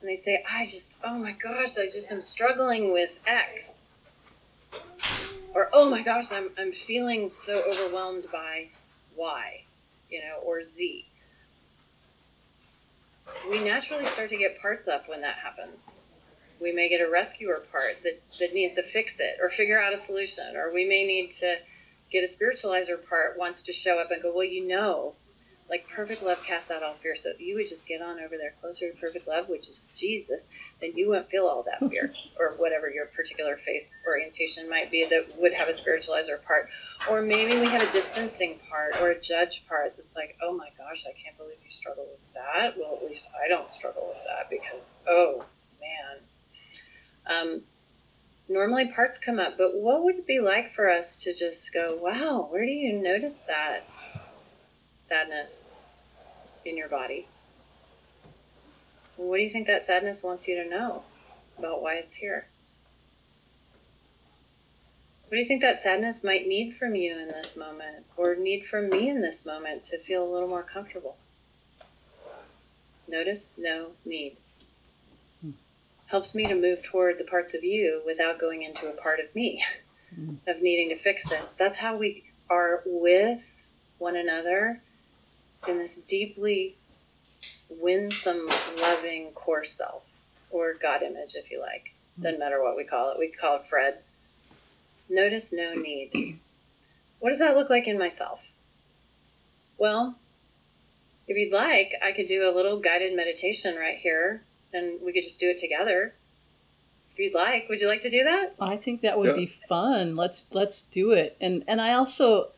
and 0.00 0.08
they 0.08 0.14
say, 0.14 0.42
I 0.50 0.64
just, 0.64 0.96
oh 1.04 1.18
my 1.18 1.32
gosh, 1.32 1.76
I 1.76 1.84
just 1.84 2.10
am 2.10 2.22
struggling 2.22 2.94
with 2.94 3.20
X 3.26 3.82
or 5.52 5.68
oh 5.74 5.90
my 5.90 6.02
gosh, 6.02 6.32
I'm 6.32 6.48
I'm 6.58 6.72
feeling 6.72 7.28
so 7.28 7.62
overwhelmed 7.70 8.24
by 8.32 8.68
Y, 9.16 9.64
you 10.08 10.20
know, 10.20 10.38
or 10.42 10.62
Z. 10.62 11.04
We 13.50 13.62
naturally 13.62 14.06
start 14.06 14.30
to 14.30 14.38
get 14.38 14.58
parts 14.62 14.88
up 14.88 15.10
when 15.10 15.20
that 15.20 15.34
happens. 15.34 15.94
We 16.60 16.72
may 16.72 16.88
get 16.88 17.00
a 17.00 17.10
rescuer 17.10 17.62
part 17.72 18.02
that, 18.02 18.20
that 18.38 18.54
needs 18.54 18.74
to 18.74 18.82
fix 18.82 19.20
it 19.20 19.38
or 19.42 19.48
figure 19.48 19.80
out 19.80 19.92
a 19.92 19.96
solution, 19.96 20.56
or 20.56 20.72
we 20.72 20.84
may 20.84 21.04
need 21.04 21.30
to 21.30 21.56
get 22.10 22.24
a 22.24 22.26
spiritualizer 22.26 22.96
part 23.08 23.38
wants 23.38 23.62
to 23.62 23.72
show 23.72 23.98
up 23.98 24.10
and 24.10 24.22
go, 24.22 24.32
well, 24.34 24.44
you 24.44 24.66
know, 24.66 25.14
like 25.70 25.88
perfect 25.88 26.24
love 26.24 26.42
casts 26.42 26.70
out 26.70 26.82
all 26.82 26.94
fear. 26.94 27.14
So 27.14 27.30
if 27.30 27.40
you 27.40 27.54
would 27.54 27.68
just 27.68 27.86
get 27.86 28.02
on 28.02 28.18
over 28.18 28.36
there 28.36 28.54
closer 28.60 28.90
to 28.90 28.96
perfect 28.98 29.28
love, 29.28 29.48
which 29.48 29.68
is 29.68 29.84
Jesus, 29.94 30.48
then 30.80 30.96
you 30.96 31.08
won't 31.08 31.28
feel 31.28 31.46
all 31.46 31.62
that 31.62 31.88
fear 31.88 32.12
or 32.40 32.54
whatever 32.56 32.90
your 32.90 33.06
particular 33.06 33.56
faith 33.56 33.94
orientation 34.04 34.68
might 34.68 34.90
be 34.90 35.06
that 35.08 35.26
would 35.38 35.54
have 35.54 35.68
a 35.68 35.72
spiritualizer 35.72 36.42
part. 36.42 36.68
Or 37.08 37.22
maybe 37.22 37.56
we 37.60 37.66
have 37.66 37.88
a 37.88 37.92
distancing 37.92 38.58
part 38.68 39.00
or 39.00 39.12
a 39.12 39.20
judge 39.20 39.64
part 39.68 39.94
that's 39.96 40.16
like, 40.16 40.36
oh 40.42 40.52
my 40.52 40.70
gosh, 40.76 41.04
I 41.08 41.12
can't 41.12 41.38
believe 41.38 41.58
you 41.64 41.70
struggle 41.70 42.06
with 42.10 42.34
that. 42.34 42.76
Well, 42.76 42.98
at 43.00 43.08
least 43.08 43.28
I 43.42 43.46
don't 43.46 43.70
struggle 43.70 44.08
with 44.08 44.24
that 44.26 44.50
because, 44.50 44.94
oh 45.06 45.44
man. 45.80 46.18
Um, 47.30 47.62
normally 48.48 48.88
parts 48.88 49.18
come 49.18 49.38
up, 49.38 49.56
but 49.56 49.76
what 49.76 50.02
would 50.02 50.16
it 50.16 50.26
be 50.26 50.40
like 50.40 50.72
for 50.72 50.90
us 50.90 51.16
to 51.18 51.32
just 51.32 51.72
go, 51.72 51.96
wow, 52.02 52.48
where 52.50 52.66
do 52.66 52.72
you 52.72 52.92
notice 52.92 53.42
that 53.42 53.88
sadness 54.96 55.66
in 56.64 56.76
your 56.76 56.88
body? 56.88 57.28
What 59.16 59.36
do 59.36 59.42
you 59.42 59.50
think 59.50 59.68
that 59.68 59.84
sadness 59.84 60.24
wants 60.24 60.48
you 60.48 60.60
to 60.62 60.68
know 60.68 61.04
about 61.56 61.82
why 61.82 61.94
it's 61.94 62.14
here? 62.14 62.48
What 65.28 65.36
do 65.36 65.38
you 65.38 65.44
think 65.44 65.60
that 65.60 65.78
sadness 65.78 66.24
might 66.24 66.48
need 66.48 66.74
from 66.74 66.96
you 66.96 67.16
in 67.16 67.28
this 67.28 67.56
moment, 67.56 68.04
or 68.16 68.34
need 68.34 68.66
from 68.66 68.88
me 68.88 69.08
in 69.08 69.20
this 69.20 69.46
moment 69.46 69.84
to 69.84 69.98
feel 69.98 70.24
a 70.24 70.32
little 70.32 70.48
more 70.48 70.64
comfortable? 70.64 71.16
Notice, 73.06 73.50
know, 73.56 73.90
need 74.04 74.36
helps 76.10 76.34
me 76.34 76.46
to 76.46 76.54
move 76.54 76.82
toward 76.82 77.18
the 77.18 77.24
parts 77.24 77.54
of 77.54 77.62
you 77.62 78.02
without 78.04 78.38
going 78.38 78.62
into 78.62 78.88
a 78.88 78.92
part 78.92 79.20
of 79.20 79.34
me 79.34 79.62
mm. 80.18 80.36
of 80.48 80.60
needing 80.60 80.88
to 80.88 80.96
fix 80.96 81.30
it. 81.30 81.42
That's 81.56 81.78
how 81.78 81.96
we 81.96 82.24
are 82.48 82.82
with 82.84 83.66
one 83.98 84.16
another 84.16 84.80
in 85.68 85.78
this 85.78 85.96
deeply 85.96 86.76
winsome, 87.68 88.48
loving 88.80 89.30
core 89.34 89.64
self 89.64 90.02
or 90.50 90.74
God 90.74 91.02
image, 91.02 91.34
if 91.34 91.50
you 91.50 91.60
like. 91.60 91.94
Mm. 92.18 92.24
Doesn't 92.24 92.40
matter 92.40 92.62
what 92.62 92.76
we 92.76 92.82
call 92.82 93.12
it. 93.12 93.18
We 93.18 93.28
call 93.28 93.56
it 93.56 93.64
Fred. 93.64 93.98
Notice 95.08 95.52
know 95.52 95.74
need. 95.74 96.40
What 97.20 97.30
does 97.30 97.38
that 97.38 97.54
look 97.54 97.70
like 97.70 97.86
in 97.86 97.98
myself? 97.98 98.50
Well, 99.78 100.16
if 101.28 101.36
you'd 101.36 101.52
like, 101.52 101.94
I 102.02 102.12
could 102.12 102.26
do 102.26 102.48
a 102.48 102.54
little 102.54 102.80
guided 102.80 103.14
meditation 103.14 103.76
right 103.76 103.98
here 103.98 104.42
and 104.72 105.00
we 105.02 105.12
could 105.12 105.22
just 105.22 105.40
do 105.40 105.50
it 105.50 105.58
together. 105.58 106.14
If 107.12 107.18
you'd 107.18 107.34
like. 107.34 107.68
Would 107.68 107.80
you 107.80 107.88
like 107.88 108.00
to 108.02 108.10
do 108.10 108.24
that? 108.24 108.54
I 108.60 108.76
think 108.76 109.00
that 109.02 109.18
would 109.18 109.30
yeah. 109.30 109.36
be 109.36 109.46
fun. 109.46 110.16
Let's 110.16 110.54
let's 110.54 110.82
do 110.82 111.12
it. 111.12 111.36
And 111.40 111.64
and 111.66 111.80
i 111.80 111.92
also 111.92 112.50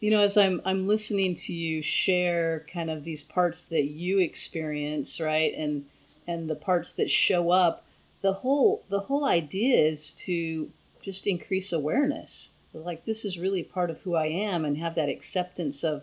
you 0.00 0.10
know 0.10 0.20
as 0.20 0.36
i'm 0.36 0.62
i'm 0.64 0.86
listening 0.86 1.34
to 1.34 1.52
you 1.52 1.82
share 1.82 2.64
kind 2.72 2.88
of 2.88 3.02
these 3.02 3.24
parts 3.24 3.66
that 3.66 3.86
you 3.86 4.18
experience 4.18 5.20
right 5.20 5.52
and 5.56 5.86
and 6.24 6.48
the 6.48 6.54
parts 6.54 6.92
that 6.92 7.10
show 7.10 7.50
up 7.50 7.84
the 8.20 8.34
whole 8.34 8.84
the 8.88 9.00
whole 9.00 9.24
idea 9.24 9.76
is 9.76 10.12
to 10.12 10.70
just 11.00 11.26
increase 11.26 11.72
awareness. 11.72 12.50
Like 12.74 13.04
this 13.04 13.24
is 13.24 13.38
really 13.38 13.62
part 13.62 13.90
of 13.90 14.00
who 14.02 14.14
i 14.14 14.26
am 14.26 14.64
and 14.64 14.76
have 14.76 14.94
that 14.94 15.08
acceptance 15.08 15.82
of 15.82 16.02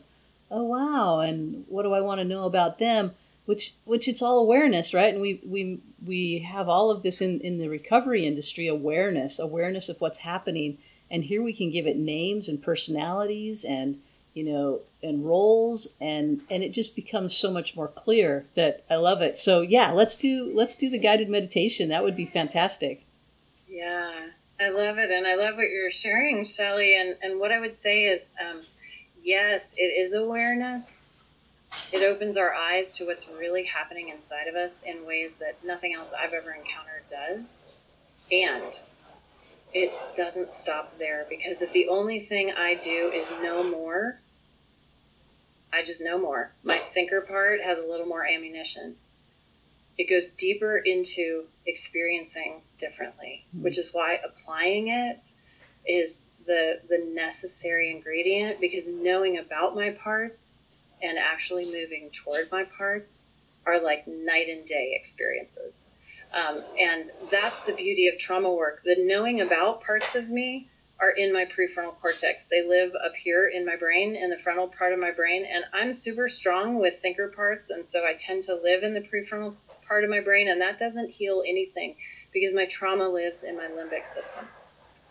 oh 0.52 0.64
wow 0.64 1.20
and 1.20 1.64
what 1.70 1.84
do 1.84 1.94
i 1.94 2.02
want 2.02 2.20
to 2.20 2.26
know 2.26 2.46
about 2.46 2.80
them 2.80 3.12
which 3.46 3.76
which 3.86 4.08
it's 4.08 4.22
all 4.22 4.40
awareness 4.40 4.94
right? 4.94 5.14
And 5.14 5.22
we 5.22 5.40
we 5.46 5.80
we 6.06 6.40
have 6.40 6.68
all 6.68 6.90
of 6.90 7.04
this 7.04 7.22
in 7.22 7.40
in 7.42 7.58
the 7.60 7.70
recovery 7.70 8.26
industry 8.26 8.68
awareness 8.68 9.40
awareness 9.40 9.90
of 9.90 10.02
what's 10.02 10.20
happening. 10.20 10.78
And 11.10 11.26
here 11.26 11.44
we 11.44 11.54
can 11.54 11.72
give 11.72 11.86
it 11.86 11.98
names 11.98 12.50
and 12.50 12.62
personalities 12.62 13.64
and 13.64 14.02
you 14.34 14.44
know 14.44 14.82
and 15.04 15.26
roles. 15.26 15.90
And 16.02 16.42
and 16.50 16.64
it 16.64 16.70
just 16.70 16.96
becomes 16.96 17.36
so 17.36 17.52
much 17.52 17.76
more 17.76 17.88
clear 17.88 18.46
that 18.56 18.84
i 18.90 18.96
love 18.96 19.22
it. 19.22 19.38
So 19.38 19.62
yeah 19.62 19.92
let's 19.92 20.16
do 20.16 20.52
let's 20.54 20.76
do 20.76 20.90
the 20.90 21.00
guided 21.00 21.30
meditation. 21.30 21.90
That 21.90 22.04
would 22.04 22.16
be 22.16 22.26
fantastic. 22.26 23.06
Yeah 23.68 24.28
i 24.60 24.70
love 24.70 24.98
it. 24.98 25.12
And 25.12 25.28
i 25.28 25.36
love 25.36 25.56
what 25.56 25.70
you're 25.70 25.92
sharing 25.92 26.44
shelley 26.44 26.98
and 26.98 27.16
and 27.22 27.40
what 27.40 27.52
i 27.52 27.60
would 27.60 27.76
say 27.76 28.06
is 28.06 28.34
um, 28.42 28.62
yes 29.22 29.76
it 29.78 29.84
is 29.84 30.14
awareness 30.14 31.05
it 31.92 32.04
opens 32.04 32.38
our 32.38 32.54
eyes 32.54 32.94
to 32.96 33.06
what's 33.06 33.28
really 33.28 33.64
happening 33.66 34.10
inside 34.10 34.48
of 34.48 34.56
us 34.56 34.84
in 34.84 35.06
ways 35.06 35.38
that 35.38 35.58
nothing 35.64 35.94
else 35.94 36.14
I've 36.18 36.34
ever 36.34 36.52
encountered 36.52 37.04
does. 37.10 37.82
And 38.32 38.80
it 39.74 39.92
doesn't 40.16 40.52
stop 40.52 40.98
there 40.98 41.26
because 41.30 41.62
if 41.62 41.72
the 41.74 41.88
only 41.88 42.20
thing 42.20 42.52
I 42.52 42.76
do 42.76 43.12
is 43.14 43.30
know 43.44 43.70
more, 43.70 44.20
I 45.74 45.84
just 45.84 46.02
know 46.02 46.18
more. 46.18 46.54
My 46.64 46.78
thinker 46.78 47.22
part 47.22 47.62
has 47.62 47.80
a 47.80 47.86
little 47.86 48.06
more 48.06 48.26
ammunition. 48.26 48.96
It 49.98 50.10
goes 50.10 50.32
deeper 50.32 50.78
into 50.78 51.46
experiencing 51.66 52.62
differently, 52.78 53.46
mm-hmm. 53.50 53.64
which 53.64 53.78
is 53.78 53.92
why 53.92 54.20
applying 54.24 54.88
it 54.88 55.32
is 55.86 56.28
the 56.46 56.80
the 56.90 57.00
necessary 57.14 57.92
ingredient 57.92 58.62
because 58.62 58.88
knowing 58.88 59.38
about 59.38 59.76
my 59.76 59.90
parts 59.90 60.58
and 61.02 61.18
actually 61.18 61.66
moving 61.66 62.10
toward 62.12 62.52
my 62.52 62.64
parts 62.64 63.28
are 63.66 63.82
like 63.82 64.08
night 64.08 64.48
and 64.50 64.66
day 64.66 64.96
experiences. 64.98 65.86
Um, 66.34 66.62
and 66.80 67.12
that's 67.32 67.66
the 67.66 67.74
beauty 67.74 68.08
of 68.08 68.18
trauma 68.18 68.52
work. 68.52 68.82
The 68.84 68.96
knowing 68.98 69.42
about 69.42 69.82
parts 69.82 70.16
of 70.16 70.30
me 70.30 70.70
are 71.00 71.12
in 71.12 71.34
my 71.34 71.46
prefrontal 71.46 71.96
cortex. 71.96 72.48
They 72.48 72.68
live 72.68 72.92
up 73.04 73.16
here 73.16 73.48
in 73.48 73.66
my 73.66 73.76
brain, 73.76 74.16
in 74.16 74.30
the 74.30 74.38
frontal 74.38 74.68
part 74.68 74.94
of 74.94 75.00
my 75.00 75.12
brain. 75.12 75.46
And 75.46 75.66
I'm 75.74 75.92
super 75.92 76.28
strong 76.30 76.80
with 76.80 77.00
thinker 77.00 77.28
parts. 77.28 77.70
And 77.70 77.86
so 77.86 78.06
I 78.06 78.14
tend 78.14 78.44
to 78.44 78.56
live 78.56 78.84
in 78.84 78.94
the 78.94 79.02
prefrontal 79.02 79.56
part 79.88 80.04
of 80.04 80.10
my 80.10 80.22
brain. 80.22 80.50
And 80.50 80.60
that 80.62 80.80
doesn't 80.80 81.12
heal 81.12 81.44
anything 81.46 81.96
because 82.34 82.54
my 82.54 82.66
trauma 82.66 83.08
lives 83.08 83.44
in 83.44 83.56
my 83.58 83.68
limbic 83.68 84.08
system. 84.08 84.46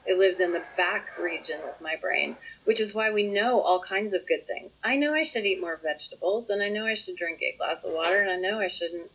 It 0.06 0.18
lives 0.18 0.40
in 0.40 0.52
the 0.52 0.62
back 0.76 1.18
region 1.18 1.60
of 1.62 1.80
my 1.80 1.96
brain, 1.96 2.36
which 2.64 2.80
is 2.80 2.94
why 2.94 3.10
we 3.10 3.22
know 3.22 3.60
all 3.60 3.80
kinds 3.80 4.12
of 4.12 4.26
good 4.26 4.46
things. 4.46 4.78
I 4.84 4.96
know 4.96 5.14
I 5.14 5.22
should 5.22 5.46
eat 5.46 5.60
more 5.60 5.80
vegetables, 5.82 6.50
and 6.50 6.62
I 6.62 6.68
know 6.68 6.86
I 6.86 6.94
should 6.94 7.16
drink 7.16 7.40
a 7.42 7.56
glass 7.56 7.84
of 7.84 7.92
water, 7.92 8.20
and 8.20 8.30
I 8.30 8.36
know 8.36 8.60
I 8.60 8.66
shouldn't, 8.66 9.10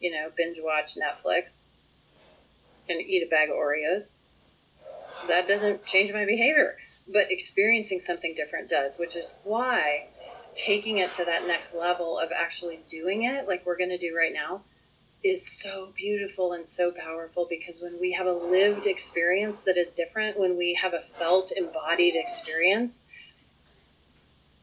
you 0.00 0.10
know, 0.10 0.30
binge 0.36 0.58
watch 0.60 0.96
Netflix 0.96 1.58
and 2.88 3.00
eat 3.00 3.22
a 3.22 3.30
bag 3.30 3.50
of 3.50 3.56
Oreos. 3.56 4.10
That 5.28 5.46
doesn't 5.46 5.86
change 5.86 6.12
my 6.12 6.24
behavior, 6.24 6.76
but 7.06 7.30
experiencing 7.30 8.00
something 8.00 8.34
different 8.34 8.68
does, 8.68 8.98
which 8.98 9.14
is 9.14 9.36
why 9.44 10.08
taking 10.54 10.98
it 10.98 11.12
to 11.12 11.24
that 11.24 11.46
next 11.46 11.74
level 11.74 12.18
of 12.18 12.30
actually 12.34 12.80
doing 12.88 13.24
it, 13.24 13.46
like 13.46 13.64
we're 13.64 13.76
going 13.76 13.90
to 13.90 13.98
do 13.98 14.14
right 14.16 14.32
now, 14.32 14.62
is 15.24 15.46
so 15.46 15.92
beautiful 15.94 16.52
and 16.52 16.66
so 16.66 16.90
powerful 16.90 17.46
because 17.48 17.80
when 17.80 17.98
we 18.00 18.12
have 18.12 18.26
a 18.26 18.32
lived 18.32 18.86
experience 18.86 19.60
that 19.60 19.76
is 19.76 19.92
different, 19.92 20.38
when 20.38 20.56
we 20.56 20.74
have 20.74 20.94
a 20.94 21.00
felt 21.00 21.52
embodied 21.52 22.16
experience, 22.16 23.08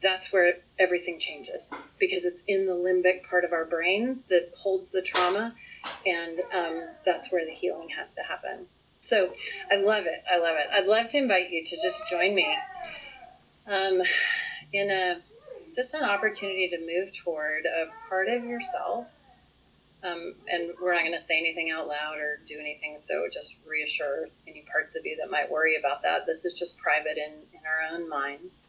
that's 0.02 0.32
where 0.32 0.54
everything 0.78 1.18
changes 1.18 1.72
because 1.98 2.24
it's 2.24 2.42
in 2.46 2.66
the 2.66 2.72
limbic 2.72 3.22
part 3.28 3.44
of 3.44 3.52
our 3.52 3.64
brain 3.64 4.20
that 4.28 4.52
holds 4.56 4.90
the 4.90 5.02
trauma, 5.02 5.54
and 6.06 6.40
um, 6.54 6.82
that's 7.04 7.32
where 7.32 7.44
the 7.44 7.52
healing 7.52 7.88
has 7.90 8.14
to 8.14 8.22
happen. 8.22 8.66
So 9.00 9.34
I 9.70 9.76
love 9.76 10.04
it. 10.06 10.22
I 10.30 10.38
love 10.38 10.56
it. 10.56 10.66
I'd 10.72 10.86
love 10.86 11.08
to 11.08 11.18
invite 11.18 11.50
you 11.50 11.64
to 11.64 11.76
just 11.76 12.08
join 12.10 12.34
me 12.34 12.54
um, 13.66 14.02
in 14.72 14.90
a 14.90 15.20
just 15.74 15.94
an 15.94 16.02
opportunity 16.02 16.68
to 16.68 16.78
move 16.80 17.16
toward 17.16 17.64
a 17.64 17.86
part 18.08 18.28
of 18.28 18.44
yourself 18.44 19.06
um, 20.02 20.34
and 20.48 20.70
we're 20.80 20.94
not 20.94 21.02
going 21.02 21.12
to 21.12 21.18
say 21.18 21.38
anything 21.38 21.70
out 21.70 21.86
loud 21.86 22.18
or 22.18 22.40
do 22.46 22.58
anything, 22.58 22.96
so 22.96 23.26
just 23.30 23.56
reassure 23.66 24.26
any 24.48 24.64
parts 24.72 24.96
of 24.96 25.04
you 25.04 25.16
that 25.20 25.30
might 25.30 25.50
worry 25.50 25.76
about 25.76 26.02
that. 26.02 26.26
This 26.26 26.44
is 26.44 26.54
just 26.54 26.78
private 26.78 27.18
in, 27.18 27.32
in 27.52 27.60
our 27.66 27.94
own 27.94 28.08
minds. 28.08 28.68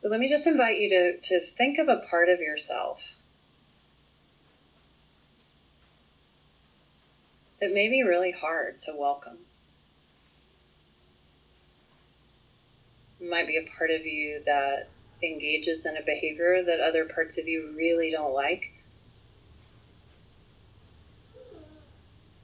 But 0.00 0.12
let 0.12 0.20
me 0.20 0.28
just 0.28 0.46
invite 0.46 0.78
you 0.78 0.88
to, 0.90 1.18
to 1.18 1.40
think 1.40 1.78
of 1.78 1.88
a 1.88 1.96
part 2.08 2.28
of 2.28 2.38
yourself 2.40 3.16
that 7.60 7.74
may 7.74 7.88
be 7.88 8.04
really 8.04 8.30
hard 8.30 8.80
to 8.82 8.94
welcome. 8.96 9.38
It 13.20 13.28
might 13.28 13.48
be 13.48 13.56
a 13.56 13.68
part 13.76 13.90
of 13.90 14.06
you 14.06 14.40
that 14.46 14.88
engages 15.22 15.84
in 15.86 15.96
a 15.96 16.02
behavior 16.02 16.62
that 16.62 16.80
other 16.80 17.04
parts 17.04 17.38
of 17.38 17.48
you 17.48 17.72
really 17.76 18.10
don't 18.10 18.34
like. 18.34 18.72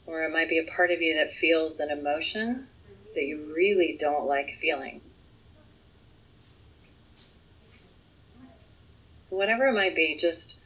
Or 0.06 0.22
it 0.22 0.32
might 0.32 0.48
be 0.48 0.58
a 0.58 0.70
part 0.70 0.90
of 0.90 1.00
you 1.00 1.14
that 1.14 1.32
feels 1.32 1.80
an 1.80 1.90
emotion 1.90 2.68
that 3.14 3.24
you 3.24 3.52
really 3.54 3.96
don't 3.98 4.26
like 4.26 4.56
feeling. 4.56 5.00
Whatever 9.30 9.66
it 9.66 9.74
might 9.74 9.96
be, 9.96 10.16
just 10.16 10.56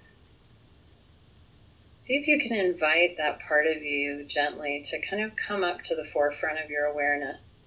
See 2.08 2.14
if 2.14 2.26
you 2.26 2.38
can 2.38 2.54
invite 2.56 3.18
that 3.18 3.38
part 3.40 3.66
of 3.66 3.82
you 3.82 4.24
gently 4.24 4.82
to 4.86 4.98
kind 4.98 5.22
of 5.22 5.36
come 5.36 5.62
up 5.62 5.82
to 5.82 5.94
the 5.94 6.06
forefront 6.06 6.58
of 6.58 6.70
your 6.70 6.86
awareness. 6.86 7.64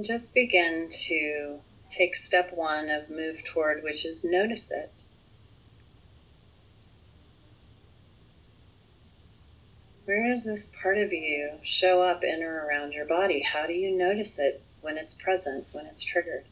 Just 0.00 0.34
begin 0.34 0.88
to 0.90 1.58
take 1.90 2.14
step 2.14 2.52
one 2.54 2.88
of 2.88 3.10
move 3.10 3.42
toward, 3.44 3.82
which 3.82 4.04
is 4.04 4.24
notice 4.24 4.70
it. 4.70 4.92
Where 10.04 10.28
does 10.28 10.44
this 10.44 10.70
part 10.80 10.96
of 10.98 11.12
you 11.12 11.58
show 11.62 12.02
up 12.02 12.24
in 12.24 12.42
or 12.42 12.66
around 12.66 12.92
your 12.92 13.04
body? 13.04 13.40
How 13.42 13.66
do 13.66 13.74
you 13.74 13.90
notice 13.90 14.38
it 14.38 14.62
when 14.80 14.96
it's 14.96 15.12
present, 15.14 15.66
when 15.72 15.84
it's 15.86 16.02
triggered? 16.02 16.44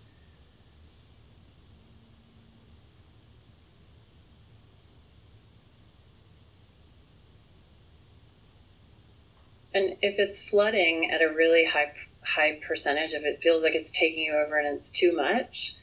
And 9.72 9.96
if 10.00 10.18
it's 10.18 10.42
flooding 10.42 11.10
at 11.10 11.22
a 11.22 11.28
really 11.28 11.66
high 11.66 11.92
high 12.26 12.58
percentage, 12.66 13.12
if 13.12 13.24
it 13.24 13.40
feels 13.40 13.62
like 13.62 13.74
it's 13.74 13.90
taking 13.90 14.24
you 14.24 14.34
over 14.34 14.58
and 14.58 14.66
it's 14.66 14.90
too 14.90 15.14
much, 15.14 15.76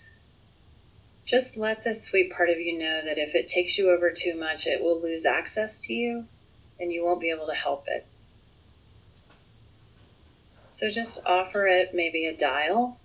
just 1.26 1.56
let 1.56 1.84
this 1.84 2.04
sweet 2.04 2.34
part 2.34 2.50
of 2.50 2.60
you 2.60 2.78
know 2.78 3.02
that 3.04 3.18
if 3.18 3.34
it 3.34 3.48
takes 3.48 3.78
you 3.78 3.90
over 3.90 4.12
too 4.12 4.38
much, 4.38 4.68
it 4.68 4.84
will 4.84 5.02
lose 5.02 5.26
access 5.26 5.80
to 5.80 5.94
you 5.94 6.26
and 6.80 6.92
you 6.92 7.04
won't 7.04 7.22
be 7.22 7.30
able 7.30 7.48
to 7.48 7.54
help 7.54 7.86
it. 7.88 8.06
So 10.72 10.90
just 10.90 11.26
offer 11.26 11.66
it 11.66 11.94
maybe 11.94 12.26
a 12.26 12.36
dial. 12.36 13.00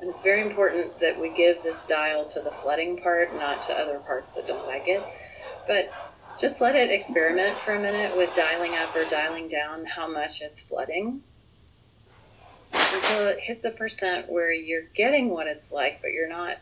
And 0.00 0.08
it's 0.08 0.22
very 0.22 0.40
important 0.40 1.00
that 1.00 1.20
we 1.20 1.28
give 1.30 1.62
this 1.62 1.84
dial 1.84 2.24
to 2.26 2.40
the 2.40 2.50
flooding 2.50 2.96
part, 2.96 3.34
not 3.34 3.62
to 3.64 3.74
other 3.74 3.98
parts 3.98 4.34
that 4.34 4.46
don't 4.46 4.66
like 4.66 4.84
it. 4.86 5.02
But 5.66 5.90
just 6.38 6.60
let 6.60 6.74
it 6.74 6.90
experiment 6.90 7.56
for 7.56 7.74
a 7.74 7.80
minute 7.80 8.16
with 8.16 8.34
dialing 8.34 8.74
up 8.74 8.94
or 8.94 9.04
dialing 9.10 9.48
down 9.48 9.84
how 9.84 10.10
much 10.10 10.42
it's 10.42 10.60
flooding 10.60 11.22
until 12.72 13.28
it 13.28 13.38
hits 13.40 13.64
a 13.64 13.70
percent 13.70 14.30
where 14.30 14.52
you're 14.52 14.86
getting 14.94 15.30
what 15.30 15.46
it's 15.46 15.70
like, 15.70 16.00
but 16.02 16.12
you're 16.12 16.28
not 16.28 16.58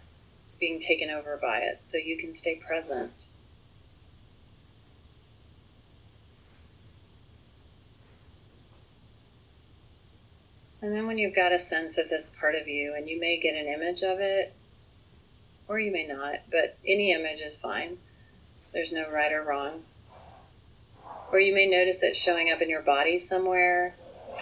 being 0.61 0.79
taken 0.79 1.11
over 1.11 1.39
by 1.41 1.59
it, 1.59 1.83
so 1.83 1.97
you 1.97 2.17
can 2.17 2.33
stay 2.33 2.55
present. 2.55 3.29
And 10.81 10.95
then 10.95 11.07
when 11.07 11.17
you've 11.17 11.35
got 11.35 11.53
a 11.53 11.59
sense 11.59 11.97
of 11.97 12.09
this 12.09 12.31
part 12.39 12.55
of 12.57 12.69
you, 12.69 12.95
and 12.95 13.09
you 13.09 13.19
may 13.19 13.39
get 13.39 13.55
an 13.55 13.67
image 13.67 14.03
of 14.03 14.21
it, 14.21 14.53
or 15.69 15.79
you 15.79 15.93
may 15.93 16.07
not, 16.07 16.41
but 16.51 16.77
any 16.87 17.13
image 17.13 17.41
is 17.41 17.57
fine. 17.57 17.99
There's 18.73 18.93
no 18.93 19.11
right 19.11 19.33
or 19.33 19.43
wrong. 19.43 19.83
Or 21.31 21.41
you 21.41 21.55
may 21.55 21.67
notice 21.67 22.03
it 22.03 22.17
showing 22.17 22.51
up 22.51 22.61
in 22.61 22.71
your 22.71 22.83
body 22.83 23.19
somewhere, 23.19 23.95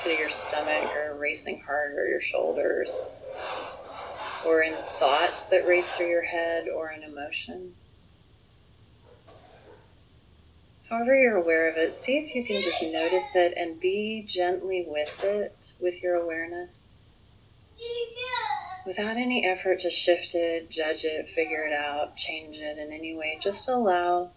to 0.05 0.11
your 0.11 0.31
stomach, 0.31 0.91
or 0.95 1.17
racing 1.19 1.61
heart, 1.61 1.95
or 1.97 2.07
your 2.07 2.21
shoulders, 2.21 2.97
or 4.47 4.63
in 4.63 4.73
thoughts 4.73 5.47
that 5.47 5.67
race 5.67 5.91
through 5.91 6.09
your 6.09 6.23
head, 6.23 6.69
or 6.69 6.89
an 6.89 7.03
emotion. 7.03 7.75
However, 10.89 11.15
you're 11.15 11.37
aware 11.37 11.71
of 11.71 11.77
it, 11.77 11.95
see 11.95 12.19
if 12.19 12.35
you 12.35 12.45
can 12.45 12.61
just 12.63 12.83
notice 12.83 13.37
it 13.37 13.55
and 13.57 13.79
be 13.79 14.25
gently 14.27 14.85
with 14.89 15.23
it, 15.23 15.73
with 15.81 16.03
your 16.03 16.17
awareness. 16.17 16.95
Without 18.87 19.17
any 19.17 19.47
effort 19.47 19.81
to 19.81 19.91
shift 19.91 20.35
it, 20.35 20.71
judge 20.71 21.05
it, 21.05 21.29
figure 21.29 21.65
it 21.65 21.73
out, 21.73 22.17
change 22.17 22.59
it 22.59 22.79
in 22.79 22.93
any 22.93 23.15
way, 23.15 23.39
just 23.41 23.69
allow 23.69 24.31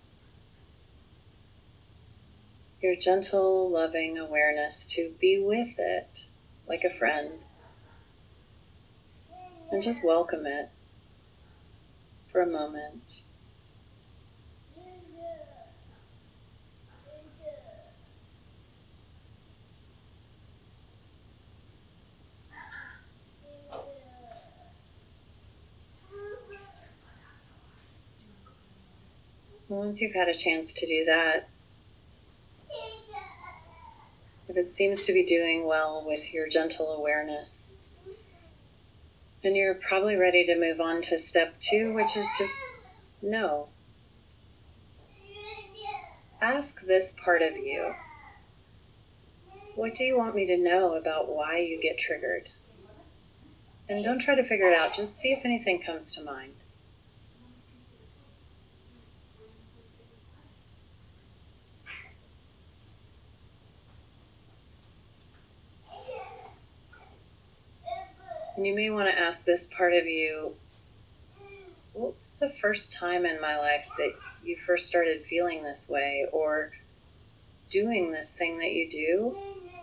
your 2.82 2.96
gentle, 2.96 3.70
loving 3.70 4.18
awareness 4.18 4.86
to 4.86 5.14
be 5.20 5.40
with 5.40 5.80
it 5.80 6.28
like 6.68 6.84
a 6.84 6.90
friend. 6.90 7.32
And 9.72 9.82
just 9.82 10.04
welcome 10.04 10.46
it 10.46 10.70
for 12.32 12.42
a 12.42 12.48
moment. 12.48 13.24
Once 29.70 30.02
you've 30.02 30.14
had 30.14 30.28
a 30.28 30.34
chance 30.34 30.74
to 30.74 30.86
do 30.86 31.04
that, 31.06 31.50
if 34.48 34.58
it 34.58 34.70
seems 34.70 35.06
to 35.06 35.14
be 35.14 35.26
doing 35.26 35.66
well 35.66 36.04
with 36.06 36.34
your 36.34 36.48
gentle 36.48 36.92
awareness, 36.92 37.74
then 39.42 39.56
you're 39.56 39.74
probably 39.74 40.16
ready 40.16 40.44
to 40.46 40.60
move 40.60 40.80
on 40.80 41.02
to 41.02 41.18
step 41.18 41.60
two, 41.60 41.94
which 41.94 42.16
is 42.16 42.28
just 42.38 42.60
know. 43.22 43.68
Ask 46.42 46.82
this 46.82 47.14
part 47.14 47.42
of 47.42 47.56
you 47.58 47.94
what 49.76 49.96
do 49.96 50.04
you 50.04 50.18
want 50.18 50.36
me 50.36 50.46
to 50.46 50.58
know 50.58 50.96
about 50.96 51.30
why 51.30 51.58
you 51.58 51.82
get 51.82 51.98
triggered? 51.98 52.50
And 53.90 54.04
don't 54.04 54.20
try 54.20 54.36
to 54.36 54.44
figure 54.44 54.68
it 54.68 54.78
out, 54.78 54.94
just 54.94 55.18
see 55.18 55.32
if 55.32 55.44
anything 55.44 55.82
comes 55.82 56.14
to 56.14 56.24
mind. 56.24 56.54
And 68.64 68.70
you 68.70 68.76
may 68.76 68.90
want 68.92 69.10
to 69.10 69.20
ask 69.20 69.44
this 69.44 69.68
part 69.68 69.94
of 69.94 70.08
you 70.08 70.56
what 71.92 72.18
was 72.18 72.36
the 72.36 72.50
first 72.50 72.94
time 72.94 73.26
in 73.26 73.42
my 73.42 73.58
life 73.58 73.90
that 73.98 74.14
you 74.42 74.56
first 74.56 74.88
started 74.88 75.22
feeling 75.26 75.64
this 75.64 75.90
way 75.90 76.28
or 76.32 76.72
doing 77.70 78.14
this 78.14 78.32
thing 78.32 78.58
that 78.60 78.72
you 78.72 78.90
do 78.90 79.36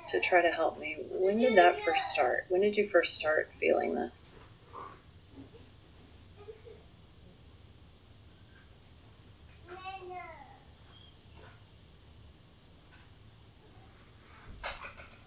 to 0.09 0.19
try 0.19 0.41
to 0.41 0.49
help 0.49 0.81
me? 0.81 0.97
When 1.11 1.37
did 1.37 1.57
that 1.57 1.79
first 1.83 2.09
start? 2.09 2.47
When 2.49 2.63
did 2.63 2.75
you 2.75 2.89
first 2.89 3.15
start 3.15 3.51
feeling 3.61 3.95
this? 3.95 4.37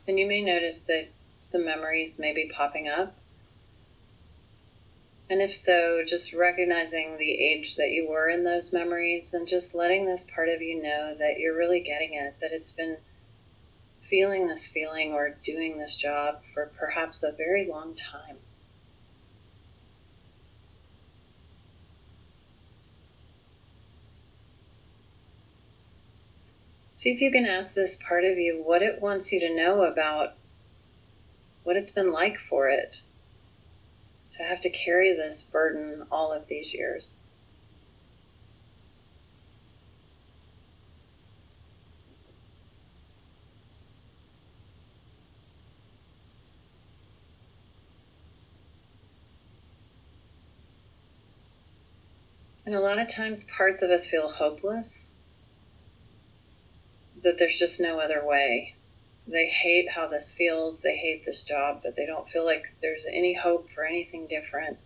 And 0.08 0.18
you 0.18 0.26
may 0.26 0.42
notice 0.42 0.86
that 0.86 1.10
some 1.40 1.64
memories 1.64 2.18
may 2.18 2.34
be 2.34 2.52
popping 2.52 2.88
up 2.88 3.16
and 5.34 5.42
if 5.42 5.52
so, 5.52 6.04
just 6.06 6.32
recognizing 6.32 7.18
the 7.18 7.32
age 7.32 7.76
that 7.76 7.90
you 7.90 8.08
were 8.08 8.30
in 8.30 8.44
those 8.44 8.72
memories 8.72 9.34
and 9.34 9.48
just 9.48 9.74
letting 9.74 10.06
this 10.06 10.26
part 10.26 10.48
of 10.48 10.62
you 10.62 10.80
know 10.80 11.16
that 11.18 11.40
you're 11.40 11.58
really 11.58 11.80
getting 11.80 12.14
it, 12.14 12.36
that 12.40 12.52
it's 12.52 12.72
been 12.72 12.98
feeling 14.08 14.46
this 14.46 14.68
feeling 14.68 15.12
or 15.12 15.36
doing 15.42 15.80
this 15.80 15.96
job 15.96 16.44
for 16.54 16.68
perhaps 16.78 17.24
a 17.24 17.32
very 17.32 17.68
long 17.68 17.96
time. 17.96 18.36
See 26.94 27.12
if 27.12 27.22
you 27.22 27.32
can 27.32 27.48
ask 27.48 27.74
this 27.74 27.98
part 27.98 28.24
of 28.24 28.38
you 28.38 28.62
what 28.64 28.84
it 28.84 29.02
wants 29.02 29.32
you 29.32 29.40
to 29.40 29.52
know 29.52 29.82
about 29.82 30.36
what 31.64 31.76
it's 31.76 31.92
been 31.92 32.12
like 32.12 32.38
for 32.38 32.70
it 32.70 33.02
to 34.34 34.44
have 34.44 34.62
to 34.62 34.70
carry 34.70 35.16
this 35.16 35.44
burden 35.44 36.04
all 36.12 36.32
of 36.32 36.48
these 36.48 36.74
years. 36.74 37.16
And 52.66 52.74
a 52.74 52.80
lot 52.80 52.98
of 52.98 53.08
times, 53.08 53.44
parts 53.44 53.82
of 53.82 53.92
us 53.92 54.08
feel 54.08 54.30
hopeless, 54.30 55.12
that 57.22 57.38
there's 57.38 57.60
just 57.60 57.80
no 57.80 58.00
other 58.00 58.26
way 58.26 58.76
they 59.28 59.48
hate 59.48 59.90
how 59.90 60.08
this 60.08 60.34
feels, 60.34 60.82
they 60.82 60.96
hate 60.98 61.26
this 61.26 61.44
job, 61.44 61.82
but 61.84 61.96
they 61.96 62.06
don't 62.06 62.30
feel 62.30 62.46
like 62.46 62.74
there's 62.82 63.06
any 63.06 63.34
hope 63.34 63.70
for 63.70 63.86
anything 63.86 64.28
different. 64.28 64.78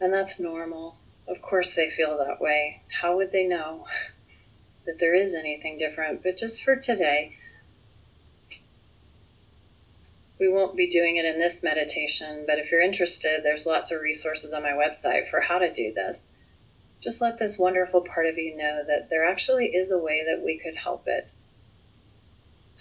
And 0.00 0.12
that's 0.12 0.40
normal. 0.40 0.96
Of 1.28 1.42
course, 1.42 1.74
they 1.74 1.88
feel 1.88 2.16
that 2.18 2.40
way. 2.40 2.82
How 3.00 3.16
would 3.16 3.32
they 3.32 3.46
know? 3.46 3.86
that 4.86 4.98
there 4.98 5.14
is 5.14 5.34
anything 5.34 5.78
different, 5.78 6.22
but 6.22 6.36
just 6.36 6.64
for 6.64 6.74
today, 6.74 7.36
we 10.38 10.48
won't 10.48 10.76
be 10.76 10.88
doing 10.88 11.16
it 11.16 11.26
in 11.26 11.38
this 11.38 11.62
meditation, 11.62 12.44
but 12.46 12.58
if 12.58 12.70
you're 12.70 12.80
interested, 12.80 13.42
there's 13.42 13.66
lots 13.66 13.92
of 13.92 14.00
resources 14.00 14.52
on 14.52 14.62
my 14.62 14.72
website 14.72 15.28
for 15.28 15.42
how 15.42 15.58
to 15.58 15.72
do 15.72 15.92
this. 15.92 16.28
Just 17.00 17.20
let 17.20 17.38
this 17.38 17.58
wonderful 17.58 18.00
part 18.00 18.26
of 18.26 18.38
you 18.38 18.56
know 18.56 18.82
that 18.86 19.10
there 19.10 19.24
actually 19.24 19.66
is 19.66 19.92
a 19.92 19.98
way 19.98 20.24
that 20.26 20.42
we 20.42 20.58
could 20.58 20.76
help 20.76 21.04
it. 21.06 21.28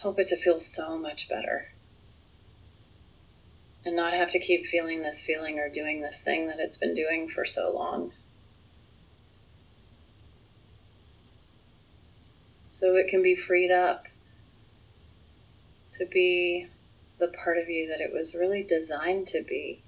Help 0.01 0.19
it 0.19 0.27
to 0.29 0.37
feel 0.37 0.59
so 0.59 0.97
much 0.97 1.27
better. 1.27 1.71
And 3.85 3.95
not 3.95 4.13
have 4.13 4.31
to 4.31 4.39
keep 4.39 4.65
feeling 4.65 5.01
this 5.01 5.23
feeling 5.23 5.59
or 5.59 5.69
doing 5.69 6.01
this 6.01 6.21
thing 6.21 6.47
that 6.47 6.59
it's 6.59 6.77
been 6.77 6.95
doing 6.95 7.29
for 7.29 7.45
so 7.45 7.71
long. 7.73 8.13
So 12.69 12.95
it 12.95 13.09
can 13.09 13.21
be 13.21 13.35
freed 13.35 13.71
up 13.71 14.05
to 15.93 16.05
be 16.05 16.67
the 17.17 17.27
part 17.27 17.57
of 17.57 17.69
you 17.69 17.89
that 17.89 17.99
it 17.99 18.13
was 18.13 18.33
really 18.33 18.63
designed 18.63 19.27
to 19.27 19.41
be. 19.41 19.81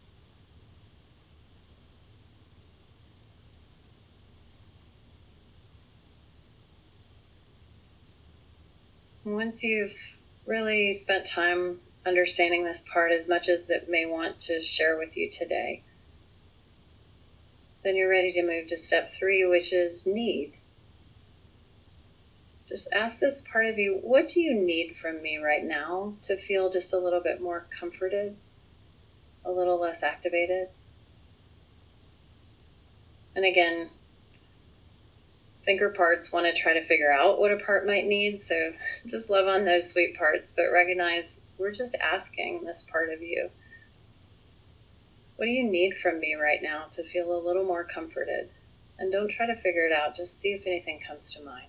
Once 9.23 9.63
you've 9.63 10.15
really 10.47 10.91
spent 10.91 11.25
time 11.25 11.79
understanding 12.05 12.63
this 12.65 12.81
part 12.81 13.11
as 13.11 13.29
much 13.29 13.47
as 13.47 13.69
it 13.69 13.87
may 13.87 14.05
want 14.05 14.39
to 14.39 14.59
share 14.61 14.97
with 14.97 15.15
you 15.15 15.29
today, 15.29 15.83
then 17.83 17.95
you're 17.95 18.09
ready 18.09 18.31
to 18.31 18.41
move 18.41 18.67
to 18.67 18.77
step 18.77 19.07
three, 19.07 19.45
which 19.45 19.71
is 19.71 20.07
need. 20.07 20.53
Just 22.67 22.91
ask 22.93 23.19
this 23.19 23.41
part 23.41 23.65
of 23.67 23.77
you, 23.77 23.99
what 24.01 24.29
do 24.29 24.39
you 24.39 24.55
need 24.55 24.97
from 24.97 25.21
me 25.21 25.37
right 25.37 25.63
now 25.63 26.13
to 26.23 26.37
feel 26.37 26.71
just 26.71 26.93
a 26.93 26.97
little 26.97 27.19
bit 27.19 27.41
more 27.41 27.65
comforted, 27.69 28.35
a 29.45 29.51
little 29.51 29.77
less 29.77 30.01
activated? 30.01 30.69
And 33.35 33.45
again, 33.45 33.89
thinker 35.63 35.89
parts 35.89 36.31
want 36.31 36.45
to 36.45 36.59
try 36.59 36.73
to 36.73 36.83
figure 36.83 37.11
out 37.11 37.39
what 37.39 37.51
a 37.51 37.57
part 37.57 37.85
might 37.85 38.07
need, 38.07 38.39
so 38.39 38.73
just 39.05 39.29
love 39.29 39.47
on 39.47 39.65
those 39.65 39.89
sweet 39.89 40.17
parts, 40.17 40.51
but 40.51 40.71
recognize 40.71 41.41
we're 41.57 41.71
just 41.71 41.95
asking 41.95 42.63
this 42.63 42.83
part 42.83 43.09
of 43.09 43.21
you. 43.21 43.49
What 45.35 45.45
do 45.45 45.51
you 45.51 45.63
need 45.63 45.97
from 45.97 46.19
me 46.19 46.35
right 46.35 46.61
now 46.61 46.85
to 46.91 47.03
feel 47.03 47.35
a 47.35 47.45
little 47.45 47.63
more 47.63 47.83
comforted? 47.83 48.49
And 48.99 49.11
don't 49.11 49.29
try 49.29 49.47
to 49.47 49.55
figure 49.55 49.85
it 49.85 49.91
out, 49.91 50.15
just 50.15 50.39
see 50.39 50.53
if 50.53 50.67
anything 50.67 50.99
comes 51.07 51.33
to 51.33 51.43
mind. 51.43 51.67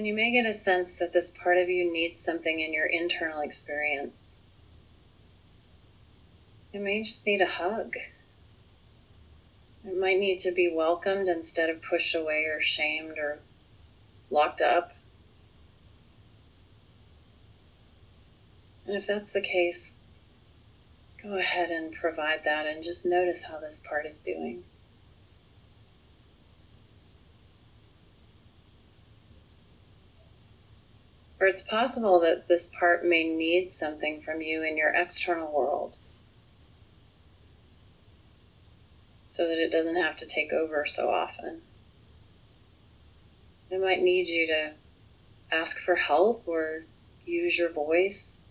And 0.00 0.06
you 0.06 0.14
may 0.14 0.30
get 0.30 0.46
a 0.46 0.52
sense 0.54 0.94
that 0.94 1.12
this 1.12 1.30
part 1.30 1.58
of 1.58 1.68
you 1.68 1.92
needs 1.92 2.18
something 2.18 2.58
in 2.58 2.72
your 2.72 2.86
internal 2.86 3.42
experience. 3.42 4.38
It 6.72 6.80
may 6.80 7.02
just 7.02 7.26
need 7.26 7.42
a 7.42 7.46
hug. 7.46 7.96
It 9.86 10.00
might 10.00 10.18
need 10.18 10.38
to 10.38 10.52
be 10.52 10.72
welcomed 10.72 11.28
instead 11.28 11.68
of 11.68 11.82
pushed 11.82 12.14
away 12.14 12.44
or 12.44 12.62
shamed 12.62 13.18
or 13.18 13.40
locked 14.30 14.62
up. 14.62 14.94
And 18.86 18.96
if 18.96 19.06
that's 19.06 19.32
the 19.32 19.42
case, 19.42 19.96
go 21.22 21.36
ahead 21.36 21.70
and 21.70 21.92
provide 21.92 22.44
that 22.44 22.66
and 22.66 22.82
just 22.82 23.04
notice 23.04 23.42
how 23.42 23.58
this 23.58 23.78
part 23.78 24.06
is 24.06 24.18
doing. 24.18 24.64
Or 31.40 31.46
it's 31.46 31.62
possible 31.62 32.20
that 32.20 32.48
this 32.48 32.66
part 32.66 33.02
may 33.02 33.24
need 33.24 33.70
something 33.70 34.20
from 34.20 34.42
you 34.42 34.62
in 34.62 34.76
your 34.76 34.90
external 34.90 35.50
world 35.50 35.96
so 39.24 39.48
that 39.48 39.56
it 39.56 39.72
doesn't 39.72 39.96
have 39.96 40.16
to 40.16 40.26
take 40.26 40.52
over 40.52 40.84
so 40.84 41.08
often. 41.08 41.62
It 43.70 43.80
might 43.80 44.02
need 44.02 44.28
you 44.28 44.46
to 44.48 44.72
ask 45.50 45.78
for 45.78 45.94
help 45.94 46.42
or 46.46 46.82
use 47.24 47.56
your 47.56 47.70
voice 47.70 48.42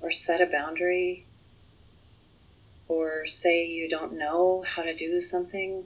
or 0.00 0.12
set 0.12 0.40
a 0.40 0.46
boundary 0.46 1.26
or 2.86 3.26
say 3.26 3.66
you 3.66 3.88
don't 3.88 4.16
know 4.16 4.62
how 4.66 4.82
to 4.82 4.94
do 4.94 5.20
something 5.20 5.84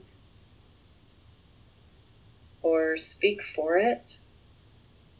or 2.61 2.97
speak 2.97 3.41
for 3.41 3.77
it 3.77 4.19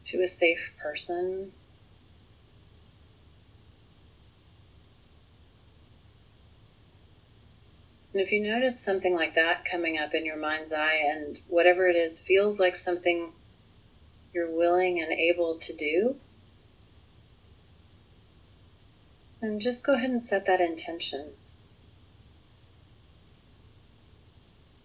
to 0.09 0.23
a 0.23 0.27
safe 0.27 0.71
person. 0.81 1.51
And 8.11 8.21
if 8.21 8.31
you 8.31 8.41
notice 8.41 8.79
something 8.79 9.13
like 9.13 9.35
that 9.35 9.65
coming 9.65 9.99
up 9.99 10.15
in 10.15 10.25
your 10.25 10.35
mind's 10.35 10.73
eye, 10.73 10.95
and 10.95 11.37
whatever 11.47 11.87
it 11.87 11.95
is 11.95 12.19
feels 12.19 12.59
like 12.59 12.75
something 12.75 13.33
you're 14.33 14.49
willing 14.49 14.99
and 14.99 15.11
able 15.11 15.55
to 15.59 15.73
do, 15.73 16.15
then 19.41 19.59
just 19.59 19.83
go 19.83 19.93
ahead 19.93 20.09
and 20.09 20.21
set 20.21 20.47
that 20.47 20.59
intention. 20.59 21.33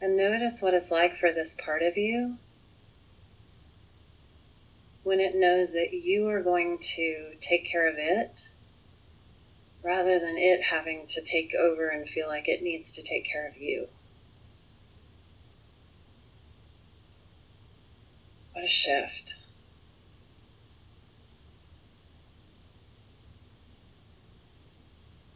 And 0.02 0.18
notice 0.18 0.60
what 0.60 0.74
it's 0.74 0.90
like 0.90 1.16
for 1.16 1.32
this 1.32 1.54
part 1.54 1.82
of 1.82 1.96
you 1.96 2.36
when 5.04 5.20
it 5.20 5.36
knows 5.36 5.72
that 5.74 5.92
you 5.92 6.28
are 6.28 6.42
going 6.42 6.78
to 6.78 7.34
take 7.40 7.64
care 7.64 7.86
of 7.86 7.96
it 7.98 8.48
rather 9.82 10.18
than 10.18 10.36
it 10.38 10.62
having 10.62 11.06
to 11.06 11.20
take 11.20 11.54
over 11.54 11.88
and 11.88 12.08
feel 12.08 12.26
like 12.26 12.48
it 12.48 12.62
needs 12.62 12.90
to 12.90 13.02
take 13.02 13.24
care 13.24 13.46
of 13.46 13.58
you. 13.58 13.86
What 18.54 18.64
a 18.64 18.68
shift. 18.68 19.34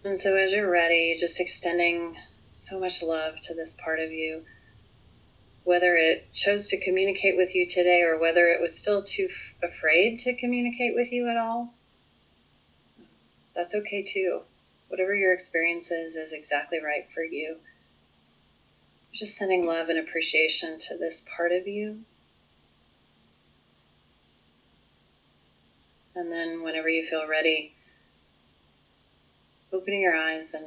And 0.03 0.19
so, 0.19 0.37
as 0.37 0.53
you're 0.53 0.71
ready, 0.71 1.14
just 1.19 1.39
extending 1.39 2.16
so 2.49 2.81
much 2.81 3.03
love 3.03 3.41
to 3.43 3.55
this 3.55 3.75
part 3.75 4.01
of 4.01 4.11
you 4.12 4.45
whether 5.69 5.97
it 5.97 6.33
chose 6.33 6.66
to 6.66 6.81
communicate 6.81 7.37
with 7.37 7.55
you 7.55 7.69
today 7.69 8.01
or 8.01 8.19
whether 8.19 8.47
it 8.47 8.59
was 8.59 8.75
still 8.75 9.03
too 9.03 9.29
f- 9.29 9.55
afraid 9.62 10.19
to 10.19 10.33
communicate 10.33 10.95
with 10.95 11.12
you 11.12 11.29
at 11.29 11.37
all, 11.37 11.75
that's 13.55 13.75
okay 13.75 14.03
too. 14.03 14.41
Whatever 14.89 15.14
your 15.14 15.35
experience 15.35 15.91
is, 15.91 16.16
is 16.16 16.33
exactly 16.33 16.83
right 16.83 17.07
for 17.12 17.23
you. 17.23 17.59
Just 19.12 19.37
sending 19.37 19.66
love 19.66 19.91
and 19.91 19.99
appreciation 19.99 20.79
to 20.79 20.97
this 20.97 21.23
part 21.37 21.53
of 21.53 21.69
you. 21.69 21.99
And 26.14 26.33
then, 26.33 26.62
whenever 26.62 26.89
you 26.89 27.05
feel 27.05 27.29
ready, 27.29 27.75
opening 29.71 30.01
your 30.01 30.16
eyes 30.16 30.55
and 30.55 30.64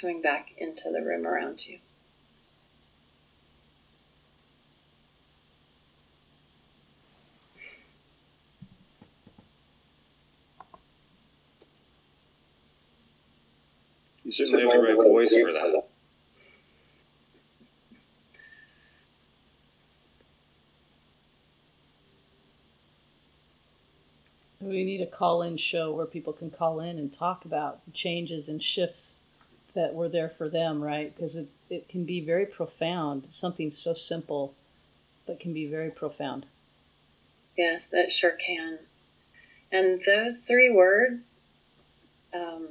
coming 0.00 0.20
back 0.20 0.48
into 0.58 0.90
the 0.90 1.02
room 1.02 1.24
around 1.24 1.68
you. 1.68 1.78
You 14.24 14.32
certainly 14.32 14.62
have 14.62 14.72
the 14.72 14.78
right 14.78 14.96
voice 14.96 15.30
for 15.30 15.52
that. 15.52 15.84
We 24.60 24.82
need 24.82 25.02
a 25.02 25.06
call 25.06 25.42
in 25.42 25.58
show 25.58 25.92
where 25.92 26.06
people 26.06 26.32
can 26.32 26.50
call 26.50 26.80
in 26.80 26.98
and 26.98 27.12
talk 27.12 27.44
about 27.44 27.84
the 27.84 27.90
changes 27.90 28.48
and 28.48 28.62
shifts 28.62 29.20
that 29.74 29.92
were 29.92 30.08
there 30.08 30.30
for 30.30 30.48
them, 30.48 30.82
right? 30.82 31.14
Because 31.14 31.36
it, 31.36 31.48
it 31.68 31.86
can 31.88 32.04
be 32.04 32.20
very 32.20 32.46
profound, 32.46 33.26
something 33.28 33.70
so 33.70 33.92
simple, 33.92 34.54
but 35.26 35.38
can 35.38 35.52
be 35.52 35.66
very 35.66 35.90
profound. 35.90 36.46
Yes, 37.58 37.92
it 37.92 38.10
sure 38.10 38.32
can. 38.32 38.78
And 39.70 40.00
those 40.06 40.44
three 40.44 40.70
words, 40.70 41.40
um, 42.32 42.68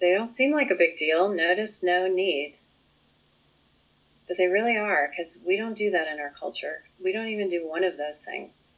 they 0.00 0.12
don't 0.12 0.26
seem 0.26 0.52
like 0.52 0.70
a 0.70 0.74
big 0.74 0.96
deal. 0.96 1.28
Notice, 1.28 1.82
know 1.82 2.08
need. 2.08 2.54
But 4.26 4.36
they 4.36 4.46
really 4.46 4.76
are, 4.76 5.10
because 5.10 5.38
we 5.44 5.56
don't 5.56 5.76
do 5.76 5.90
that 5.90 6.08
in 6.08 6.20
our 6.20 6.30
culture. 6.30 6.82
We 7.02 7.12
don't 7.12 7.28
even 7.28 7.50
do 7.50 7.68
one 7.68 7.84
of 7.84 7.96
those 7.96 8.20
things. 8.20 8.70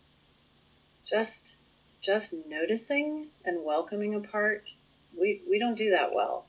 Just 1.04 1.56
just 2.00 2.34
noticing 2.48 3.28
and 3.44 3.64
welcoming 3.64 4.14
a 4.14 4.20
part 4.20 4.64
We, 5.18 5.42
we 5.48 5.58
don't 5.58 5.76
do 5.76 5.90
that 5.90 6.14
well. 6.14 6.46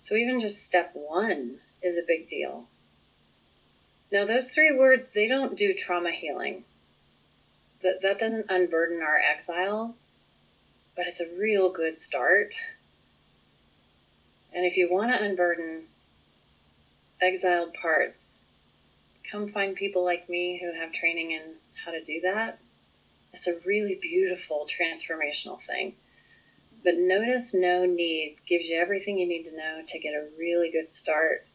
So 0.00 0.14
even 0.14 0.40
just 0.40 0.64
step 0.66 0.92
one 0.94 1.58
is 1.82 1.96
a 1.96 2.02
big 2.06 2.28
deal. 2.28 2.66
Now, 4.10 4.24
those 4.24 4.50
three 4.50 4.76
words, 4.76 5.10
they 5.10 5.26
don't 5.26 5.56
do 5.56 5.72
trauma 5.72 6.10
healing. 6.10 6.64
That, 7.82 8.02
that 8.02 8.18
doesn't 8.18 8.50
unburden 8.50 9.00
our 9.02 9.16
exiles, 9.18 10.20
but 10.94 11.06
it's 11.06 11.20
a 11.20 11.34
real 11.38 11.70
good 11.70 11.98
start. 11.98 12.54
And 14.54 14.64
if 14.64 14.76
you 14.76 14.90
want 14.90 15.12
to 15.12 15.22
unburden 15.22 15.84
exiled 17.20 17.74
parts, 17.74 18.44
come 19.30 19.48
find 19.48 19.74
people 19.74 20.04
like 20.04 20.28
me 20.28 20.60
who 20.62 20.78
have 20.78 20.92
training 20.92 21.30
in 21.30 21.42
how 21.84 21.92
to 21.92 22.02
do 22.02 22.20
that. 22.20 22.58
It's 23.32 23.46
a 23.46 23.58
really 23.64 23.98
beautiful 24.00 24.66
transformational 24.68 25.60
thing. 25.60 25.94
But 26.84 26.96
notice 26.96 27.54
know 27.54 27.86
need 27.86 28.36
gives 28.46 28.68
you 28.68 28.78
everything 28.78 29.18
you 29.18 29.26
need 29.26 29.44
to 29.44 29.56
know 29.56 29.82
to 29.86 29.98
get 29.98 30.14
a 30.14 30.26
really 30.38 30.70
good 30.70 30.90
start 30.90 31.46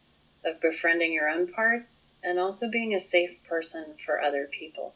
of 0.44 0.60
befriending 0.60 1.12
your 1.12 1.28
own 1.28 1.46
parts 1.46 2.14
and 2.22 2.38
also 2.38 2.70
being 2.70 2.94
a 2.94 3.00
safe 3.00 3.36
person 3.44 3.94
for 4.04 4.22
other 4.22 4.48
people. 4.50 4.94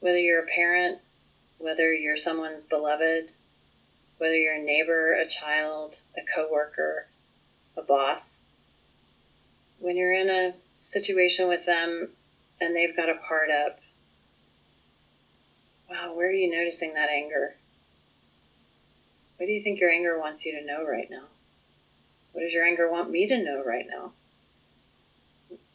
Whether 0.00 0.18
you're 0.18 0.42
a 0.42 0.46
parent, 0.46 1.00
whether 1.58 1.92
you're 1.92 2.16
someone's 2.16 2.64
beloved, 2.64 3.32
whether 4.18 4.36
you're 4.36 4.56
a 4.56 4.62
neighbor, 4.62 5.14
a 5.14 5.26
child, 5.26 6.02
a 6.16 6.20
coworker, 6.34 7.06
a 7.76 7.82
boss, 7.82 8.42
when 9.78 9.96
you're 9.96 10.14
in 10.14 10.28
a 10.28 10.54
situation 10.80 11.48
with 11.48 11.64
them 11.66 12.08
and 12.60 12.74
they've 12.74 12.96
got 12.96 13.08
a 13.08 13.14
part 13.14 13.50
up, 13.50 13.78
wow, 15.88 16.12
where 16.14 16.28
are 16.28 16.32
you 16.32 16.50
noticing 16.50 16.94
that 16.94 17.08
anger? 17.08 17.54
What 19.36 19.46
do 19.46 19.52
you 19.52 19.62
think 19.62 19.80
your 19.80 19.90
anger 19.90 20.18
wants 20.18 20.44
you 20.44 20.58
to 20.58 20.66
know 20.66 20.84
right 20.84 21.08
now? 21.08 21.24
What 22.32 22.42
does 22.42 22.52
your 22.52 22.64
anger 22.64 22.90
want 22.90 23.10
me 23.10 23.26
to 23.28 23.42
know 23.42 23.62
right 23.64 23.86
now? 23.88 24.12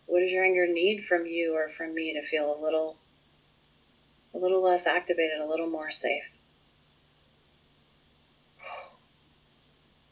What 0.05 0.19
does 0.19 0.31
your 0.31 0.43
anger 0.43 0.67
need 0.67 1.05
from 1.05 1.25
you 1.25 1.55
or 1.55 1.69
from 1.69 1.95
me 1.95 2.13
to 2.13 2.21
feel 2.21 2.53
a 2.53 2.61
little 2.61 2.97
a 4.33 4.37
little 4.37 4.63
less 4.63 4.87
activated, 4.87 5.39
a 5.39 5.45
little 5.45 5.69
more 5.69 5.91
safe? 5.91 6.23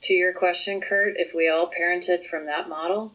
To 0.03 0.13
your 0.13 0.33
question, 0.33 0.81
Curt, 0.81 1.13
if 1.17 1.33
we 1.35 1.47
all 1.47 1.69
parented 1.69 2.25
from 2.25 2.47
that 2.47 2.67
model, 2.67 3.13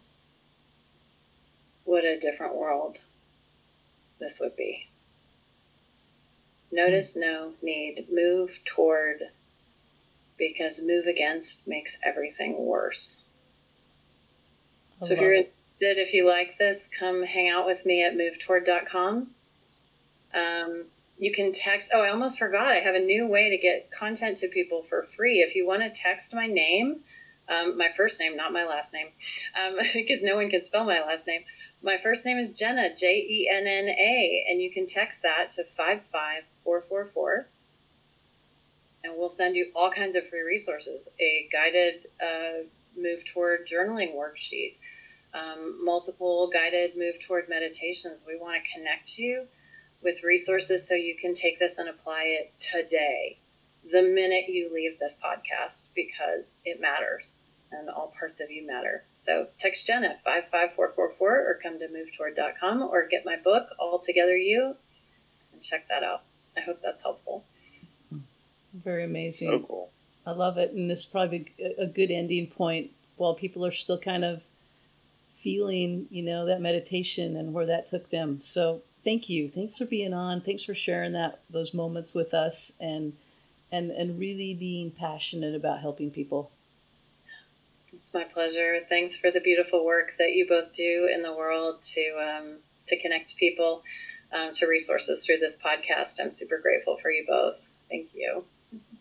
what 1.84 2.04
a 2.04 2.18
different 2.18 2.54
world 2.54 2.98
this 4.20 4.38
would 4.40 4.56
be. 4.56 4.88
Notice 6.70 7.16
know 7.16 7.52
need. 7.62 8.06
Move 8.12 8.60
toward 8.64 9.22
because 10.36 10.82
move 10.84 11.06
against 11.06 11.66
makes 11.66 11.96
everything 12.04 12.64
worse. 12.64 13.22
I 15.02 15.06
so 15.06 15.14
if 15.14 15.20
you're 15.20 15.32
it. 15.32 15.54
interested, 15.80 16.00
if 16.00 16.14
you 16.14 16.26
like 16.26 16.58
this, 16.58 16.88
come 16.88 17.24
hang 17.24 17.48
out 17.48 17.66
with 17.66 17.86
me 17.86 18.02
at 18.02 18.14
movetoward.com. 18.16 19.28
Um, 20.34 20.84
you 21.18 21.32
can 21.32 21.52
text. 21.52 21.90
Oh, 21.94 22.00
I 22.00 22.10
almost 22.10 22.38
forgot. 22.38 22.68
I 22.68 22.80
have 22.80 22.94
a 22.94 23.00
new 23.00 23.26
way 23.26 23.50
to 23.50 23.56
get 23.56 23.90
content 23.90 24.38
to 24.38 24.48
people 24.48 24.82
for 24.82 25.02
free. 25.02 25.40
If 25.40 25.54
you 25.54 25.66
want 25.66 25.82
to 25.82 25.90
text 25.90 26.34
my 26.34 26.46
name, 26.46 27.00
um, 27.48 27.78
my 27.78 27.88
first 27.88 28.20
name, 28.20 28.36
not 28.36 28.52
my 28.52 28.66
last 28.66 28.92
name, 28.92 29.08
um, 29.60 29.76
because 29.94 30.22
no 30.22 30.36
one 30.36 30.50
can 30.50 30.62
spell 30.62 30.84
my 30.84 31.00
last 31.00 31.26
name. 31.26 31.42
My 31.82 31.98
first 31.98 32.24
name 32.24 32.38
is 32.38 32.52
Jenna, 32.52 32.94
J 32.94 33.18
E 33.18 33.50
N 33.52 33.66
N 33.66 33.88
A, 33.88 34.46
and 34.48 34.60
you 34.60 34.70
can 34.70 34.86
text 34.86 35.22
that 35.22 35.50
to 35.50 35.64
55444 35.64 37.48
and 39.06 39.14
we'll 39.16 39.30
send 39.30 39.56
you 39.56 39.70
all 39.74 39.90
kinds 39.90 40.16
of 40.16 40.28
free 40.28 40.42
resources 40.42 41.08
a 41.20 41.48
guided 41.52 42.08
uh, 42.20 42.64
move 43.00 43.24
toward 43.24 43.66
journaling 43.66 44.14
worksheet, 44.14 44.74
um, 45.32 45.84
multiple 45.84 46.50
guided 46.52 46.96
move 46.96 47.20
toward 47.20 47.48
meditations. 47.48 48.24
We 48.26 48.36
want 48.36 48.62
to 48.62 48.72
connect 48.72 49.18
you 49.18 49.46
with 50.06 50.22
resources 50.22 50.86
so 50.86 50.94
you 50.94 51.16
can 51.20 51.34
take 51.34 51.58
this 51.58 51.78
and 51.78 51.88
apply 51.88 52.22
it 52.22 52.54
today, 52.60 53.38
the 53.90 54.02
minute 54.02 54.44
you 54.48 54.72
leave 54.72 55.00
this 55.00 55.18
podcast, 55.22 55.86
because 55.96 56.58
it 56.64 56.80
matters 56.80 57.38
and 57.72 57.90
all 57.90 58.14
parts 58.16 58.38
of 58.38 58.48
you 58.48 58.64
matter. 58.64 59.02
So 59.16 59.48
text 59.58 59.84
Jen 59.88 60.04
at 60.04 60.22
55444 60.22 61.28
or 61.28 61.58
come 61.60 61.80
to 61.80 61.88
movetoward.com 61.88 62.82
or 62.82 63.08
get 63.08 63.26
my 63.26 63.34
book, 63.34 63.66
Altogether 63.80 64.36
You, 64.36 64.76
and 65.52 65.60
check 65.60 65.88
that 65.88 66.04
out. 66.04 66.22
I 66.56 66.60
hope 66.60 66.80
that's 66.80 67.02
helpful. 67.02 67.44
Very 68.72 69.02
amazing. 69.02 69.50
So 69.50 69.58
cool. 69.58 69.90
I 70.24 70.30
love 70.30 70.56
it. 70.56 70.70
And 70.70 70.88
this 70.88 71.00
is 71.00 71.06
probably 71.06 71.52
a 71.78 71.86
good 71.86 72.12
ending 72.12 72.46
point 72.46 72.92
while 73.16 73.34
people 73.34 73.66
are 73.66 73.72
still 73.72 73.98
kind 73.98 74.24
of 74.24 74.44
feeling, 75.40 76.06
you 76.10 76.22
know, 76.22 76.46
that 76.46 76.60
meditation 76.60 77.36
and 77.36 77.52
where 77.52 77.66
that 77.66 77.86
took 77.86 78.10
them. 78.10 78.40
So 78.40 78.82
thank 79.06 79.28
you. 79.28 79.48
Thanks 79.48 79.78
for 79.78 79.86
being 79.86 80.12
on. 80.12 80.40
Thanks 80.42 80.64
for 80.64 80.74
sharing 80.74 81.12
that 81.12 81.40
those 81.48 81.72
moments 81.72 82.12
with 82.12 82.34
us 82.34 82.72
and 82.80 83.14
and 83.72 83.90
and 83.92 84.18
really 84.18 84.52
being 84.52 84.90
passionate 84.90 85.54
about 85.54 85.80
helping 85.80 86.10
people. 86.10 86.50
It's 87.92 88.12
my 88.12 88.24
pleasure. 88.24 88.80
Thanks 88.88 89.16
for 89.16 89.30
the 89.30 89.40
beautiful 89.40 89.86
work 89.86 90.14
that 90.18 90.32
you 90.32 90.46
both 90.46 90.72
do 90.72 91.08
in 91.14 91.22
the 91.22 91.32
world 91.32 91.80
to 91.94 92.18
um, 92.20 92.56
to 92.88 93.00
connect 93.00 93.36
people 93.36 93.84
um, 94.32 94.52
to 94.54 94.66
resources 94.66 95.24
through 95.24 95.38
this 95.38 95.56
podcast. 95.56 96.20
I'm 96.20 96.32
super 96.32 96.58
grateful 96.58 96.98
for 96.98 97.10
you 97.10 97.24
both. 97.26 97.70
Thank 97.88 98.14
you. 98.14 98.44